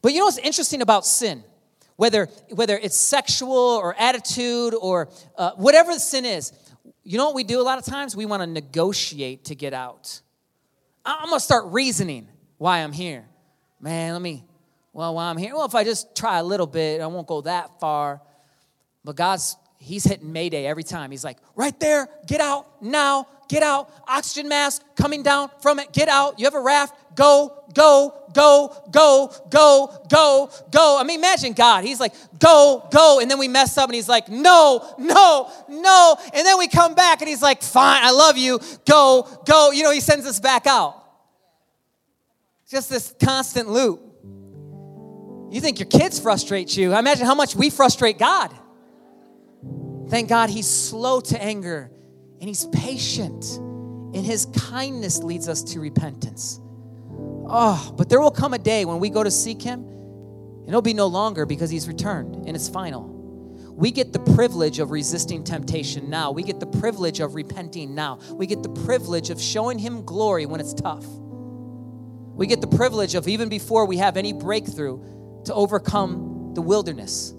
But 0.00 0.12
you 0.12 0.20
know 0.20 0.26
what's 0.26 0.38
interesting 0.38 0.80
about 0.80 1.04
sin? 1.04 1.42
whether, 1.96 2.26
whether 2.50 2.78
it's 2.78 2.96
sexual 2.96 3.52
or 3.52 3.94
attitude 3.98 4.74
or 4.74 5.08
uh, 5.36 5.52
whatever 5.52 5.92
the 5.92 6.00
sin 6.00 6.24
is, 6.24 6.52
you 7.02 7.18
know 7.18 7.26
what 7.26 7.34
we 7.34 7.44
do 7.44 7.60
a 7.60 7.62
lot 7.62 7.78
of 7.78 7.84
times? 7.84 8.14
We 8.14 8.26
want 8.26 8.42
to 8.42 8.46
negotiate 8.46 9.46
to 9.46 9.54
get 9.54 9.72
out. 9.72 10.20
I'm 11.06 11.30
to 11.30 11.40
start 11.40 11.66
reasoning 11.66 12.28
why 12.58 12.78
I'm 12.78 12.92
here. 12.92 13.24
Man, 13.80 14.12
let 14.12 14.20
me, 14.20 14.44
well, 14.92 15.14
why 15.14 15.30
I'm 15.30 15.36
here? 15.36 15.54
Well, 15.54 15.66
if 15.66 15.74
I 15.74 15.84
just 15.84 16.16
try 16.16 16.38
a 16.38 16.42
little 16.42 16.66
bit, 16.66 17.00
I 17.00 17.06
won't 17.06 17.26
go 17.26 17.42
that 17.42 17.78
far. 17.78 18.20
But 19.04 19.14
God's, 19.14 19.56
He's 19.78 20.04
hitting 20.04 20.32
Mayday 20.32 20.66
every 20.66 20.82
time. 20.82 21.12
He's 21.12 21.22
like, 21.22 21.38
right 21.54 21.78
there, 21.78 22.08
get 22.26 22.40
out 22.40 22.82
now, 22.82 23.28
get 23.48 23.62
out. 23.62 23.92
Oxygen 24.08 24.48
mask 24.48 24.82
coming 24.96 25.22
down 25.22 25.50
from 25.60 25.78
it, 25.78 25.92
get 25.92 26.08
out. 26.08 26.40
You 26.40 26.46
have 26.46 26.54
a 26.54 26.60
raft, 26.60 26.94
go, 27.16 27.64
go, 27.74 28.14
go, 28.32 28.76
go, 28.92 29.32
go, 29.50 30.06
go, 30.08 30.50
go. 30.70 30.98
I 31.00 31.04
mean, 31.04 31.18
imagine 31.18 31.52
God. 31.52 31.84
He's 31.84 31.98
like, 31.98 32.14
go, 32.38 32.88
go. 32.92 33.18
And 33.20 33.30
then 33.30 33.38
we 33.38 33.48
mess 33.48 33.76
up 33.76 33.88
and 33.88 33.94
he's 33.94 34.08
like, 34.08 34.28
no, 34.28 34.94
no, 34.98 35.50
no. 35.68 36.16
And 36.32 36.46
then 36.46 36.58
we 36.58 36.68
come 36.68 36.94
back 36.94 37.20
and 37.20 37.28
he's 37.28 37.42
like, 37.42 37.62
fine, 37.62 38.02
I 38.04 38.12
love 38.12 38.36
you. 38.36 38.60
Go, 38.86 39.26
go. 39.46 39.72
You 39.72 39.82
know, 39.82 39.90
he 39.90 40.00
sends 40.00 40.26
us 40.26 40.38
back 40.38 40.66
out. 40.66 41.02
Just 42.68 42.90
this 42.90 43.14
constant 43.22 43.68
loop. 43.68 44.02
You 45.50 45.60
think 45.60 45.78
your 45.78 45.88
kids 45.88 46.20
frustrate 46.20 46.76
you. 46.76 46.92
I 46.92 46.98
imagine 46.98 47.26
how 47.26 47.34
much 47.34 47.54
we 47.56 47.70
frustrate 47.70 48.18
God. 48.18 48.52
Thank 50.08 50.28
God 50.28 50.50
he's 50.50 50.68
slow 50.68 51.20
to 51.20 51.42
anger 51.42 51.90
and 52.40 52.48
he's 52.48 52.66
patient, 52.66 53.44
and 53.56 54.16
his 54.16 54.46
kindness 54.46 55.22
leads 55.22 55.48
us 55.48 55.62
to 55.62 55.80
repentance. 55.80 56.60
Oh, 57.48 57.94
but 57.96 58.08
there 58.08 58.20
will 58.20 58.30
come 58.30 58.54
a 58.54 58.58
day 58.58 58.84
when 58.84 58.98
we 58.98 59.08
go 59.08 59.22
to 59.22 59.30
seek 59.30 59.62
him, 59.62 59.80
and 59.80 60.68
it'll 60.68 60.82
be 60.82 60.94
no 60.94 61.06
longer 61.06 61.46
because 61.46 61.70
he's 61.70 61.86
returned 61.86 62.46
and 62.46 62.56
it's 62.56 62.68
final. 62.68 63.14
We 63.76 63.90
get 63.90 64.12
the 64.12 64.20
privilege 64.20 64.78
of 64.78 64.90
resisting 64.90 65.44
temptation 65.44 66.08
now. 66.08 66.30
We 66.30 66.42
get 66.42 66.60
the 66.60 66.66
privilege 66.66 67.20
of 67.20 67.34
repenting 67.34 67.94
now. 67.94 68.20
We 68.30 68.46
get 68.46 68.62
the 68.62 68.70
privilege 68.70 69.28
of 69.30 69.40
showing 69.40 69.78
him 69.78 70.04
glory 70.04 70.46
when 70.46 70.60
it's 70.60 70.72
tough. 70.72 71.04
We 71.06 72.46
get 72.46 72.60
the 72.60 72.68
privilege 72.68 73.14
of, 73.14 73.28
even 73.28 73.48
before 73.48 73.86
we 73.86 73.98
have 73.98 74.16
any 74.16 74.32
breakthrough, 74.32 74.98
to 75.44 75.54
overcome 75.54 76.52
the 76.54 76.62
wilderness. 76.62 77.30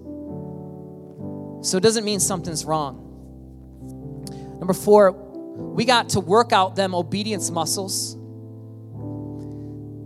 So 1.67 1.77
it 1.77 1.81
doesn't 1.81 2.05
mean 2.05 2.19
something's 2.19 2.65
wrong. 2.65 3.03
Number 4.59 4.73
four, 4.73 5.11
we 5.11 5.85
got 5.85 6.09
to 6.09 6.19
work 6.19 6.51
out 6.51 6.75
them 6.75 6.95
obedience 6.95 7.51
muscles. 7.51 8.16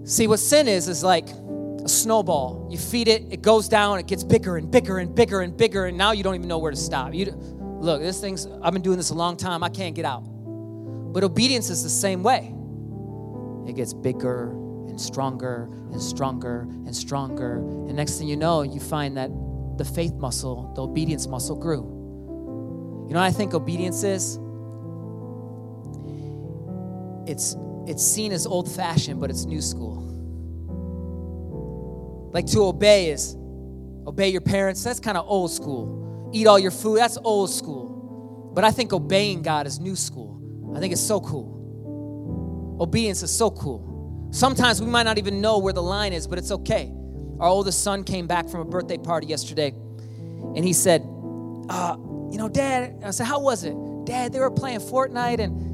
See, 0.03 0.27
what 0.27 0.39
sin 0.39 0.67
is, 0.67 0.87
is 0.87 1.03
like 1.03 1.29
a 1.29 1.89
snowball. 1.89 2.67
You 2.71 2.77
feed 2.77 3.07
it, 3.07 3.31
it 3.31 3.41
goes 3.41 3.67
down, 3.67 3.99
it 3.99 4.07
gets 4.07 4.23
bigger 4.23 4.57
and 4.57 4.69
bigger 4.69 4.97
and 4.97 5.13
bigger 5.13 5.41
and 5.41 5.55
bigger, 5.55 5.85
and 5.85 5.97
now 5.97 6.11
you 6.11 6.23
don't 6.23 6.35
even 6.35 6.47
know 6.47 6.57
where 6.57 6.71
to 6.71 6.77
stop. 6.77 7.13
You, 7.13 7.25
look, 7.35 8.01
this 8.01 8.19
thing's, 8.19 8.47
I've 8.61 8.73
been 8.73 8.81
doing 8.81 8.97
this 8.97 9.11
a 9.11 9.15
long 9.15 9.37
time, 9.37 9.63
I 9.63 9.69
can't 9.69 9.95
get 9.95 10.05
out. 10.05 10.21
But 10.21 11.23
obedience 11.23 11.69
is 11.69 11.83
the 11.83 11.89
same 11.89 12.23
way. 12.23 12.53
It 13.69 13.75
gets 13.75 13.93
bigger 13.93 14.51
and 14.87 14.99
stronger 14.99 15.69
and 15.91 16.01
stronger 16.01 16.61
and 16.61 16.95
stronger. 16.95 17.57
And 17.57 17.95
next 17.95 18.17
thing 18.17 18.27
you 18.27 18.37
know, 18.37 18.63
you 18.63 18.79
find 18.79 19.17
that 19.17 19.29
the 19.77 19.85
faith 19.85 20.13
muscle, 20.13 20.71
the 20.75 20.81
obedience 20.83 21.27
muscle 21.27 21.55
grew. 21.55 21.81
You 23.07 23.13
know 23.13 23.19
what 23.19 23.27
I 23.27 23.31
think 23.31 23.53
obedience 23.53 24.03
is? 24.03 24.39
It's 27.27 27.55
it's 27.91 28.03
seen 28.03 28.31
as 28.31 28.47
old 28.47 28.71
fashioned, 28.71 29.19
but 29.19 29.29
it's 29.29 29.45
new 29.45 29.61
school. 29.61 30.07
Like 32.33 32.47
to 32.47 32.63
obey 32.63 33.09
is 33.09 33.35
obey 34.07 34.29
your 34.29 34.41
parents, 34.41 34.83
that's 34.83 34.99
kind 34.99 35.17
of 35.17 35.25
old 35.27 35.51
school. 35.51 36.29
Eat 36.33 36.47
all 36.47 36.57
your 36.57 36.71
food, 36.71 36.99
that's 36.99 37.17
old 37.23 37.51
school. 37.51 38.51
But 38.55 38.63
I 38.63 38.71
think 38.71 38.93
obeying 38.93 39.41
God 39.41 39.67
is 39.67 39.79
new 39.79 39.95
school. 39.95 40.73
I 40.75 40.79
think 40.79 40.93
it's 40.93 41.05
so 41.05 41.19
cool. 41.19 42.77
Obedience 42.79 43.21
is 43.23 43.31
so 43.31 43.51
cool. 43.51 44.29
Sometimes 44.31 44.81
we 44.81 44.87
might 44.87 45.03
not 45.03 45.17
even 45.17 45.41
know 45.41 45.59
where 45.59 45.73
the 45.73 45.83
line 45.83 46.13
is, 46.13 46.25
but 46.25 46.39
it's 46.39 46.51
okay. 46.51 46.91
Our 47.39 47.49
oldest 47.49 47.83
son 47.83 48.05
came 48.05 48.25
back 48.25 48.47
from 48.47 48.61
a 48.61 48.65
birthday 48.65 48.97
party 48.97 49.27
yesterday, 49.27 49.73
and 50.55 50.63
he 50.63 50.71
said, 50.71 51.01
uh, 51.69 51.97
you 52.31 52.37
know, 52.37 52.47
Dad, 52.47 53.01
I 53.03 53.11
said, 53.11 53.27
how 53.27 53.41
was 53.41 53.65
it? 53.65 53.75
Dad, 54.05 54.31
they 54.31 54.39
were 54.39 54.49
playing 54.49 54.79
Fortnite, 54.79 55.39
and 55.39 55.70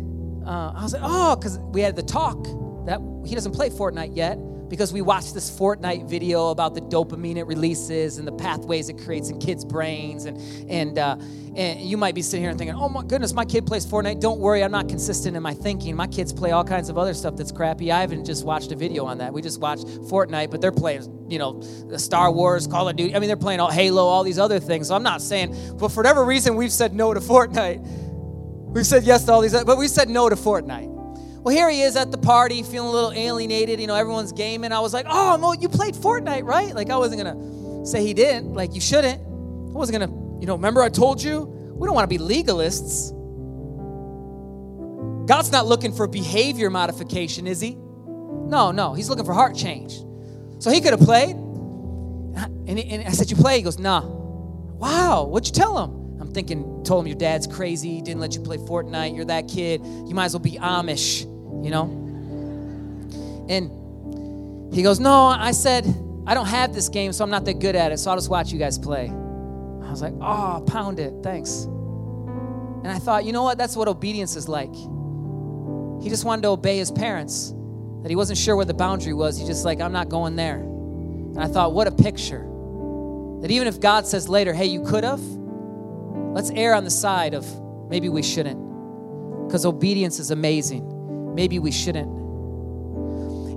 uh, 0.48 0.74
I 0.76 0.84
was 0.84 0.94
like, 0.94 1.02
oh, 1.06 1.36
because 1.36 1.60
we 1.60 1.82
had 1.82 1.96
the 1.96 2.04
talk 2.04 2.42
that 2.86 3.02
he 3.26 3.36
doesn't 3.36 3.52
play 3.52 3.70
Fortnite 3.70 4.16
yet 4.16 4.38
because 4.70 4.92
we 4.92 5.02
watched 5.02 5.34
this 5.34 5.50
Fortnite 5.50 6.10
video 6.10 6.50
about 6.50 6.74
the 6.74 6.82
dopamine 6.82 7.38
it 7.38 7.46
releases 7.46 8.18
and 8.18 8.28
the 8.28 8.32
pathways 8.32 8.90
it 8.90 8.98
creates 8.98 9.30
in 9.30 9.40
kids' 9.40 9.64
brains. 9.64 10.26
And, 10.26 10.38
and, 10.70 11.00
uh, 11.00 11.18
and 11.56 11.82
you 11.82 11.98
might 11.98 12.16
be 12.16 12.22
sitting 12.22 12.42
here 12.42 12.50
and 12.50 12.58
thinking, 12.58 12.76
oh 12.76 12.90
my 12.90 13.04
goodness, 13.04 13.34
my 13.34 13.46
kid 13.46 13.66
plays 13.66 13.86
Fortnite. 13.86 14.20
Don't 14.20 14.40
worry, 14.40 14.64
I'm 14.64 14.72
not 14.72 14.90
consistent 14.90 15.36
in 15.36 15.44
my 15.44 15.54
thinking. 15.54 15.96
My 15.96 16.08
kids 16.08 16.34
play 16.34 16.52
all 16.52 16.64
kinds 16.64 16.90
of 16.90 16.98
other 16.98 17.14
stuff 17.14 17.36
that's 17.36 17.52
crappy. 17.52 17.92
I 17.92 18.02
haven't 18.02 18.26
just 18.26 18.46
watched 18.46 18.72
a 18.72 18.76
video 18.76 19.06
on 19.06 19.18
that. 19.20 19.34
We 19.34 19.42
just 19.42 19.60
watched 19.60 19.86
Fortnite, 19.86 20.52
but 20.52 20.62
they're 20.62 20.72
playing, 20.72 21.28
you 21.30 21.40
know, 21.40 21.62
Star 21.98 22.32
Wars, 22.32 22.68
Call 22.68 22.90
of 22.90 22.96
Duty. 22.96 23.16
I 23.16 23.20
mean, 23.20 23.28
they're 23.28 23.38
playing 23.38 23.60
all 23.60 23.72
Halo, 23.72 24.06
all 24.06 24.24
these 24.24 24.40
other 24.40 24.60
things. 24.60 24.90
So 24.90 24.96
I'm 24.96 25.04
not 25.04 25.22
saying, 25.22 25.56
but 25.78 25.90
for 25.90 25.98
whatever 25.98 26.26
reason, 26.26 26.56
we've 26.56 26.74
said 26.74 26.94
no 26.94 27.14
to 27.14 27.20
Fortnite. 27.20 28.07
We've 28.78 28.86
said 28.86 29.06
yes 29.06 29.24
to 29.24 29.32
all 29.32 29.42
these, 29.42 29.54
but 29.64 29.80
we 29.80 29.88
said 29.88 30.08
no 30.08 30.30
to 30.30 30.36
Fortnite. 30.36 30.88
Well, 31.42 31.56
here 31.56 31.68
he 31.68 31.82
is 31.82 31.96
at 31.96 32.12
the 32.12 32.18
party, 32.20 32.62
feeling 32.62 32.90
a 32.90 32.92
little 32.92 33.12
alienated. 33.12 33.82
You 33.82 33.88
know, 33.88 33.96
everyone's 33.96 34.32
gaming. 34.32 34.72
I 34.72 34.82
was 34.82 34.94
like, 34.94 35.08
oh, 35.10 35.36
Mo, 35.36 35.54
you 35.54 35.68
played 35.68 35.96
Fortnite, 35.96 36.44
right? 36.44 36.76
Like, 36.76 36.92
I 36.92 36.98
wasn't 36.98 37.24
going 37.24 37.82
to 37.82 37.88
say 37.88 38.06
he 38.06 38.14
didn't. 38.14 38.54
Like, 38.54 38.76
you 38.76 38.82
shouldn't. 38.82 39.20
I 39.20 39.74
wasn't 39.74 39.98
going 39.98 40.08
to, 40.08 40.40
you 40.40 40.46
know, 40.46 40.54
remember 40.54 40.84
I 40.84 40.90
told 40.90 41.24
you? 41.24 41.46
We 41.74 41.88
don't 41.88 41.96
want 41.96 42.08
to 42.08 42.20
be 42.20 42.24
legalists. 42.24 43.10
God's 45.28 45.52
not 45.52 45.66
looking 45.66 45.92
for 45.92 46.06
behavior 46.06 46.70
modification, 46.70 47.48
is 47.48 47.60
he? 47.60 47.72
No, 47.74 48.72
no. 48.72 48.94
He's 48.94 49.10
looking 49.10 49.26
for 49.26 49.34
heart 49.34 49.56
change. 49.56 49.96
So 50.60 50.70
he 50.70 50.82
could 50.82 50.92
have 50.92 51.02
played. 51.02 51.36
And, 51.36 52.78
and 52.78 53.08
I 53.08 53.12
said, 53.14 53.32
You 53.32 53.38
play? 53.38 53.58
He 53.58 53.64
goes, 53.64 53.80
Nah. 53.80 54.06
Wow, 54.06 55.24
what'd 55.24 55.48
you 55.48 55.60
tell 55.60 55.84
him? 55.84 55.97
I'm 56.28 56.34
thinking, 56.34 56.84
told 56.84 57.06
him 57.06 57.08
your 57.08 57.18
dad's 57.18 57.48
crazy, 57.48 58.02
didn't 58.02 58.20
let 58.20 58.36
you 58.36 58.42
play 58.42 58.58
Fortnite, 58.58 59.16
you're 59.16 59.26
that 59.26 59.48
kid. 59.48 59.82
You 59.86 60.14
might 60.14 60.26
as 60.26 60.34
well 60.34 60.40
be 60.40 60.58
Amish 60.58 61.26
you 61.64 61.72
know? 61.72 61.86
And 63.50 64.74
he 64.74 64.84
goes, 64.84 65.00
No, 65.00 65.28
I 65.28 65.52
said, 65.52 65.86
I 66.26 66.34
don't 66.34 66.48
have 66.48 66.74
this 66.74 66.90
game, 66.90 67.14
so 67.14 67.24
I'm 67.24 67.30
not 67.30 67.46
that 67.46 67.60
good 67.60 67.76
at 67.76 67.92
it, 67.92 67.98
so 67.98 68.12
I'll 68.12 68.18
just 68.18 68.30
watch 68.30 68.52
you 68.52 68.60
guys 68.60 68.78
play. 68.78 69.08
I 69.08 69.92
was 69.92 70.02
like, 70.02 70.14
Oh, 70.22 70.64
pound 70.68 71.00
it, 71.00 71.14
thanks. 71.24 71.64
And 71.64 72.88
I 72.88 73.00
thought, 73.00 73.26
you 73.26 73.34
know 73.34 73.44
what? 73.44 73.58
That's 73.58 73.76
what 73.76 73.88
obedience 73.88 74.36
is 74.36 74.48
like. 74.48 74.74
He 74.74 76.10
just 76.10 76.26
wanted 76.26 76.44
to 76.44 76.50
obey 76.50 76.78
his 76.78 76.92
parents, 76.92 77.54
that 78.04 78.10
he 78.10 78.16
wasn't 78.16 78.38
sure 78.38 78.56
where 78.56 78.66
the 78.66 78.74
boundary 78.74 79.14
was. 79.14 79.38
He's 79.38 79.48
just 79.48 79.66
like, 79.66 79.82
I'm 79.82 79.92
not 79.92 80.10
going 80.10 80.36
there. 80.36 80.58
And 80.58 81.40
I 81.40 81.48
thought, 81.48 81.74
what 81.74 81.88
a 81.88 81.92
picture. 81.92 82.46
That 83.42 83.52
even 83.52 83.68
if 83.68 83.80
God 83.80 84.06
says 84.08 84.30
later, 84.30 84.54
hey, 84.54 84.66
you 84.66 84.84
could 84.84 85.04
have, 85.04 85.22
let's 86.38 86.52
err 86.52 86.76
on 86.76 86.84
the 86.84 86.92
side 86.92 87.34
of 87.34 87.48
maybe 87.90 88.10
we 88.10 88.22
shouldn't. 88.22 88.60
Because 89.48 89.66
obedience 89.66 90.20
is 90.20 90.30
amazing. 90.30 91.34
Maybe 91.34 91.58
we 91.58 91.72
shouldn't. 91.72 92.08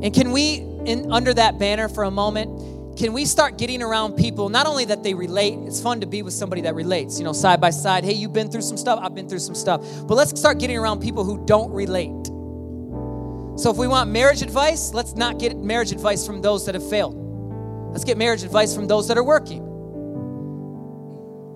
And 0.03 0.15
can 0.15 0.33
we, 0.33 0.61
in, 0.87 1.13
under 1.13 1.35
that 1.35 1.59
banner 1.59 1.91
for 1.91 2.05
a 2.05 2.11
moment, 2.11 2.97
can 2.99 3.13
we 3.13 3.27
start 3.27 3.59
getting 3.59 3.83
around 3.83 4.15
people, 4.15 4.49
not 4.49 4.67
only 4.67 4.87
that 4.87 5.03
they 5.03 5.13
relate, 5.13 5.59
it's 5.67 5.79
fun 5.79 6.01
to 6.01 6.07
be 6.07 6.23
with 6.23 6.33
somebody 6.33 6.63
that 6.63 6.75
relates, 6.75 7.19
you 7.19 7.25
know, 7.25 7.35
side 7.35 7.61
by 7.61 7.69
side. 7.69 8.03
Hey, 8.03 8.15
you've 8.15 8.33
been 8.33 8.51
through 8.51 8.63
some 8.63 8.79
stuff, 8.79 8.99
I've 9.03 9.15
been 9.15 9.29
through 9.29 9.41
some 9.41 9.55
stuff. 9.55 9.83
But 10.07 10.15
let's 10.15 10.39
start 10.41 10.59
getting 10.59 10.79
around 10.79 11.01
people 11.01 11.23
who 11.23 11.45
don't 11.45 11.71
relate. 11.73 12.27
So 13.61 13.71
if 13.71 13.77
we 13.77 13.89
want 13.89 14.09
marriage 14.11 14.41
advice, 14.41 14.95
let's 14.95 15.17
not 15.17 15.39
get 15.39 15.55
marriage 15.59 15.93
advice 15.93 16.27
from 16.27 16.41
those 16.41 16.65
that 16.65 16.75
have 16.75 16.89
failed. 16.89 17.15
Let's 17.93 18.05
get 18.05 18.17
marriage 18.17 18.43
advice 18.43 18.75
from 18.75 18.87
those 18.87 19.07
that 19.09 19.19
are 19.19 19.25
working. 19.25 19.70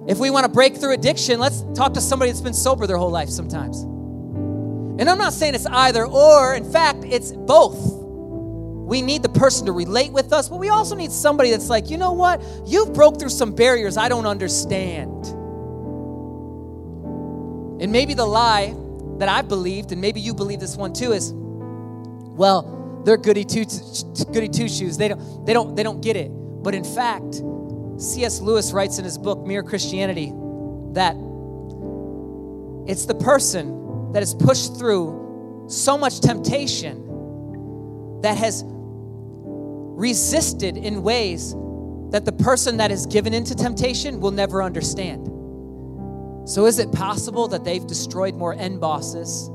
If 0.07 0.19
we 0.19 0.31
want 0.31 0.45
to 0.45 0.53
break 0.53 0.77
through 0.77 0.93
addiction, 0.93 1.41
let's 1.41 1.65
talk 1.75 1.95
to 1.95 2.01
somebody 2.01 2.31
that's 2.31 2.43
been 2.43 2.55
sober 2.55 2.87
their 2.87 2.99
whole 2.99 3.11
life 3.11 3.29
sometimes. 3.29 3.83
And 3.83 5.09
I'm 5.09 5.19
not 5.19 5.33
saying 5.33 5.55
it's 5.55 5.67
either 5.67 6.07
or, 6.07 6.55
in 6.55 6.71
fact, 6.71 7.05
it's 7.05 7.33
both. 7.33 7.79
We 8.87 9.01
need 9.01 9.23
the 9.23 9.31
person 9.31 9.67
to 9.67 9.73
relate 9.73 10.13
with 10.13 10.33
us, 10.33 10.49
but 10.49 10.59
we 10.59 10.69
also 10.69 10.95
need 10.95 11.11
somebody 11.11 11.51
that's 11.51 11.71
like, 11.71 11.89
you 11.91 11.97
know 11.97 12.13
what? 12.13 12.43
You've 12.67 12.93
broke 12.93 13.19
through 13.19 13.31
some 13.31 13.55
barriers 13.55 13.97
I 13.97 14.09
don't 14.09 14.27
understand. 14.27 15.27
And 17.83 17.91
maybe 17.91 18.15
the 18.15 18.27
lie 18.27 18.75
that 19.19 19.29
I 19.29 19.43
believed, 19.43 19.91
and 19.91 20.01
maybe 20.01 20.21
you 20.21 20.35
believe 20.35 20.61
this 20.61 20.77
one 20.77 20.93
too, 20.93 21.13
is, 21.13 21.33
well, 21.35 23.03
they're 23.05 23.17
goody 23.17 23.45
two 23.45 23.65
goody 24.33 24.49
two 24.49 24.69
shoes. 24.69 24.97
They 24.97 25.09
don't 25.09 25.47
they 25.47 25.53
don't 25.53 25.75
they 25.77 25.83
don't 25.83 26.01
get 26.01 26.17
it. 26.17 26.31
But 26.31 26.75
in 26.75 26.85
fact, 26.85 27.43
C.S. 27.99 28.41
Lewis 28.41 28.73
writes 28.73 28.99
in 28.99 29.05
his 29.05 29.17
book 29.17 29.47
Mere 29.47 29.63
Christianity 29.63 30.33
that 30.93 31.15
it's 32.87 33.07
the 33.07 33.15
person 33.15 34.13
that 34.13 34.21
has 34.21 34.35
pushed 34.35 34.77
through 34.77 35.67
so 35.69 35.97
much 35.97 36.21
temptation 36.21 38.21
that 38.23 38.37
has 38.37 38.65
resisted 38.67 40.77
in 40.77 41.03
ways 41.03 41.55
that 42.11 42.25
the 42.25 42.33
person 42.33 42.77
that 42.79 42.91
is 42.91 43.07
given 43.07 43.33
into 43.33 43.55
temptation 43.55 44.21
will 44.21 44.33
never 44.33 44.63
understand. 44.63 45.27
So, 46.49 46.67
is 46.67 46.79
it 46.79 46.93
possible 46.93 47.49
that 47.49 47.65
they've 47.65 47.87
destroyed 47.87 48.35
more 48.35 48.55
end 48.55 48.81
bosses? 48.81 49.49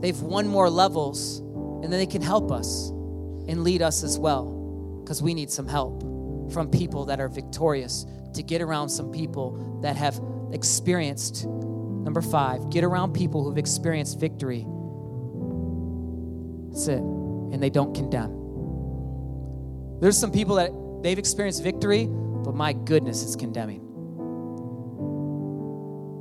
They've 0.00 0.20
won 0.20 0.48
more 0.48 0.68
levels, 0.68 1.38
and 1.38 1.84
then 1.84 1.92
they 1.92 2.06
can 2.06 2.22
help 2.22 2.50
us 2.50 2.90
and 2.90 3.62
lead 3.62 3.82
us 3.82 4.02
as 4.02 4.18
well, 4.18 5.00
because 5.04 5.22
we 5.22 5.34
need 5.34 5.50
some 5.50 5.68
help 5.68 6.02
from 6.52 6.70
people 6.70 7.06
that 7.06 7.20
are 7.20 7.28
victorious 7.28 8.06
to 8.34 8.42
get 8.42 8.62
around 8.62 8.88
some 8.88 9.10
people 9.10 9.80
that 9.82 9.96
have 9.96 10.20
experienced. 10.52 11.46
Number 11.46 12.22
five, 12.22 12.70
get 12.70 12.84
around 12.84 13.12
people 13.12 13.44
who've 13.44 13.58
experienced 13.58 14.18
victory. 14.18 14.66
That's 16.70 16.88
it. 16.88 17.00
And 17.00 17.62
they 17.62 17.70
don't 17.70 17.94
condemn. 17.94 18.38
There's 20.00 20.18
some 20.18 20.32
people 20.32 20.56
that 20.56 20.72
they've 21.02 21.18
experienced 21.18 21.62
victory, 21.62 22.06
but 22.06 22.54
my 22.54 22.72
goodness, 22.72 23.22
it's 23.22 23.36
condemning. 23.36 23.80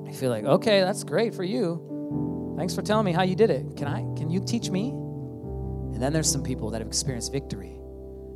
I 0.08 0.14
feel 0.14 0.30
like, 0.30 0.44
okay, 0.44 0.82
that's 0.82 1.04
great 1.04 1.34
for 1.34 1.44
you. 1.44 2.56
Thanks 2.58 2.76
for 2.76 2.82
telling 2.82 3.06
me 3.06 3.12
how 3.12 3.24
you 3.24 3.36
did 3.36 3.50
it. 3.50 3.76
Can 3.76 3.88
I 3.88 4.02
can 4.18 4.30
you 4.30 4.40
teach 4.40 4.70
me? 4.70 4.90
And 4.90 6.02
then 6.02 6.14
there's 6.14 6.32
some 6.32 6.44
people 6.44 6.70
that 6.72 6.80
have 6.80 6.88
experienced 6.88 7.32
victory. 7.32 7.81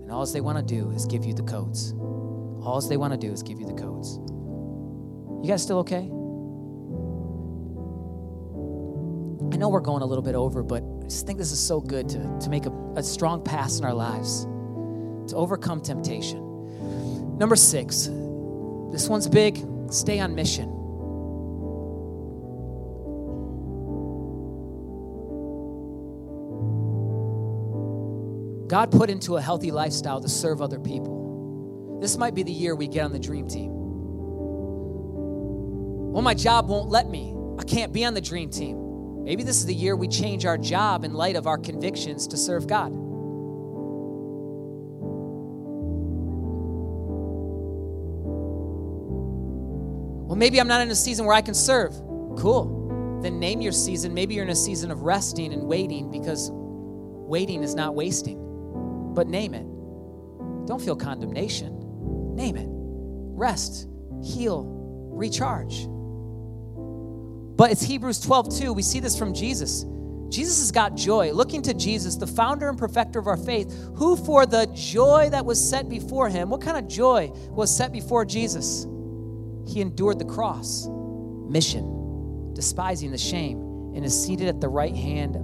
And 0.06 0.12
all 0.12 0.24
they 0.28 0.40
want 0.40 0.60
to 0.60 0.64
do 0.64 0.92
is 0.92 1.08
give 1.08 1.26
you 1.26 1.34
the 1.34 1.42
codes. 1.42 1.94
All 2.00 2.80
they 2.88 2.96
want 2.96 3.12
to 3.14 3.18
do 3.18 3.34
is 3.34 3.42
give 3.42 3.60
you 3.60 3.66
the 3.66 3.74
codes. 3.74 4.20
You 5.44 5.50
guys 5.50 5.64
still 5.64 5.80
okay? 5.80 6.04
I 9.52 9.58
know 9.58 9.68
we're 9.70 9.80
going 9.80 10.04
a 10.04 10.06
little 10.06 10.24
bit 10.24 10.36
over, 10.36 10.62
but 10.62 10.84
I 11.02 11.06
just 11.06 11.26
think 11.26 11.40
this 11.40 11.52
is 11.52 11.60
so 11.60 11.82
good 11.82 12.08
to, 12.10 12.40
to 12.40 12.50
make 12.52 12.68
a, 12.68 12.72
a 12.96 13.02
strong 13.02 13.44
pass 13.44 13.80
in 13.80 13.86
our 13.86 13.96
lives 13.96 14.44
to 15.32 15.36
overcome 15.36 15.82
temptation. 15.82 17.38
Number 17.40 17.56
six, 17.56 18.06
this 18.92 19.10
one's 19.10 19.28
big 19.28 19.66
stay 19.90 20.20
on 20.20 20.36
mission. 20.36 20.70
God 28.76 28.92
put 28.92 29.10
into 29.10 29.38
a 29.38 29.42
healthy 29.42 29.72
lifestyle 29.72 30.20
to 30.20 30.28
serve 30.28 30.62
other 30.62 30.80
people. 30.80 31.98
This 32.02 32.18
might 32.18 32.36
be 32.36 32.44
the 32.44 32.52
year 32.52 32.76
we 32.76 32.90
get 32.90 33.06
on 33.06 33.14
the 33.14 33.20
dream 33.20 33.48
team. 33.48 33.72
Well, 36.12 36.22
my 36.22 36.34
job 36.34 36.68
won't 36.68 36.90
let 36.90 37.10
me. 37.10 37.34
I 37.58 37.64
can't 37.64 37.94
be 37.94 38.04
on 38.04 38.14
the 38.14 38.20
dream 38.20 38.50
team. 38.50 39.24
Maybe 39.24 39.44
this 39.44 39.60
is 39.60 39.66
the 39.66 39.74
year 39.74 39.96
we 39.96 40.10
change 40.10 40.46
our 40.46 40.58
job 40.58 41.06
in 41.06 41.14
light 41.14 41.38
of 41.38 41.48
our 41.48 41.58
convictions 41.58 42.28
to 42.28 42.36
serve 42.36 42.68
God. 42.68 42.92
Well, 50.28 50.36
maybe 50.36 50.60
I'm 50.60 50.68
not 50.68 50.82
in 50.82 50.92
a 50.92 50.96
season 50.96 51.26
where 51.26 51.34
I 51.34 51.42
can 51.42 51.54
serve. 51.54 51.94
Cool. 52.38 53.22
Then 53.24 53.40
name 53.40 53.62
your 53.62 53.72
season. 53.72 54.14
Maybe 54.14 54.36
you're 54.36 54.44
in 54.44 54.50
a 54.50 54.54
season 54.54 54.92
of 54.92 55.04
resting 55.04 55.54
and 55.54 55.64
waiting 55.64 56.12
because 56.12 56.50
waiting 56.52 57.64
is 57.64 57.74
not 57.74 57.96
wasting. 57.96 58.45
But 59.16 59.28
name 59.28 59.54
it. 59.54 59.66
Don't 60.68 60.82
feel 60.82 60.96
condemnation. 60.96 62.36
Name 62.36 62.58
it. 62.58 62.68
Rest, 62.70 63.88
heal, 64.24 64.66
recharge. 65.12 65.88
But 67.58 67.72
it's 67.72 67.82
Hebrews 67.82 68.20
12, 68.20 68.60
2. 68.60 68.74
We 68.74 68.82
see 68.82 69.00
this 69.00 69.18
from 69.18 69.34
Jesus. 69.34 69.86
Jesus 70.30 70.60
has 70.60 70.72
got 70.72 70.96
joy. 70.96 71.32
Looking 71.32 71.62
to 71.64 71.74
Jesus, 71.74 72.16
the 72.18 72.28
founder 72.28 72.68
and 72.68 72.78
perfecter 72.78 73.20
of 73.20 73.28
our 73.28 73.38
faith, 73.38 73.74
who 73.96 74.18
for 74.18 74.46
the 74.46 74.66
joy 74.74 75.30
that 75.32 75.46
was 75.46 75.64
set 75.64 75.88
before 75.88 76.28
him, 76.28 76.50
what 76.50 76.62
kind 76.62 76.78
of 76.78 76.88
joy 76.88 77.28
was 77.50 77.76
set 77.76 77.92
before 77.94 78.26
Jesus? 78.26 78.86
He 79.68 79.82
endured 79.82 80.20
the 80.20 80.26
cross, 80.26 80.88
mission, 80.88 82.54
despising 82.54 83.12
the 83.12 83.18
shame, 83.18 83.60
and 83.96 84.04
is 84.04 84.26
seated 84.26 84.48
at 84.48 84.60
the 84.60 84.70
right 84.70 84.96
hand 84.96 85.38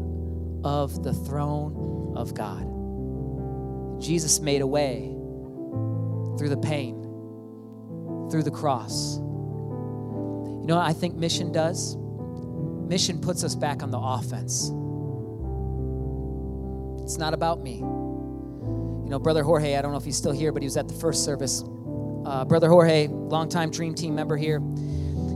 of 0.66 1.04
the 1.04 1.14
throne 1.14 2.14
of 2.18 2.34
God. 2.34 2.71
Jesus 4.02 4.40
made 4.40 4.62
a 4.62 4.68
way 4.68 5.16
through 6.38 6.50
the 6.50 6.58
pain, 6.58 7.00
through 8.32 8.44
the 8.44 8.52
cross. 8.52 9.18
You 9.18 10.68
know 10.68 10.76
what 10.76 10.88
I 10.88 10.94
think 10.94 11.16
mission 11.16 11.52
does? 11.52 11.96
Mission 11.96 13.22
puts 13.22 13.44
us 13.44 13.56
back 13.56 13.84
on 13.84 13.92
the 13.92 14.00
offense. 14.00 14.72
It's 17.04 17.18
not 17.18 17.34
about 17.34 17.62
me. 17.62 17.78
You 17.78 19.08
know, 19.10 19.20
Brother 19.20 19.44
Jorge, 19.44 19.76
I 19.76 19.82
don't 19.82 19.92
know 19.92 19.98
if 19.98 20.06
he's 20.06 20.18
still 20.18 20.32
here, 20.32 20.52
but 20.52 20.62
he 20.62 20.66
was 20.66 20.78
at 20.78 20.88
the 20.88 20.94
first 20.94 21.24
service. 21.24 21.64
Uh, 22.26 22.46
Brother 22.46 22.70
Jorge, 22.70 23.08
longtime 23.08 23.72
Dream 23.72 23.94
Team 23.94 24.16
member 24.16 24.38
here, 24.38 24.62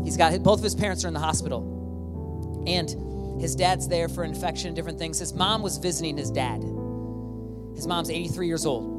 he's 0.03 0.17
got 0.17 0.41
both 0.43 0.59
of 0.59 0.63
his 0.63 0.75
parents 0.75 1.05
are 1.05 1.07
in 1.07 1.13
the 1.13 1.19
hospital. 1.19 2.63
And 2.67 3.41
his 3.41 3.55
dad's 3.55 3.87
there 3.87 4.09
for 4.09 4.23
infection 4.23 4.67
and 4.67 4.75
different 4.75 4.97
things. 4.97 5.19
His 5.19 5.33
mom 5.33 5.61
was 5.61 5.77
visiting 5.77 6.17
his 6.17 6.31
dad. 6.31 6.61
His 7.75 7.87
mom's 7.87 8.09
83 8.09 8.47
years 8.47 8.65
old. 8.65 8.95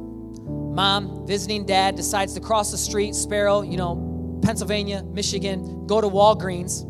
Mom, 0.75 1.25
visiting 1.25 1.65
dad, 1.65 1.95
decides 1.95 2.33
to 2.35 2.39
cross 2.39 2.71
the 2.71 2.77
street, 2.77 3.15
Sparrow, 3.15 3.61
you 3.61 3.77
know, 3.77 4.39
Pennsylvania, 4.43 5.03
Michigan, 5.03 5.87
go 5.87 5.99
to 5.99 6.07
Walgreens, 6.07 6.83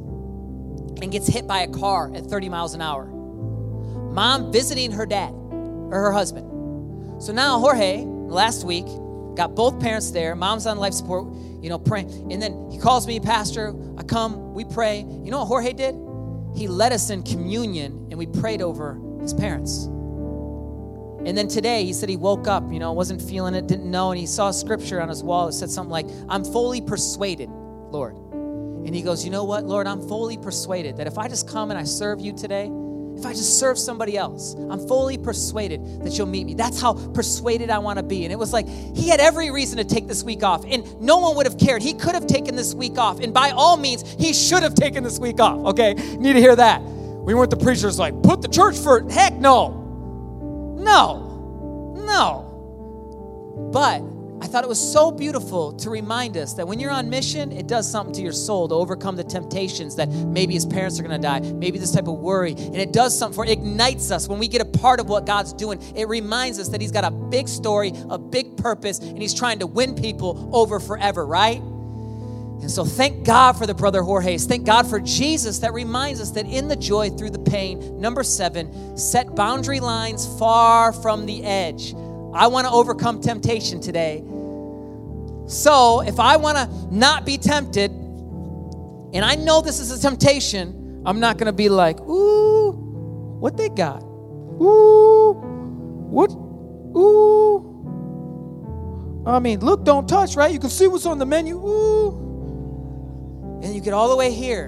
and 1.01 1.11
gets 1.11 1.27
hit 1.27 1.47
by 1.47 1.61
a 1.61 1.67
car 1.67 2.11
at 2.13 2.25
30 2.25 2.49
miles 2.49 2.73
an 2.73 2.81
hour. 2.81 3.05
Mom 4.11 4.51
visiting 4.51 4.91
her 4.91 5.05
dad 5.05 5.31
or 5.31 5.91
her 5.91 6.11
husband. 6.11 7.23
So 7.23 7.31
now 7.31 7.59
Jorge, 7.59 8.03
last 8.05 8.65
week, 8.65 8.85
got 9.35 9.55
both 9.55 9.79
parents 9.79 10.11
there. 10.11 10.35
Mom's 10.35 10.65
on 10.65 10.77
life 10.77 10.93
support, 10.93 11.33
you 11.61 11.69
know, 11.69 11.79
praying. 11.79 12.31
And 12.31 12.41
then 12.41 12.69
he 12.71 12.77
calls 12.77 13.07
me, 13.07 13.19
Pastor. 13.19 13.73
I 13.97 14.03
come, 14.03 14.53
we 14.53 14.65
pray. 14.65 14.99
You 14.99 15.31
know 15.31 15.39
what 15.39 15.47
Jorge 15.47 15.73
did? 15.73 15.95
He 16.55 16.67
led 16.67 16.91
us 16.91 17.09
in 17.09 17.23
communion 17.23 18.07
and 18.09 18.17
we 18.17 18.25
prayed 18.25 18.61
over 18.61 18.99
his 19.21 19.33
parents. 19.33 19.87
And 21.27 21.37
then 21.37 21.49
today 21.49 21.83
he 21.83 21.91
said 21.91 22.07
he 22.07 22.15
woke 22.15 22.47
up, 22.47 22.71
you 22.71 22.79
know, 22.79 22.93
wasn't 22.93 23.21
feeling 23.21 23.53
it, 23.53 23.67
didn't 23.67 23.91
know, 23.91 24.11
and 24.11 24.19
he 24.19 24.25
saw 24.25 24.49
scripture 24.49 25.01
on 25.01 25.09
his 25.09 25.21
wall 25.21 25.47
that 25.47 25.51
said 25.51 25.69
something 25.69 25.91
like, 25.91 26.07
I'm 26.29 26.45
fully 26.45 26.79
persuaded, 26.79 27.49
Lord. 27.49 28.15
And 28.15 28.95
he 28.95 29.01
goes, 29.01 29.25
You 29.25 29.31
know 29.31 29.43
what, 29.43 29.65
Lord, 29.65 29.87
I'm 29.87 30.07
fully 30.07 30.37
persuaded 30.37 30.95
that 30.95 31.07
if 31.07 31.17
I 31.17 31.27
just 31.27 31.45
come 31.49 31.69
and 31.69 31.77
I 31.77 31.83
serve 31.83 32.21
you 32.21 32.31
today, 32.31 32.71
if 33.17 33.25
I 33.25 33.33
just 33.33 33.59
serve 33.59 33.77
somebody 33.77 34.15
else? 34.15 34.55
I'm 34.69 34.79
fully 34.87 35.17
persuaded 35.17 36.01
that 36.03 36.17
you'll 36.17 36.27
meet 36.27 36.45
me. 36.45 36.53
That's 36.53 36.79
how 36.79 36.93
persuaded 36.93 37.69
I 37.71 37.79
want 37.79 37.97
to 37.97 38.03
be. 38.03 38.23
And 38.23 38.31
it 38.31 38.39
was 38.39 38.53
like 38.53 38.65
he 38.65 39.09
had 39.09 39.19
every 39.19 39.51
reason 39.51 39.79
to 39.79 39.83
take 39.83 40.07
this 40.07 40.23
week 40.23 40.43
off, 40.43 40.63
and 40.65 41.01
no 41.01 41.17
one 41.17 41.35
would 41.35 41.45
have 41.45 41.57
cared. 41.57 41.81
He 41.81 41.93
could 41.93 42.13
have 42.13 42.27
taken 42.27 42.55
this 42.55 42.73
week 42.73 42.97
off, 42.97 43.19
and 43.19 43.33
by 43.33 43.49
all 43.49 43.75
means, 43.75 44.09
he 44.17 44.31
should 44.31 44.63
have 44.63 44.75
taken 44.75 45.03
this 45.03 45.19
week 45.19 45.41
off. 45.41 45.57
Okay, 45.71 45.93
need 45.93 46.33
to 46.33 46.39
hear 46.39 46.55
that. 46.55 46.81
We 46.81 47.33
weren't 47.33 47.49
the 47.49 47.57
preachers 47.57 47.99
like, 47.99 48.23
put 48.23 48.41
the 48.41 48.47
church 48.47 48.77
for 48.77 49.05
heck 49.09 49.33
no. 49.33 49.86
No. 50.87 51.93
No. 51.97 53.69
But 53.73 54.01
I 54.39 54.47
thought 54.47 54.63
it 54.63 54.69
was 54.69 54.79
so 54.79 55.11
beautiful 55.11 55.73
to 55.73 55.89
remind 55.89 56.37
us 56.37 56.53
that 56.53 56.65
when 56.65 56.79
you're 56.79 56.91
on 56.91 57.09
mission, 57.09 57.51
it 57.51 57.67
does 57.67 57.89
something 57.89 58.13
to 58.13 58.21
your 58.21 58.31
soul 58.31 58.69
to 58.69 58.75
overcome 58.75 59.17
the 59.17 59.23
temptations 59.23 59.97
that 59.97 60.07
maybe 60.07 60.53
his 60.53 60.65
parents 60.65 60.97
are 60.97 61.03
going 61.03 61.19
to 61.19 61.21
die, 61.21 61.39
maybe 61.39 61.77
this 61.77 61.91
type 61.91 62.07
of 62.07 62.19
worry. 62.19 62.51
And 62.53 62.77
it 62.77 62.93
does 62.93 63.17
something 63.17 63.35
for 63.35 63.43
it 63.43 63.49
ignites 63.49 64.11
us 64.11 64.29
when 64.29 64.39
we 64.39 64.47
get 64.47 64.61
a 64.61 64.65
part 64.79 65.01
of 65.01 65.09
what 65.09 65.25
God's 65.25 65.51
doing. 65.51 65.81
It 65.93 66.07
reminds 66.07 66.57
us 66.59 66.69
that 66.69 66.79
he's 66.79 66.93
got 66.93 67.03
a 67.03 67.11
big 67.11 67.49
story, 67.49 67.91
a 68.09 68.17
big 68.17 68.55
purpose, 68.55 68.99
and 68.99 69.21
he's 69.21 69.33
trying 69.33 69.59
to 69.59 69.67
win 69.67 69.93
people 69.93 70.49
over 70.53 70.79
forever, 70.79 71.25
right? 71.25 71.61
And 72.61 72.71
so 72.71 72.83
thank 72.83 73.23
God 73.23 73.53
for 73.53 73.67
the 73.67 73.73
brother 73.75 74.01
Jorge's. 74.01 74.45
Thank 74.45 74.65
God 74.65 74.87
for 74.87 74.99
Jesus 74.99 75.59
that 75.59 75.73
reminds 75.73 76.19
us 76.19 76.31
that 76.31 76.47
in 76.47 76.67
the 76.67 76.75
joy 76.75 77.09
through 77.11 77.29
the 77.29 77.39
pain, 77.39 78.01
number 78.01 78.23
seven, 78.23 78.97
set 78.97 79.35
boundary 79.35 79.79
lines 79.79 80.25
far 80.39 80.91
from 80.91 81.27
the 81.27 81.43
edge. 81.43 81.93
I 82.33 82.47
want 82.47 82.65
to 82.65 82.73
overcome 82.73 83.21
temptation 83.21 83.79
today. 83.79 84.23
So, 85.47 86.01
if 86.01 86.19
I 86.19 86.35
want 86.37 86.57
to 86.57 86.67
not 86.93 87.25
be 87.25 87.37
tempted, 87.37 87.91
and 87.91 89.23
I 89.23 89.35
know 89.35 89.61
this 89.61 89.79
is 89.79 89.91
a 89.91 90.01
temptation, 90.01 91.03
I'm 91.05 91.19
not 91.19 91.37
going 91.37 91.45
to 91.45 91.53
be 91.53 91.69
like, 91.69 92.01
ooh, 92.01 92.71
what 93.39 93.55
they 93.55 93.69
got? 93.69 94.03
Ooh, 94.03 95.33
what? 96.09 96.31
Ooh. 96.97 97.63
I 99.25 99.39
mean, 99.39 99.59
look, 99.61 99.85
don't 99.85 100.09
touch, 100.09 100.35
right? 100.35 100.51
You 100.51 100.59
can 100.59 100.69
see 100.69 100.87
what's 100.87 101.05
on 101.05 101.17
the 101.17 101.25
menu. 101.25 101.55
Ooh. 101.57 102.26
And 103.63 103.73
you 103.75 103.81
get 103.81 103.93
all 103.93 104.09
the 104.09 104.15
way 104.15 104.31
here. 104.31 104.65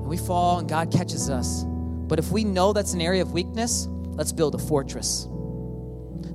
And 0.00 0.06
we 0.06 0.16
fall, 0.16 0.58
and 0.58 0.68
God 0.68 0.90
catches 0.92 1.30
us. 1.30 1.64
But 1.64 2.18
if 2.18 2.30
we 2.30 2.44
know 2.44 2.72
that's 2.72 2.92
an 2.92 3.00
area 3.00 3.22
of 3.22 3.32
weakness, 3.32 3.88
Let's 4.16 4.32
build 4.32 4.54
a 4.54 4.58
fortress. 4.58 5.28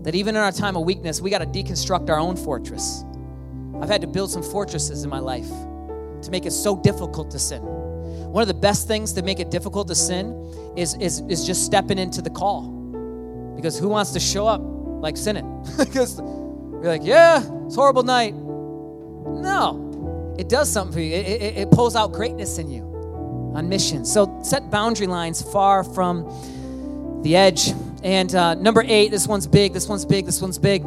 That 0.03 0.15
even 0.15 0.35
in 0.35 0.41
our 0.41 0.51
time 0.51 0.75
of 0.75 0.83
weakness, 0.83 1.21
we 1.21 1.29
got 1.29 1.39
to 1.39 1.45
deconstruct 1.45 2.09
our 2.09 2.19
own 2.19 2.35
fortress. 2.35 3.03
I've 3.81 3.89
had 3.89 4.01
to 4.01 4.07
build 4.07 4.31
some 4.31 4.43
fortresses 4.43 5.03
in 5.03 5.09
my 5.09 5.19
life 5.19 5.47
to 5.47 6.31
make 6.31 6.45
it 6.45 6.51
so 6.51 6.75
difficult 6.75 7.31
to 7.31 7.39
sin. 7.39 7.61
One 7.61 8.41
of 8.41 8.47
the 8.47 8.53
best 8.53 8.87
things 8.87 9.13
to 9.13 9.21
make 9.21 9.39
it 9.39 9.49
difficult 9.49 9.87
to 9.87 9.95
sin 9.95 10.33
is, 10.75 10.93
is, 10.95 11.21
is 11.29 11.45
just 11.45 11.65
stepping 11.65 11.97
into 11.97 12.21
the 12.21 12.29
call. 12.29 12.69
Because 13.55 13.79
who 13.79 13.87
wants 13.87 14.11
to 14.11 14.19
show 14.19 14.45
up 14.45 14.61
like 14.63 15.15
sinning? 15.15 15.65
because 15.77 16.19
you're 16.19 16.83
like, 16.83 17.03
yeah, 17.03 17.41
it's 17.65 17.75
horrible 17.75 18.03
night. 18.03 18.33
No, 18.35 19.88
it 20.39 20.47
does 20.47 20.71
something 20.71 20.93
for 20.93 21.01
you. 21.01 21.13
It, 21.13 21.41
it, 21.41 21.57
it 21.57 21.71
pulls 21.71 21.97
out 21.97 22.13
greatness 22.13 22.59
in 22.59 22.71
you 22.71 22.83
on 23.53 23.67
mission. 23.67 24.05
So 24.05 24.39
set 24.41 24.71
boundary 24.71 25.07
lines 25.07 25.41
far 25.41 25.83
from 25.83 26.23
the 27.23 27.35
edge. 27.35 27.73
And 28.03 28.33
uh, 28.33 28.53
number 28.53 28.81
eight, 28.87 29.11
this 29.11 29.27
one's 29.27 29.47
big, 29.47 29.73
this 29.73 29.89
one's 29.89 30.05
big, 30.05 30.25
this 30.25 30.41
one's 30.41 30.57
big. 30.57 30.83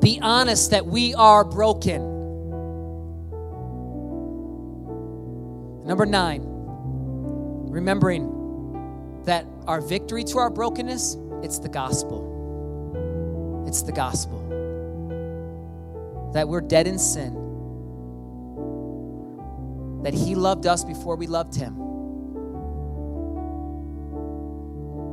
Be 0.00 0.20
honest 0.22 0.70
that 0.70 0.86
we 0.86 1.14
are 1.14 1.44
broken. 1.44 2.00
Number 5.84 6.06
nine, 6.06 6.42
remembering 6.44 9.24
that 9.24 9.46
our 9.66 9.80
victory 9.80 10.22
to 10.22 10.38
our 10.38 10.48
brokenness, 10.48 11.16
it's 11.42 11.58
the 11.58 11.68
gospel. 11.68 13.64
It's 13.66 13.82
the 13.82 13.90
gospel. 13.90 14.38
That 16.34 16.46
we're 16.46 16.60
dead 16.60 16.86
in 16.86 17.00
sin. 17.00 17.47
That 20.02 20.14
He 20.14 20.34
loved 20.34 20.66
us 20.66 20.84
before 20.84 21.16
we 21.16 21.26
loved 21.26 21.54
Him 21.54 21.88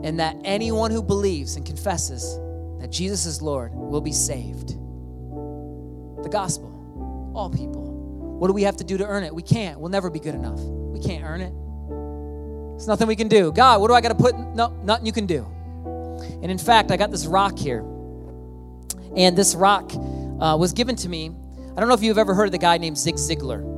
and 0.05 0.19
that 0.19 0.37
anyone 0.43 0.91
who 0.91 1.01
believes 1.01 1.55
and 1.55 1.65
confesses 1.65 2.37
that 2.79 2.91
Jesus 2.91 3.25
is 3.25 3.41
Lord 3.41 3.73
will 3.73 4.01
be 4.01 4.11
saved. 4.11 4.77
The 6.21 6.29
gospel, 6.29 7.31
all 7.33 7.49
people. 7.49 8.37
What 8.37 8.47
do 8.47 8.53
we 8.53 8.61
have 8.61 8.77
to 8.77 8.83
do 8.83 8.99
to 8.99 9.05
earn 9.05 9.23
it? 9.23 9.33
We 9.33 9.41
can't. 9.41 9.79
We'll 9.79 9.89
never 9.89 10.11
be 10.11 10.19
good 10.19 10.35
enough. 10.35 10.59
We 10.59 10.99
can't 10.99 11.23
earn 11.23 11.41
it. 11.41 11.51
There's 12.73 12.87
nothing 12.87 13.07
we 13.07 13.15
can 13.15 13.29
do. 13.29 13.51
God, 13.51 13.81
what 13.81 13.87
do 13.87 13.95
I 13.95 14.01
got 14.01 14.09
to 14.09 14.15
put? 14.15 14.37
No, 14.37 14.77
nothing 14.83 15.07
you 15.07 15.11
can 15.11 15.25
do. 15.25 15.43
And 16.43 16.51
in 16.51 16.59
fact, 16.59 16.91
I 16.91 16.97
got 16.97 17.09
this 17.09 17.25
rock 17.25 17.57
here. 17.57 17.83
And 19.17 19.35
this 19.35 19.55
rock 19.55 19.91
uh, 19.91 20.55
was 20.59 20.73
given 20.73 20.95
to 20.97 21.09
me. 21.09 21.31
I 21.75 21.79
don't 21.79 21.89
know 21.89 21.95
if 21.95 22.03
you've 22.03 22.19
ever 22.19 22.35
heard 22.35 22.45
of 22.45 22.51
the 22.51 22.59
guy 22.59 22.77
named 22.77 22.99
Zig 22.99 23.15
Ziglar. 23.15 23.74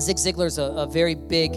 Zig 0.00 0.16
Ziglar 0.16 0.46
is 0.46 0.58
a, 0.58 0.64
a 0.64 0.86
very 0.86 1.14
big, 1.14 1.54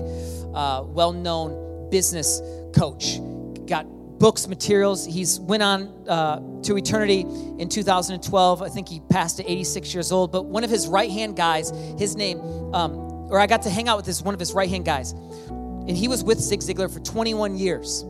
uh, 0.54 0.84
well 0.86 1.14
known 1.14 1.90
business 1.90 2.42
coach 2.74 3.20
got 3.68 3.86
books, 4.20 4.48
materials. 4.48 5.06
He's 5.06 5.40
went 5.40 5.64
on 5.64 6.08
uh, 6.08 6.40
to 6.64 6.78
eternity 6.78 7.22
in 7.22 7.70
2012. 7.70 8.62
I 8.62 8.70
think 8.70 8.88
he 8.88 9.00
passed 9.10 9.40
at 9.40 9.50
86 9.50 9.94
years 9.94 10.12
old. 10.12 10.32
But 10.32 10.46
one 10.46 10.64
of 10.64 10.70
his 10.70 10.88
right 10.88 11.10
hand 11.10 11.36
guys, 11.36 11.72
his 11.98 12.16
name, 12.16 12.40
um, 12.74 12.94
or 13.32 13.40
I 13.40 13.48
got 13.48 13.64
to 13.64 13.70
hang 13.70 13.88
out 13.88 13.98
with 13.98 14.06
this 14.06 14.22
one 14.22 14.34
of 14.34 14.40
his 14.40 14.54
right 14.54 14.70
hand 14.70 14.86
guys, 14.86 15.14
and 15.14 15.98
he 15.98 16.08
was 16.08 16.24
with 16.24 16.40
Zig 16.40 16.60
Ziglar 16.60 16.94
for 16.94 17.00
21 17.00 17.58
years. 17.58 18.06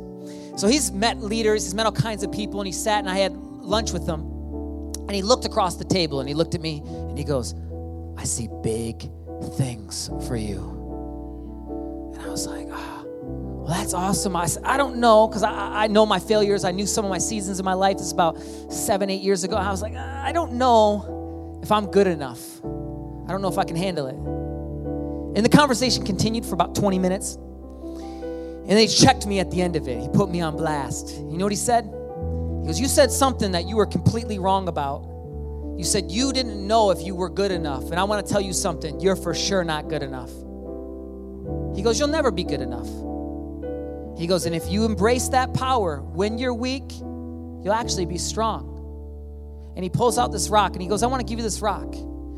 So 0.57 0.67
he's 0.67 0.91
met 0.91 1.21
leaders, 1.21 1.63
he's 1.63 1.73
met 1.73 1.85
all 1.85 1.91
kinds 1.93 2.23
of 2.23 2.31
people, 2.31 2.59
and 2.59 2.67
he 2.67 2.73
sat 2.73 2.99
and 2.99 3.09
I 3.09 3.17
had 3.17 3.33
lunch 3.33 3.93
with 3.93 4.05
him. 4.05 4.21
And 5.01 5.11
he 5.11 5.21
looked 5.21 5.45
across 5.45 5.77
the 5.77 5.85
table 5.85 6.19
and 6.19 6.27
he 6.29 6.35
looked 6.35 6.55
at 6.55 6.61
me 6.61 6.81
and 6.85 7.17
he 7.17 7.23
goes, 7.23 7.55
I 8.17 8.23
see 8.23 8.49
big 8.63 9.09
things 9.49 10.09
for 10.27 10.35
you. 10.35 10.59
And 12.15 12.21
I 12.21 12.29
was 12.29 12.47
like, 12.47 12.67
ah. 12.71 13.03
Oh 13.03 13.07
well, 13.61 13.67
that's 13.67 13.93
awesome. 13.93 14.35
I, 14.35 14.47
I 14.63 14.77
don't 14.77 14.97
know 14.97 15.27
because 15.27 15.43
I, 15.43 15.83
I 15.83 15.87
know 15.87 16.05
my 16.05 16.17
failures. 16.17 16.63
I 16.63 16.71
knew 16.71 16.87
some 16.87 17.05
of 17.05 17.11
my 17.11 17.19
seasons 17.19 17.59
in 17.59 17.65
my 17.65 17.73
life. 17.73 17.97
This 17.97 18.07
is 18.07 18.11
about 18.11 18.41
seven, 18.71 19.09
eight 19.09 19.21
years 19.21 19.43
ago. 19.43 19.55
I 19.55 19.69
was 19.69 19.81
like, 19.81 19.95
I 19.95 20.31
don't 20.31 20.53
know 20.53 21.59
if 21.61 21.71
I'm 21.71 21.85
good 21.91 22.07
enough. 22.07 22.59
I 22.63 23.31
don't 23.31 23.41
know 23.41 23.49
if 23.49 23.59
I 23.59 23.63
can 23.63 23.75
handle 23.75 24.07
it. 24.07 24.15
And 25.37 25.45
the 25.45 25.49
conversation 25.49 26.03
continued 26.03 26.45
for 26.45 26.55
about 26.55 26.73
20 26.75 26.97
minutes. 26.99 27.35
And 27.35 28.71
they 28.71 28.87
checked 28.87 29.27
me 29.27 29.39
at 29.39 29.51
the 29.51 29.61
end 29.61 29.75
of 29.75 29.87
it. 29.87 30.01
He 30.01 30.09
put 30.09 30.29
me 30.29 30.41
on 30.41 30.57
blast. 30.57 31.15
You 31.17 31.37
know 31.37 31.45
what 31.45 31.51
he 31.51 31.57
said? 31.57 31.85
He 31.85 32.67
goes, 32.67 32.79
You 32.79 32.87
said 32.87 33.11
something 33.11 33.51
that 33.51 33.67
you 33.67 33.75
were 33.75 33.85
completely 33.85 34.39
wrong 34.39 34.67
about. 34.67 35.10
You 35.77 35.83
said 35.83 36.11
you 36.11 36.31
didn't 36.33 36.65
know 36.65 36.91
if 36.91 37.01
you 37.01 37.15
were 37.15 37.29
good 37.29 37.51
enough. 37.51 37.85
And 37.85 37.95
I 37.99 38.03
want 38.03 38.25
to 38.25 38.31
tell 38.31 38.41
you 38.41 38.53
something. 38.53 38.99
You're 38.99 39.15
for 39.15 39.33
sure 39.33 39.63
not 39.63 39.87
good 39.87 40.03
enough. 40.03 40.29
He 41.75 41.81
goes, 41.81 41.99
You'll 41.99 42.09
never 42.09 42.31
be 42.31 42.43
good 42.43 42.61
enough. 42.61 42.87
He 44.21 44.27
goes, 44.27 44.45
and 44.45 44.53
if 44.53 44.69
you 44.69 44.85
embrace 44.85 45.29
that 45.29 45.51
power 45.55 45.99
when 45.99 46.37
you're 46.37 46.53
weak, 46.53 46.91
you'll 46.99 47.73
actually 47.73 48.05
be 48.05 48.19
strong. 48.19 48.67
And 49.75 49.83
he 49.83 49.89
pulls 49.89 50.19
out 50.19 50.31
this 50.31 50.47
rock 50.49 50.73
and 50.73 50.81
he 50.81 50.87
goes, 50.87 51.01
I 51.01 51.07
want 51.07 51.21
to 51.21 51.25
give 51.25 51.39
you 51.39 51.43
this 51.43 51.59
rock. 51.59 51.95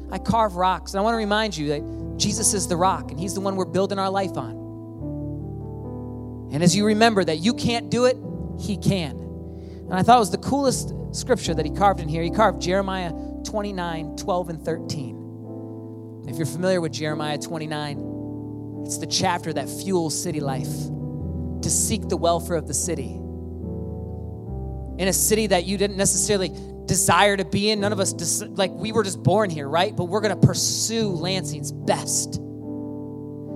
I 0.10 0.18
carve 0.18 0.56
rocks. 0.56 0.94
And 0.94 1.00
I 1.00 1.04
want 1.04 1.14
to 1.14 1.18
remind 1.18 1.58
you 1.58 1.68
that 1.70 2.18
Jesus 2.18 2.54
is 2.54 2.70
the 2.70 2.78
rock 2.78 3.12
and 3.12 3.20
he's 3.20 3.34
the 3.34 3.42
one 3.42 3.58
we're 3.58 3.66
building 3.66 4.00
our 4.00 4.10
life 4.10 4.38
on. 4.38 4.62
And 6.54 6.64
as 6.64 6.74
you 6.74 6.86
remember 6.86 7.22
that 7.26 7.40
you 7.40 7.54
can't 7.54 7.90
do 7.90 8.06
it, 8.06 8.16
he 8.62 8.78
can. 8.78 9.20
And 9.94 10.00
I 10.00 10.02
thought 10.02 10.16
it 10.16 10.22
was 10.22 10.32
the 10.32 10.40
coolest 10.40 10.92
scripture 11.12 11.54
that 11.54 11.64
he 11.64 11.72
carved 11.72 12.00
in 12.00 12.10
here. 12.10 12.24
He 12.24 12.32
carved 12.32 12.60
Jeremiah 12.60 13.12
29, 13.46 14.16
12, 14.16 14.50
and 14.50 14.60
13. 14.60 16.24
If 16.28 16.38
you're 16.38 16.48
familiar 16.48 16.82
with 16.82 16.94
Jeremiah 16.94 17.38
29, 17.38 18.82
it's 18.88 18.98
the 18.98 19.06
chapter 19.06 19.54
that 19.54 19.70
fuels 19.70 20.20
city 20.20 20.40
life 20.40 20.66
to 21.62 21.70
seek 21.70 22.10
the 22.10 22.18
welfare 22.18 22.56
of 22.58 22.68
the 22.68 22.74
city. 22.74 23.12
In 24.98 25.08
a 25.08 25.14
city 25.14 25.46
that 25.46 25.66
you 25.66 25.78
didn't 25.78 25.98
necessarily 25.98 26.52
desire 26.86 27.38
to 27.38 27.46
be 27.46 27.70
in, 27.70 27.80
none 27.80 27.94
of 27.94 28.00
us, 28.00 28.42
like, 28.42 28.72
we 28.72 28.92
were 28.92 29.04
just 29.04 29.22
born 29.22 29.52
here, 29.52 29.70
right? 29.70 29.96
But 29.96 30.06
we're 30.06 30.22
gonna 30.22 30.36
pursue 30.36 31.10
Lansing's 31.10 31.72
best. 31.72 32.42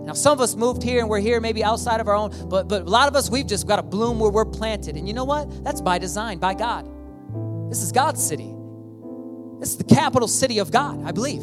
Now, 0.07 0.13
some 0.13 0.31
of 0.31 0.39
us 0.39 0.55
moved 0.55 0.83
here 0.83 1.01
and 1.01 1.09
we're 1.09 1.19
here 1.19 1.41
maybe 1.41 1.65
outside 1.65 1.99
of 1.99 2.07
our 2.07 2.15
own, 2.15 2.31
but, 2.47 2.69
but 2.69 2.83
a 2.83 2.85
lot 2.85 3.09
of 3.09 3.15
us, 3.17 3.29
we've 3.29 3.45
just 3.45 3.67
got 3.67 3.75
to 3.75 3.83
bloom 3.83 4.19
where 4.19 4.31
we're 4.31 4.45
planted. 4.45 4.95
And 4.95 5.05
you 5.05 5.13
know 5.13 5.25
what? 5.25 5.65
That's 5.65 5.81
by 5.81 5.97
design, 5.97 6.37
by 6.37 6.53
God. 6.53 6.89
This 7.69 7.81
is 7.81 7.91
God's 7.91 8.25
city. 8.25 8.55
This 9.59 9.71
is 9.71 9.77
the 9.77 9.83
capital 9.83 10.29
city 10.29 10.59
of 10.59 10.71
God, 10.71 11.03
I 11.03 11.11
believe. 11.11 11.41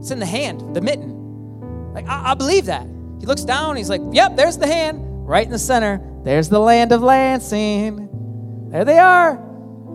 It's 0.00 0.10
in 0.10 0.18
the 0.18 0.26
hand, 0.26 0.74
the 0.74 0.80
mitten. 0.80 1.94
Like, 1.94 2.08
I, 2.08 2.32
I 2.32 2.34
believe 2.34 2.66
that. 2.66 2.84
He 3.20 3.26
looks 3.26 3.44
down, 3.44 3.76
he's 3.76 3.88
like, 3.88 4.02
yep, 4.10 4.34
there's 4.34 4.58
the 4.58 4.66
hand 4.66 5.28
right 5.28 5.46
in 5.46 5.52
the 5.52 5.58
center. 5.60 6.00
There's 6.24 6.48
the 6.48 6.58
land 6.58 6.90
of 6.90 7.00
Lansing. 7.00 8.70
There 8.72 8.84
they 8.84 8.98
are. 8.98 9.38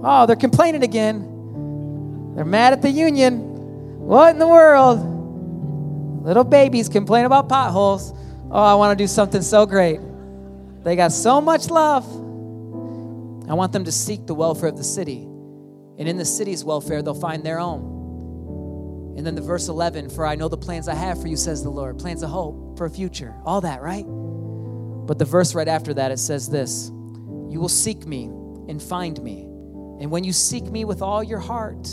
Oh, 0.05 0.25
they're 0.25 0.38
complaining 0.38 0.84
again. 0.84 2.34
They're 2.34 2.45
mad 2.45 2.71
at 2.71 2.81
the 2.81 2.89
union. 2.89 3.99
What 3.99 4.29
in 4.29 4.39
the 4.39 4.47
world? 4.47 5.12
Little 6.24 6.45
babies 6.45 6.88
complain 6.88 7.26
about 7.26 7.49
potholes. 7.49 8.13
Oh, 8.49 8.63
I 8.63 8.76
want 8.76 8.97
to 8.97 9.03
do 9.03 9.07
something 9.07 9.41
so 9.41 9.65
great. 9.65 9.99
They 10.84 10.95
got 10.95 11.11
so 11.11 11.41
much 11.41 11.69
love. 11.69 12.05
I 13.49 13.53
want 13.55 13.74
them 13.74 13.84
to 13.84 13.91
seek 13.91 14.26
the 14.26 14.34
welfare 14.34 14.69
of 14.69 14.78
the 14.78 14.86
city. 14.86 15.24
And 15.97 16.07
in 16.07 16.17
the 16.17 16.24
city's 16.24 16.63
welfare, 16.63 17.01
they'll 17.01 17.13
find 17.13 17.43
their 17.43 17.59
own. 17.59 19.15
And 19.17 19.28
then 19.28 19.36
the 19.36 19.41
verse 19.41 19.67
11, 19.67 20.11
for 20.11 20.26
I 20.26 20.36
know 20.36 20.47
the 20.47 20.57
plans 20.57 20.88
I 20.88 20.95
have 20.95 21.21
for 21.21 21.28
you, 21.28 21.36
says 21.36 21.61
the 21.61 21.69
Lord. 21.69 21.99
Plans 21.99 22.24
of 22.24 22.30
hope 22.30 22.78
for 22.78 22.86
a 22.86 22.89
future. 22.89 23.36
All 23.45 23.59
that, 23.59 23.82
right? 23.82 24.05
But 24.05 25.19
the 25.19 25.26
verse 25.26 25.53
right 25.53 25.67
after 25.67 25.93
that, 25.93 26.11
it 26.11 26.19
says 26.19 26.47
this 26.47 26.89
You 26.89 27.59
will 27.59 27.67
seek 27.67 28.05
me 28.05 28.26
and 28.69 28.82
find 28.82 29.21
me. 29.21 29.41
And 29.41 30.09
when 30.09 30.24
you 30.24 30.32
seek 30.32 30.63
me 30.63 30.86
with 30.86 31.01
all 31.01 31.21
your 31.21 31.39
heart, 31.39 31.84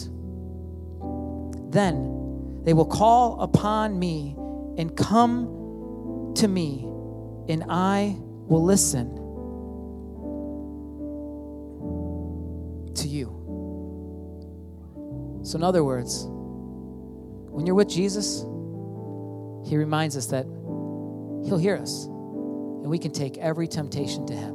then 1.73 2.20
they 2.65 2.73
will 2.73 2.87
call 2.87 3.41
upon 3.41 3.99
me 3.99 4.35
and 4.77 4.97
come 4.97 6.33
to 6.37 6.49
me, 6.49 6.85
and 7.49 7.65
I 7.69 8.17
will 8.19 8.65
listen 8.65 9.15
to 12.95 13.09
you. 13.09 13.37
So, 15.43 15.57
in 15.57 15.65
other 15.65 15.83
words, 15.83 16.27
when 16.29 17.67
you're 17.67 17.75
with 17.75 17.89
Jesus, 17.89 18.41
He 19.69 19.77
reminds 19.77 20.17
us 20.17 20.27
that 20.27 20.45
He'll 21.45 21.59
hear 21.59 21.77
us 21.77 22.05
and 22.05 22.87
we 22.91 22.99
can 22.99 23.13
take 23.13 23.39
every 23.39 23.69
temptation 23.69 24.27
to 24.27 24.35
Him. 24.35 24.55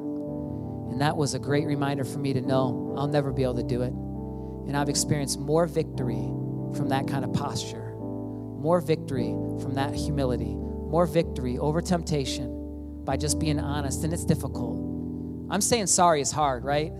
And 0.92 1.02
that 1.02 1.18
was 1.18 1.34
a 1.34 1.40
great 1.40 1.68
reminder 1.68 2.04
for 2.04 2.20
me 2.20 2.34
to 2.34 2.42
know 2.42 2.96
I'll 2.98 3.08
never 3.08 3.32
be 3.32 3.44
able 3.44 3.56
to 3.56 3.64
do 3.64 3.82
it. 3.82 3.92
And 3.92 4.76
I've 4.76 4.90
experienced 4.90 5.40
more 5.40 5.68
victory 5.68 6.32
from 6.76 6.90
that 6.90 7.08
kind 7.08 7.24
of 7.26 7.34
posture, 7.34 7.85
more 8.58 8.82
victory 8.82 9.30
from 9.62 9.74
that 9.76 9.94
humility, 9.94 10.56
more 10.56 11.06
victory 11.06 11.58
over 11.58 11.82
temptation 11.82 13.04
by 13.04 13.18
just 13.18 13.40
being 13.40 13.60
honest. 13.60 14.04
And 14.04 14.14
it's 14.14 14.26
difficult. 14.26 14.80
I'm 15.50 15.62
saying 15.62 15.88
sorry 15.88 16.22
is 16.22 16.32
hard, 16.32 16.64
right? 16.64 16.92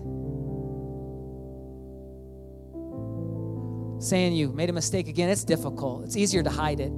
Saying 4.02 4.34
you 4.34 4.52
made 4.52 4.70
a 4.70 4.72
mistake 4.72 5.08
again, 5.08 5.28
it's 5.30 5.44
difficult. 5.44 6.04
It's 6.04 6.16
easier 6.16 6.42
to 6.42 6.50
hide 6.50 6.80
it. 6.80 6.92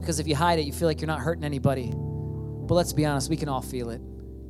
Because 0.00 0.18
if 0.18 0.26
you 0.26 0.34
hide 0.34 0.58
it, 0.58 0.66
you 0.66 0.72
feel 0.72 0.88
like 0.88 1.00
you're 1.00 1.08
not 1.08 1.20
hurting 1.20 1.44
anybody. 1.44 1.92
But 1.94 2.74
let's 2.74 2.92
be 2.92 3.04
honest, 3.04 3.28
we 3.28 3.36
can 3.36 3.48
all 3.48 3.60
feel 3.60 3.90
it. 3.90 4.00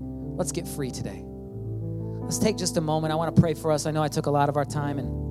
Let's 0.01 0.53
get 0.53 0.69
free 0.69 0.91
today. 0.91 1.23
Let's 1.25 2.39
take 2.39 2.57
just 2.57 2.77
a 2.77 2.81
moment. 2.81 3.13
I 3.13 3.17
want 3.17 3.35
to 3.35 3.41
pray 3.41 3.55
for 3.55 3.73
us. 3.73 3.87
I 3.87 3.91
know 3.91 4.03
I 4.03 4.09
took 4.09 4.27
a 4.27 4.31
lot 4.31 4.49
of 4.49 4.57
our 4.57 4.65
time 4.65 4.99
and 4.99 5.26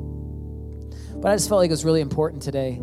but 1.22 1.32
I 1.32 1.36
just 1.36 1.50
felt 1.50 1.60
like 1.60 1.70
it 1.70 1.74
was 1.74 1.86
really 1.86 2.02
important 2.02 2.42
today 2.42 2.80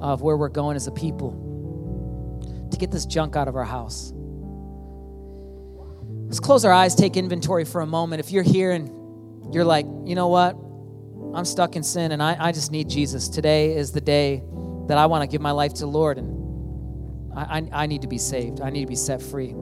of 0.00 0.22
where 0.22 0.36
we're 0.36 0.48
going 0.48 0.76
as 0.76 0.86
a 0.86 0.92
people 0.92 2.68
to 2.70 2.76
get 2.78 2.90
this 2.90 3.06
junk 3.06 3.36
out 3.36 3.48
of 3.48 3.56
our 3.56 3.64
house. 3.64 4.12
Let's 6.26 6.40
close 6.40 6.64
our 6.64 6.72
eyes, 6.72 6.94
take 6.94 7.16
inventory 7.16 7.64
for 7.64 7.80
a 7.80 7.86
moment. 7.86 8.20
If 8.20 8.32
you're 8.32 8.42
here 8.42 8.72
and 8.72 9.54
you're 9.54 9.64
like, 9.64 9.86
you 10.04 10.14
know 10.14 10.28
what? 10.28 10.56
I'm 11.34 11.44
stuck 11.44 11.76
in 11.76 11.82
sin 11.82 12.12
and 12.12 12.22
I, 12.22 12.36
I 12.38 12.52
just 12.52 12.72
need 12.72 12.88
Jesus. 12.88 13.28
Today 13.28 13.76
is 13.76 13.92
the 13.92 14.00
day 14.00 14.42
that 14.88 14.98
I 14.98 15.06
want 15.06 15.22
to 15.22 15.28
give 15.28 15.40
my 15.40 15.52
life 15.52 15.74
to 15.74 15.80
the 15.80 15.86
Lord 15.86 16.18
and 16.18 17.32
I, 17.36 17.58
I, 17.58 17.68
I 17.82 17.86
need 17.86 18.02
to 18.02 18.08
be 18.08 18.18
saved. 18.18 18.60
I 18.60 18.70
need 18.70 18.80
to 18.80 18.86
be 18.86 18.96
set 18.96 19.22
free. 19.22 19.54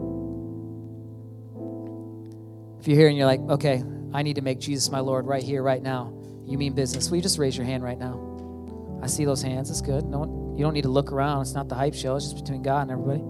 If 2.80 2.88
you're 2.88 2.96
here 2.98 3.08
and 3.08 3.16
you're 3.16 3.26
like, 3.26 3.40
okay, 3.40 3.82
I 4.12 4.22
need 4.22 4.36
to 4.36 4.42
make 4.42 4.60
Jesus 4.60 4.90
my 4.90 5.00
Lord 5.00 5.26
right 5.26 5.42
here, 5.42 5.62
right 5.62 5.82
now, 5.82 6.12
you 6.46 6.58
mean 6.58 6.74
business, 6.74 7.10
will 7.10 7.16
you 7.16 7.22
just 7.22 7.38
raise 7.38 7.56
your 7.56 7.66
hand 7.66 7.82
right 7.82 7.98
now? 7.98 8.98
I 9.02 9.06
see 9.06 9.24
those 9.24 9.42
hands. 9.42 9.70
It's 9.70 9.80
good. 9.80 10.04
No 10.04 10.20
one, 10.20 10.56
you 10.56 10.64
don't 10.64 10.74
need 10.74 10.82
to 10.82 10.88
look 10.88 11.12
around. 11.12 11.42
It's 11.42 11.54
not 11.54 11.68
the 11.68 11.74
hype 11.74 11.94
show. 11.94 12.16
It's 12.16 12.26
just 12.30 12.42
between 12.42 12.62
God 12.62 12.88
and 12.88 12.90
everybody. 12.90 13.22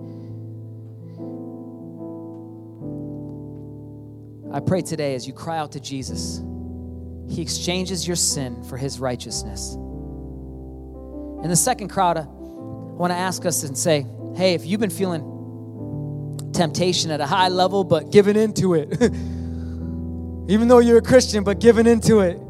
I 4.54 4.60
pray 4.60 4.82
today 4.82 5.16
as 5.16 5.26
you 5.26 5.32
cry 5.32 5.58
out 5.58 5.72
to 5.72 5.80
Jesus, 5.80 6.40
He 7.28 7.42
exchanges 7.42 8.06
your 8.06 8.16
sin 8.16 8.62
for 8.64 8.76
His 8.76 9.00
righteousness. 9.00 9.74
In 9.74 11.50
the 11.50 11.56
second 11.56 11.88
crowd, 11.88 12.18
uh, 12.18 12.20
I 12.20 12.24
want 12.96 13.10
to 13.10 13.16
ask 13.16 13.44
us 13.44 13.64
and 13.64 13.76
say, 13.76 14.06
hey, 14.36 14.54
if 14.54 14.64
you've 14.64 14.80
been 14.80 14.90
feeling 14.90 16.50
temptation 16.52 17.10
at 17.10 17.20
a 17.20 17.26
high 17.26 17.48
level, 17.48 17.82
but 17.82 18.12
giving 18.12 18.36
into 18.36 18.74
it, 18.74 18.92
even 20.48 20.68
though 20.68 20.78
you're 20.78 20.98
a 20.98 21.02
Christian, 21.02 21.42
but 21.42 21.58
giving 21.58 21.86
into 21.86 22.20
it. 22.20 22.40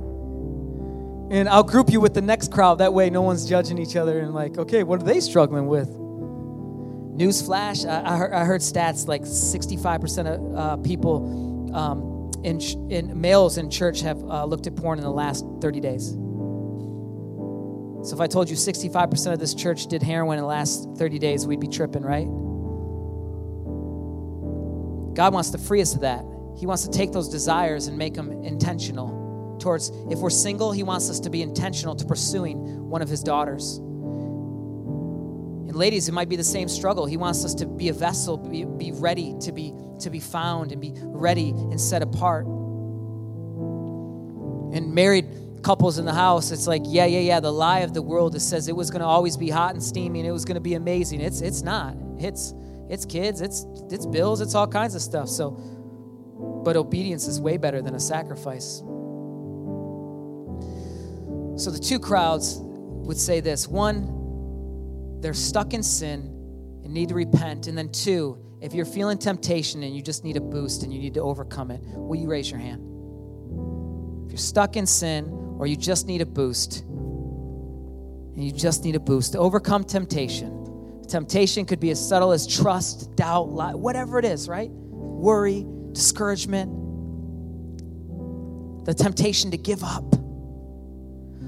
And 1.34 1.48
I'll 1.48 1.64
group 1.64 1.90
you 1.90 2.00
with 2.00 2.14
the 2.14 2.22
next 2.22 2.52
crowd. 2.52 2.78
That 2.78 2.92
way, 2.92 3.10
no 3.10 3.22
one's 3.22 3.44
judging 3.44 3.76
each 3.76 3.96
other 3.96 4.20
and 4.20 4.32
like, 4.32 4.56
okay, 4.56 4.84
what 4.84 5.02
are 5.02 5.04
they 5.04 5.18
struggling 5.18 5.66
with? 5.66 5.88
Newsflash, 5.88 7.84
I, 7.90 8.12
I, 8.40 8.44
heard, 8.44 8.60
stats 8.60 9.08
like 9.08 9.22
65% 9.22 10.26
of 10.28 10.56
uh, 10.56 10.76
people 10.84 11.74
um, 11.74 12.30
in, 12.44 12.60
in 12.88 13.20
males 13.20 13.58
in 13.58 13.68
church 13.68 14.00
have 14.02 14.22
uh, 14.22 14.44
looked 14.44 14.68
at 14.68 14.76
porn 14.76 15.00
in 15.00 15.04
the 15.04 15.10
last 15.10 15.44
30 15.60 15.80
days. 15.80 16.10
So 18.08 18.14
if 18.14 18.20
I 18.20 18.28
told 18.28 18.48
you 18.48 18.54
65% 18.54 19.32
of 19.32 19.40
this 19.40 19.56
church 19.56 19.88
did 19.88 20.04
heroin 20.04 20.38
in 20.38 20.42
the 20.42 20.48
last 20.48 20.88
30 20.96 21.18
days, 21.18 21.48
we'd 21.48 21.58
be 21.58 21.66
tripping, 21.66 22.04
right? 22.04 22.26
God 25.16 25.34
wants 25.34 25.50
to 25.50 25.58
free 25.58 25.82
us 25.82 25.96
of 25.96 26.02
that. 26.02 26.24
He 26.56 26.66
wants 26.66 26.84
to 26.84 26.90
take 26.92 27.10
those 27.10 27.28
desires 27.28 27.88
and 27.88 27.98
make 27.98 28.14
them 28.14 28.30
intentional 28.44 29.23
towards, 29.64 29.90
if 30.10 30.20
we're 30.20 30.30
single, 30.30 30.70
He 30.70 30.84
wants 30.84 31.10
us 31.10 31.18
to 31.20 31.30
be 31.30 31.42
intentional 31.42 31.96
to 31.96 32.04
pursuing 32.04 32.88
one 32.88 33.02
of 33.02 33.08
His 33.08 33.22
daughters. 33.22 33.78
And 35.68 35.74
ladies, 35.74 36.08
it 36.08 36.12
might 36.12 36.28
be 36.28 36.36
the 36.36 36.44
same 36.44 36.68
struggle. 36.68 37.06
He 37.06 37.16
wants 37.16 37.44
us 37.44 37.54
to 37.56 37.66
be 37.66 37.88
a 37.88 37.92
vessel, 37.92 38.36
be, 38.36 38.64
be 38.64 38.92
ready 38.92 39.34
to 39.40 39.50
be, 39.50 39.74
to 40.00 40.10
be 40.10 40.20
found 40.20 40.70
and 40.70 40.80
be 40.80 40.92
ready 40.96 41.48
and 41.48 41.80
set 41.80 42.02
apart. 42.02 42.46
And 44.74 44.94
married 44.94 45.26
couples 45.62 45.98
in 45.98 46.04
the 46.04 46.12
house, 46.12 46.50
it's 46.50 46.66
like, 46.66 46.82
yeah, 46.84 47.06
yeah, 47.06 47.20
yeah. 47.20 47.40
The 47.40 47.50
lie 47.50 47.80
of 47.80 47.94
the 47.94 48.02
world 48.02 48.34
that 48.34 48.40
says 48.40 48.68
it 48.68 48.76
was 48.76 48.90
going 48.90 49.00
to 49.00 49.06
always 49.06 49.36
be 49.36 49.48
hot 49.48 49.72
and 49.72 49.82
steamy 49.82 50.20
and 50.20 50.28
it 50.28 50.32
was 50.32 50.44
going 50.44 50.56
to 50.56 50.60
be 50.60 50.74
amazing. 50.74 51.20
It's 51.20 51.40
it's 51.40 51.62
not. 51.62 51.96
It's 52.18 52.52
it's 52.90 53.06
kids. 53.06 53.40
It's 53.40 53.64
it's 53.90 54.04
bills. 54.04 54.40
It's 54.42 54.54
all 54.54 54.66
kinds 54.68 54.94
of 54.94 55.00
stuff. 55.00 55.28
So, 55.28 55.52
but 56.64 56.76
obedience 56.76 57.26
is 57.26 57.40
way 57.40 57.56
better 57.56 57.80
than 57.80 57.94
a 57.94 58.00
sacrifice. 58.00 58.82
So 61.56 61.70
the 61.70 61.78
two 61.78 61.98
crowds 61.98 62.58
would 62.60 63.18
say 63.18 63.40
this: 63.40 63.68
one, 63.68 65.20
they're 65.20 65.34
stuck 65.34 65.74
in 65.74 65.82
sin 65.82 66.20
and 66.84 66.92
need 66.92 67.08
to 67.08 67.14
repent, 67.14 67.66
and 67.66 67.76
then 67.78 67.90
two, 67.90 68.38
if 68.60 68.74
you're 68.74 68.84
feeling 68.86 69.18
temptation 69.18 69.82
and 69.82 69.94
you 69.94 70.02
just 70.02 70.24
need 70.24 70.36
a 70.36 70.40
boost 70.40 70.82
and 70.82 70.92
you 70.92 70.98
need 70.98 71.14
to 71.14 71.20
overcome 71.20 71.70
it, 71.70 71.80
will 71.84 72.18
you 72.18 72.28
raise 72.28 72.50
your 72.50 72.60
hand? 72.60 72.82
If 74.26 74.32
you're 74.32 74.38
stuck 74.38 74.76
in 74.76 74.86
sin 74.86 75.28
or 75.58 75.66
you 75.66 75.76
just 75.76 76.06
need 76.06 76.20
a 76.20 76.26
boost. 76.26 76.84
And 78.34 78.42
you 78.42 78.50
just 78.50 78.82
need 78.82 78.96
a 78.96 79.00
boost 79.00 79.32
to 79.32 79.38
overcome 79.38 79.84
temptation. 79.84 81.02
Temptation 81.06 81.64
could 81.64 81.78
be 81.78 81.90
as 81.90 82.08
subtle 82.08 82.32
as 82.32 82.46
trust, 82.46 83.14
doubt, 83.14 83.50
lie, 83.50 83.74
whatever 83.74 84.18
it 84.18 84.24
is, 84.24 84.48
right? 84.48 84.70
Worry, 84.70 85.64
discouragement, 85.92 86.72
the 88.84 88.92
temptation 88.92 89.52
to 89.52 89.56
give 89.56 89.84
up. 89.84 90.16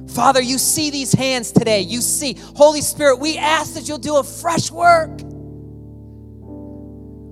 Father, 0.09 0.41
you 0.41 0.59
see 0.59 0.91
these 0.91 1.13
hands 1.13 1.53
today. 1.53 1.81
You 1.81 2.01
see. 2.01 2.37
Holy 2.55 2.81
Spirit, 2.81 3.19
we 3.19 3.37
ask 3.39 3.75
that 3.75 3.89
you'll 3.89 3.99
do 3.99 4.17
a 4.17 4.25
fresh 4.25 4.71
work. 4.71 5.21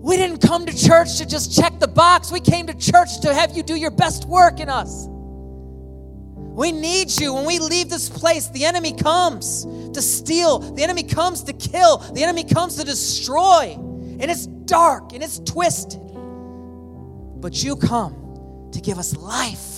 We 0.05 0.17
didn't 0.19 0.43
come 0.43 0.67
to 0.67 0.77
church 0.77 1.17
to 1.19 1.27
just 1.27 1.57
check 1.57 1.79
the 1.81 1.89
box. 1.89 2.31
We 2.31 2.41
came 2.41 2.67
to 2.67 2.75
church 2.75 3.21
to 3.23 3.33
have 3.33 3.57
you 3.57 3.63
do 3.63 3.75
your 3.75 3.91
best 3.91 4.27
work 4.27 4.61
in 4.61 4.69
us. 4.69 5.07
We 6.55 6.73
need 6.73 7.11
you. 7.19 7.35
When 7.35 7.47
we 7.47 7.59
leave 7.59 7.89
this 7.89 8.09
place, 8.09 8.49
the 8.49 8.65
enemy 8.65 8.93
comes 8.93 9.65
to 9.93 10.01
steal, 10.03 10.59
the 10.59 10.83
enemy 10.83 11.03
comes 11.03 11.43
to 11.45 11.53
kill, 11.53 11.99
the 11.99 12.23
enemy 12.23 12.45
comes 12.45 12.77
to 12.77 12.85
destroy. 12.85 13.73
And 14.21 14.31
it's 14.31 14.47
dark 14.47 15.13
and 15.15 15.23
it's 15.23 15.41
twisted. 15.41 16.01
But 17.41 17.65
you 17.65 17.75
come 17.75 18.69
to 18.73 18.81
give 18.81 18.99
us 18.99 19.17
life. 19.17 19.74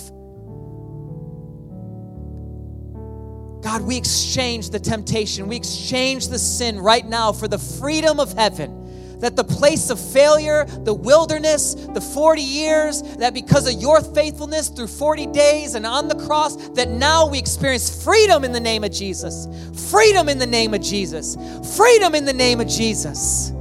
God, 3.67 3.81
we 3.81 3.97
exchange 3.97 4.69
the 4.69 4.79
temptation, 4.79 5.49
we 5.49 5.57
exchange 5.57 6.29
the 6.29 6.39
sin 6.39 6.79
right 6.79 7.05
now 7.05 7.33
for 7.33 7.49
the 7.49 7.57
freedom 7.57 8.17
of 8.17 8.31
heaven 8.31 9.19
that 9.19 9.35
the 9.35 9.43
place 9.43 9.89
of 9.89 9.99
failure, 9.99 10.63
the 10.63 10.93
wilderness, 10.93 11.73
the 11.73 11.99
40 11.99 12.41
years, 12.41 13.01
that 13.17 13.33
because 13.33 13.67
of 13.67 13.81
your 13.81 13.99
faithfulness 13.99 14.69
through 14.69 14.87
40 14.87 15.25
days 15.27 15.75
and 15.75 15.85
on 15.85 16.07
the 16.07 16.15
cross, 16.15 16.55
that 16.69 16.87
now 16.87 17.27
we 17.27 17.39
experience 17.39 18.05
freedom 18.05 18.45
in 18.45 18.53
the 18.53 18.59
name 18.59 18.85
of 18.85 18.91
Jesus. 18.93 19.49
Freedom 19.91 20.29
in 20.29 20.37
the 20.37 20.47
name 20.47 20.73
of 20.73 20.81
Jesus. 20.81 21.35
Freedom 21.75 22.15
in 22.15 22.23
the 22.23 22.31
name 22.31 22.61
of 22.61 22.69
Jesus. 22.69 23.51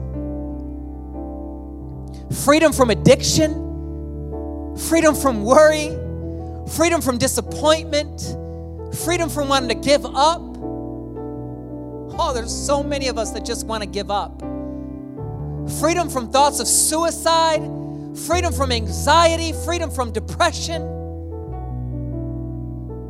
Freedom 2.45 2.73
from 2.73 2.91
addiction, 2.91 4.77
freedom 4.77 5.17
from 5.17 5.43
worry, 5.43 5.89
freedom 6.77 7.01
from 7.01 7.19
disappointment, 7.19 8.37
freedom 8.97 9.29
from 9.29 9.49
wanting 9.49 9.69
to 9.69 9.75
give 9.75 10.05
up 10.05 10.41
Oh, 12.19 12.33
there's 12.33 12.55
so 12.55 12.83
many 12.83 13.09
of 13.09 13.19
us 13.19 13.33
that 13.33 13.45
just 13.45 13.67
want 13.67 13.83
to 13.83 13.89
give 13.89 14.11
up. 14.11 14.41
Freedom 15.81 16.09
from 16.09 16.31
thoughts 16.31 16.61
of 16.61 16.67
suicide, 16.67 17.61
freedom 18.27 18.53
from 18.53 18.73
anxiety, 18.73 19.53
freedom 19.65 19.91
from 19.91 20.13
depression, 20.13 20.83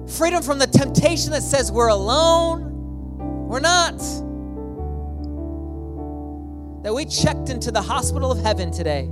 freedom 0.09 0.43
from 0.43 0.59
the 0.59 0.67
temptation 0.67 1.31
that 1.33 1.43
says 1.43 1.71
we're 1.71 1.89
alone. 1.89 3.49
We're 3.49 3.61
not. 3.61 3.99
That 6.83 6.95
we 6.95 7.05
checked 7.05 7.49
into 7.49 7.71
the 7.71 7.83
hospital 7.83 8.33
of 8.33 8.39
heaven 8.39 8.73
today 8.73 9.03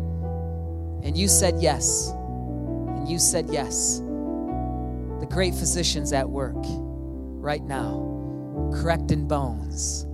and 1.02 1.16
you 1.16 1.28
said 1.28 1.60
yes. 1.60 2.10
And 2.10 3.08
you 3.08 3.18
said 3.18 3.48
yes. 3.50 4.00
Great 5.34 5.52
physician's 5.54 6.12
at 6.12 6.30
work 6.30 6.54
right 6.56 7.64
now, 7.64 8.70
correcting 8.72 9.26
bones, 9.26 10.06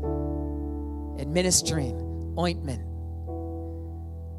administering 1.20 2.34
ointment, 2.38 2.82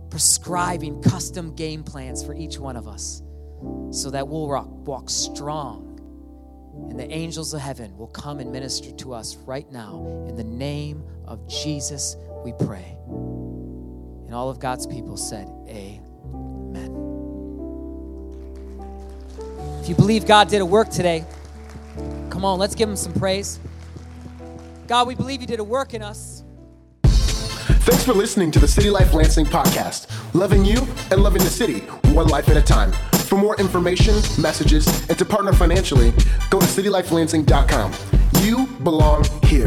prescribing 0.09 0.99
custom 1.03 1.53
game 1.53 1.83
plans 1.83 2.25
for 2.25 2.33
each 2.33 2.57
one 2.57 2.75
of 2.75 2.87
us 2.87 3.21
so 3.91 4.09
that 4.09 4.27
we'll 4.27 4.47
walk, 4.47 4.67
walk 4.87 5.07
strong 5.07 5.91
and 6.89 6.99
the 6.99 7.09
angels 7.11 7.53
of 7.53 7.61
heaven 7.61 7.95
will 7.95 8.07
come 8.07 8.39
and 8.39 8.51
minister 8.51 8.91
to 8.91 9.13
us 9.13 9.35
right 9.37 9.71
now. 9.71 10.25
In 10.27 10.35
the 10.35 10.43
name 10.43 11.03
of 11.25 11.47
Jesus, 11.47 12.15
we 12.43 12.53
pray. 12.53 12.97
And 13.07 14.33
all 14.33 14.49
of 14.49 14.59
God's 14.59 14.87
people 14.87 15.15
said, 15.15 15.47
Amen. 15.67 16.00
If 19.81 19.89
you 19.89 19.95
believe 19.95 20.27
God 20.27 20.47
did 20.47 20.61
a 20.61 20.65
work 20.65 20.89
today, 20.89 21.25
come 22.29 22.45
on, 22.45 22.59
let's 22.59 22.75
give 22.75 22.87
him 22.87 22.95
some 22.95 23.13
praise. 23.13 23.59
God, 24.85 25.07
we 25.07 25.15
believe 25.15 25.41
you 25.41 25.47
did 25.47 25.59
a 25.59 25.63
work 25.63 25.95
in 25.95 26.03
us. 26.03 26.43
Thanks 27.03 28.03
for 28.03 28.13
listening 28.13 28.51
to 28.51 28.59
the 28.59 28.67
City 28.67 28.91
Life 28.91 29.11
Lansing 29.11 29.47
podcast, 29.47 30.05
loving 30.35 30.63
you 30.63 30.87
and 31.09 31.23
loving 31.23 31.41
the 31.41 31.49
city, 31.49 31.79
one 32.13 32.27
life 32.27 32.47
at 32.49 32.57
a 32.57 32.61
time. 32.61 32.91
For 33.25 33.39
more 33.39 33.55
information, 33.59 34.13
messages, 34.39 34.85
and 35.09 35.17
to 35.17 35.25
partner 35.25 35.51
financially, 35.51 36.11
go 36.51 36.59
to 36.59 36.67
citylifelansing.com. 36.67 37.91
You 38.43 38.67
belong 38.83 39.25
here. 39.45 39.65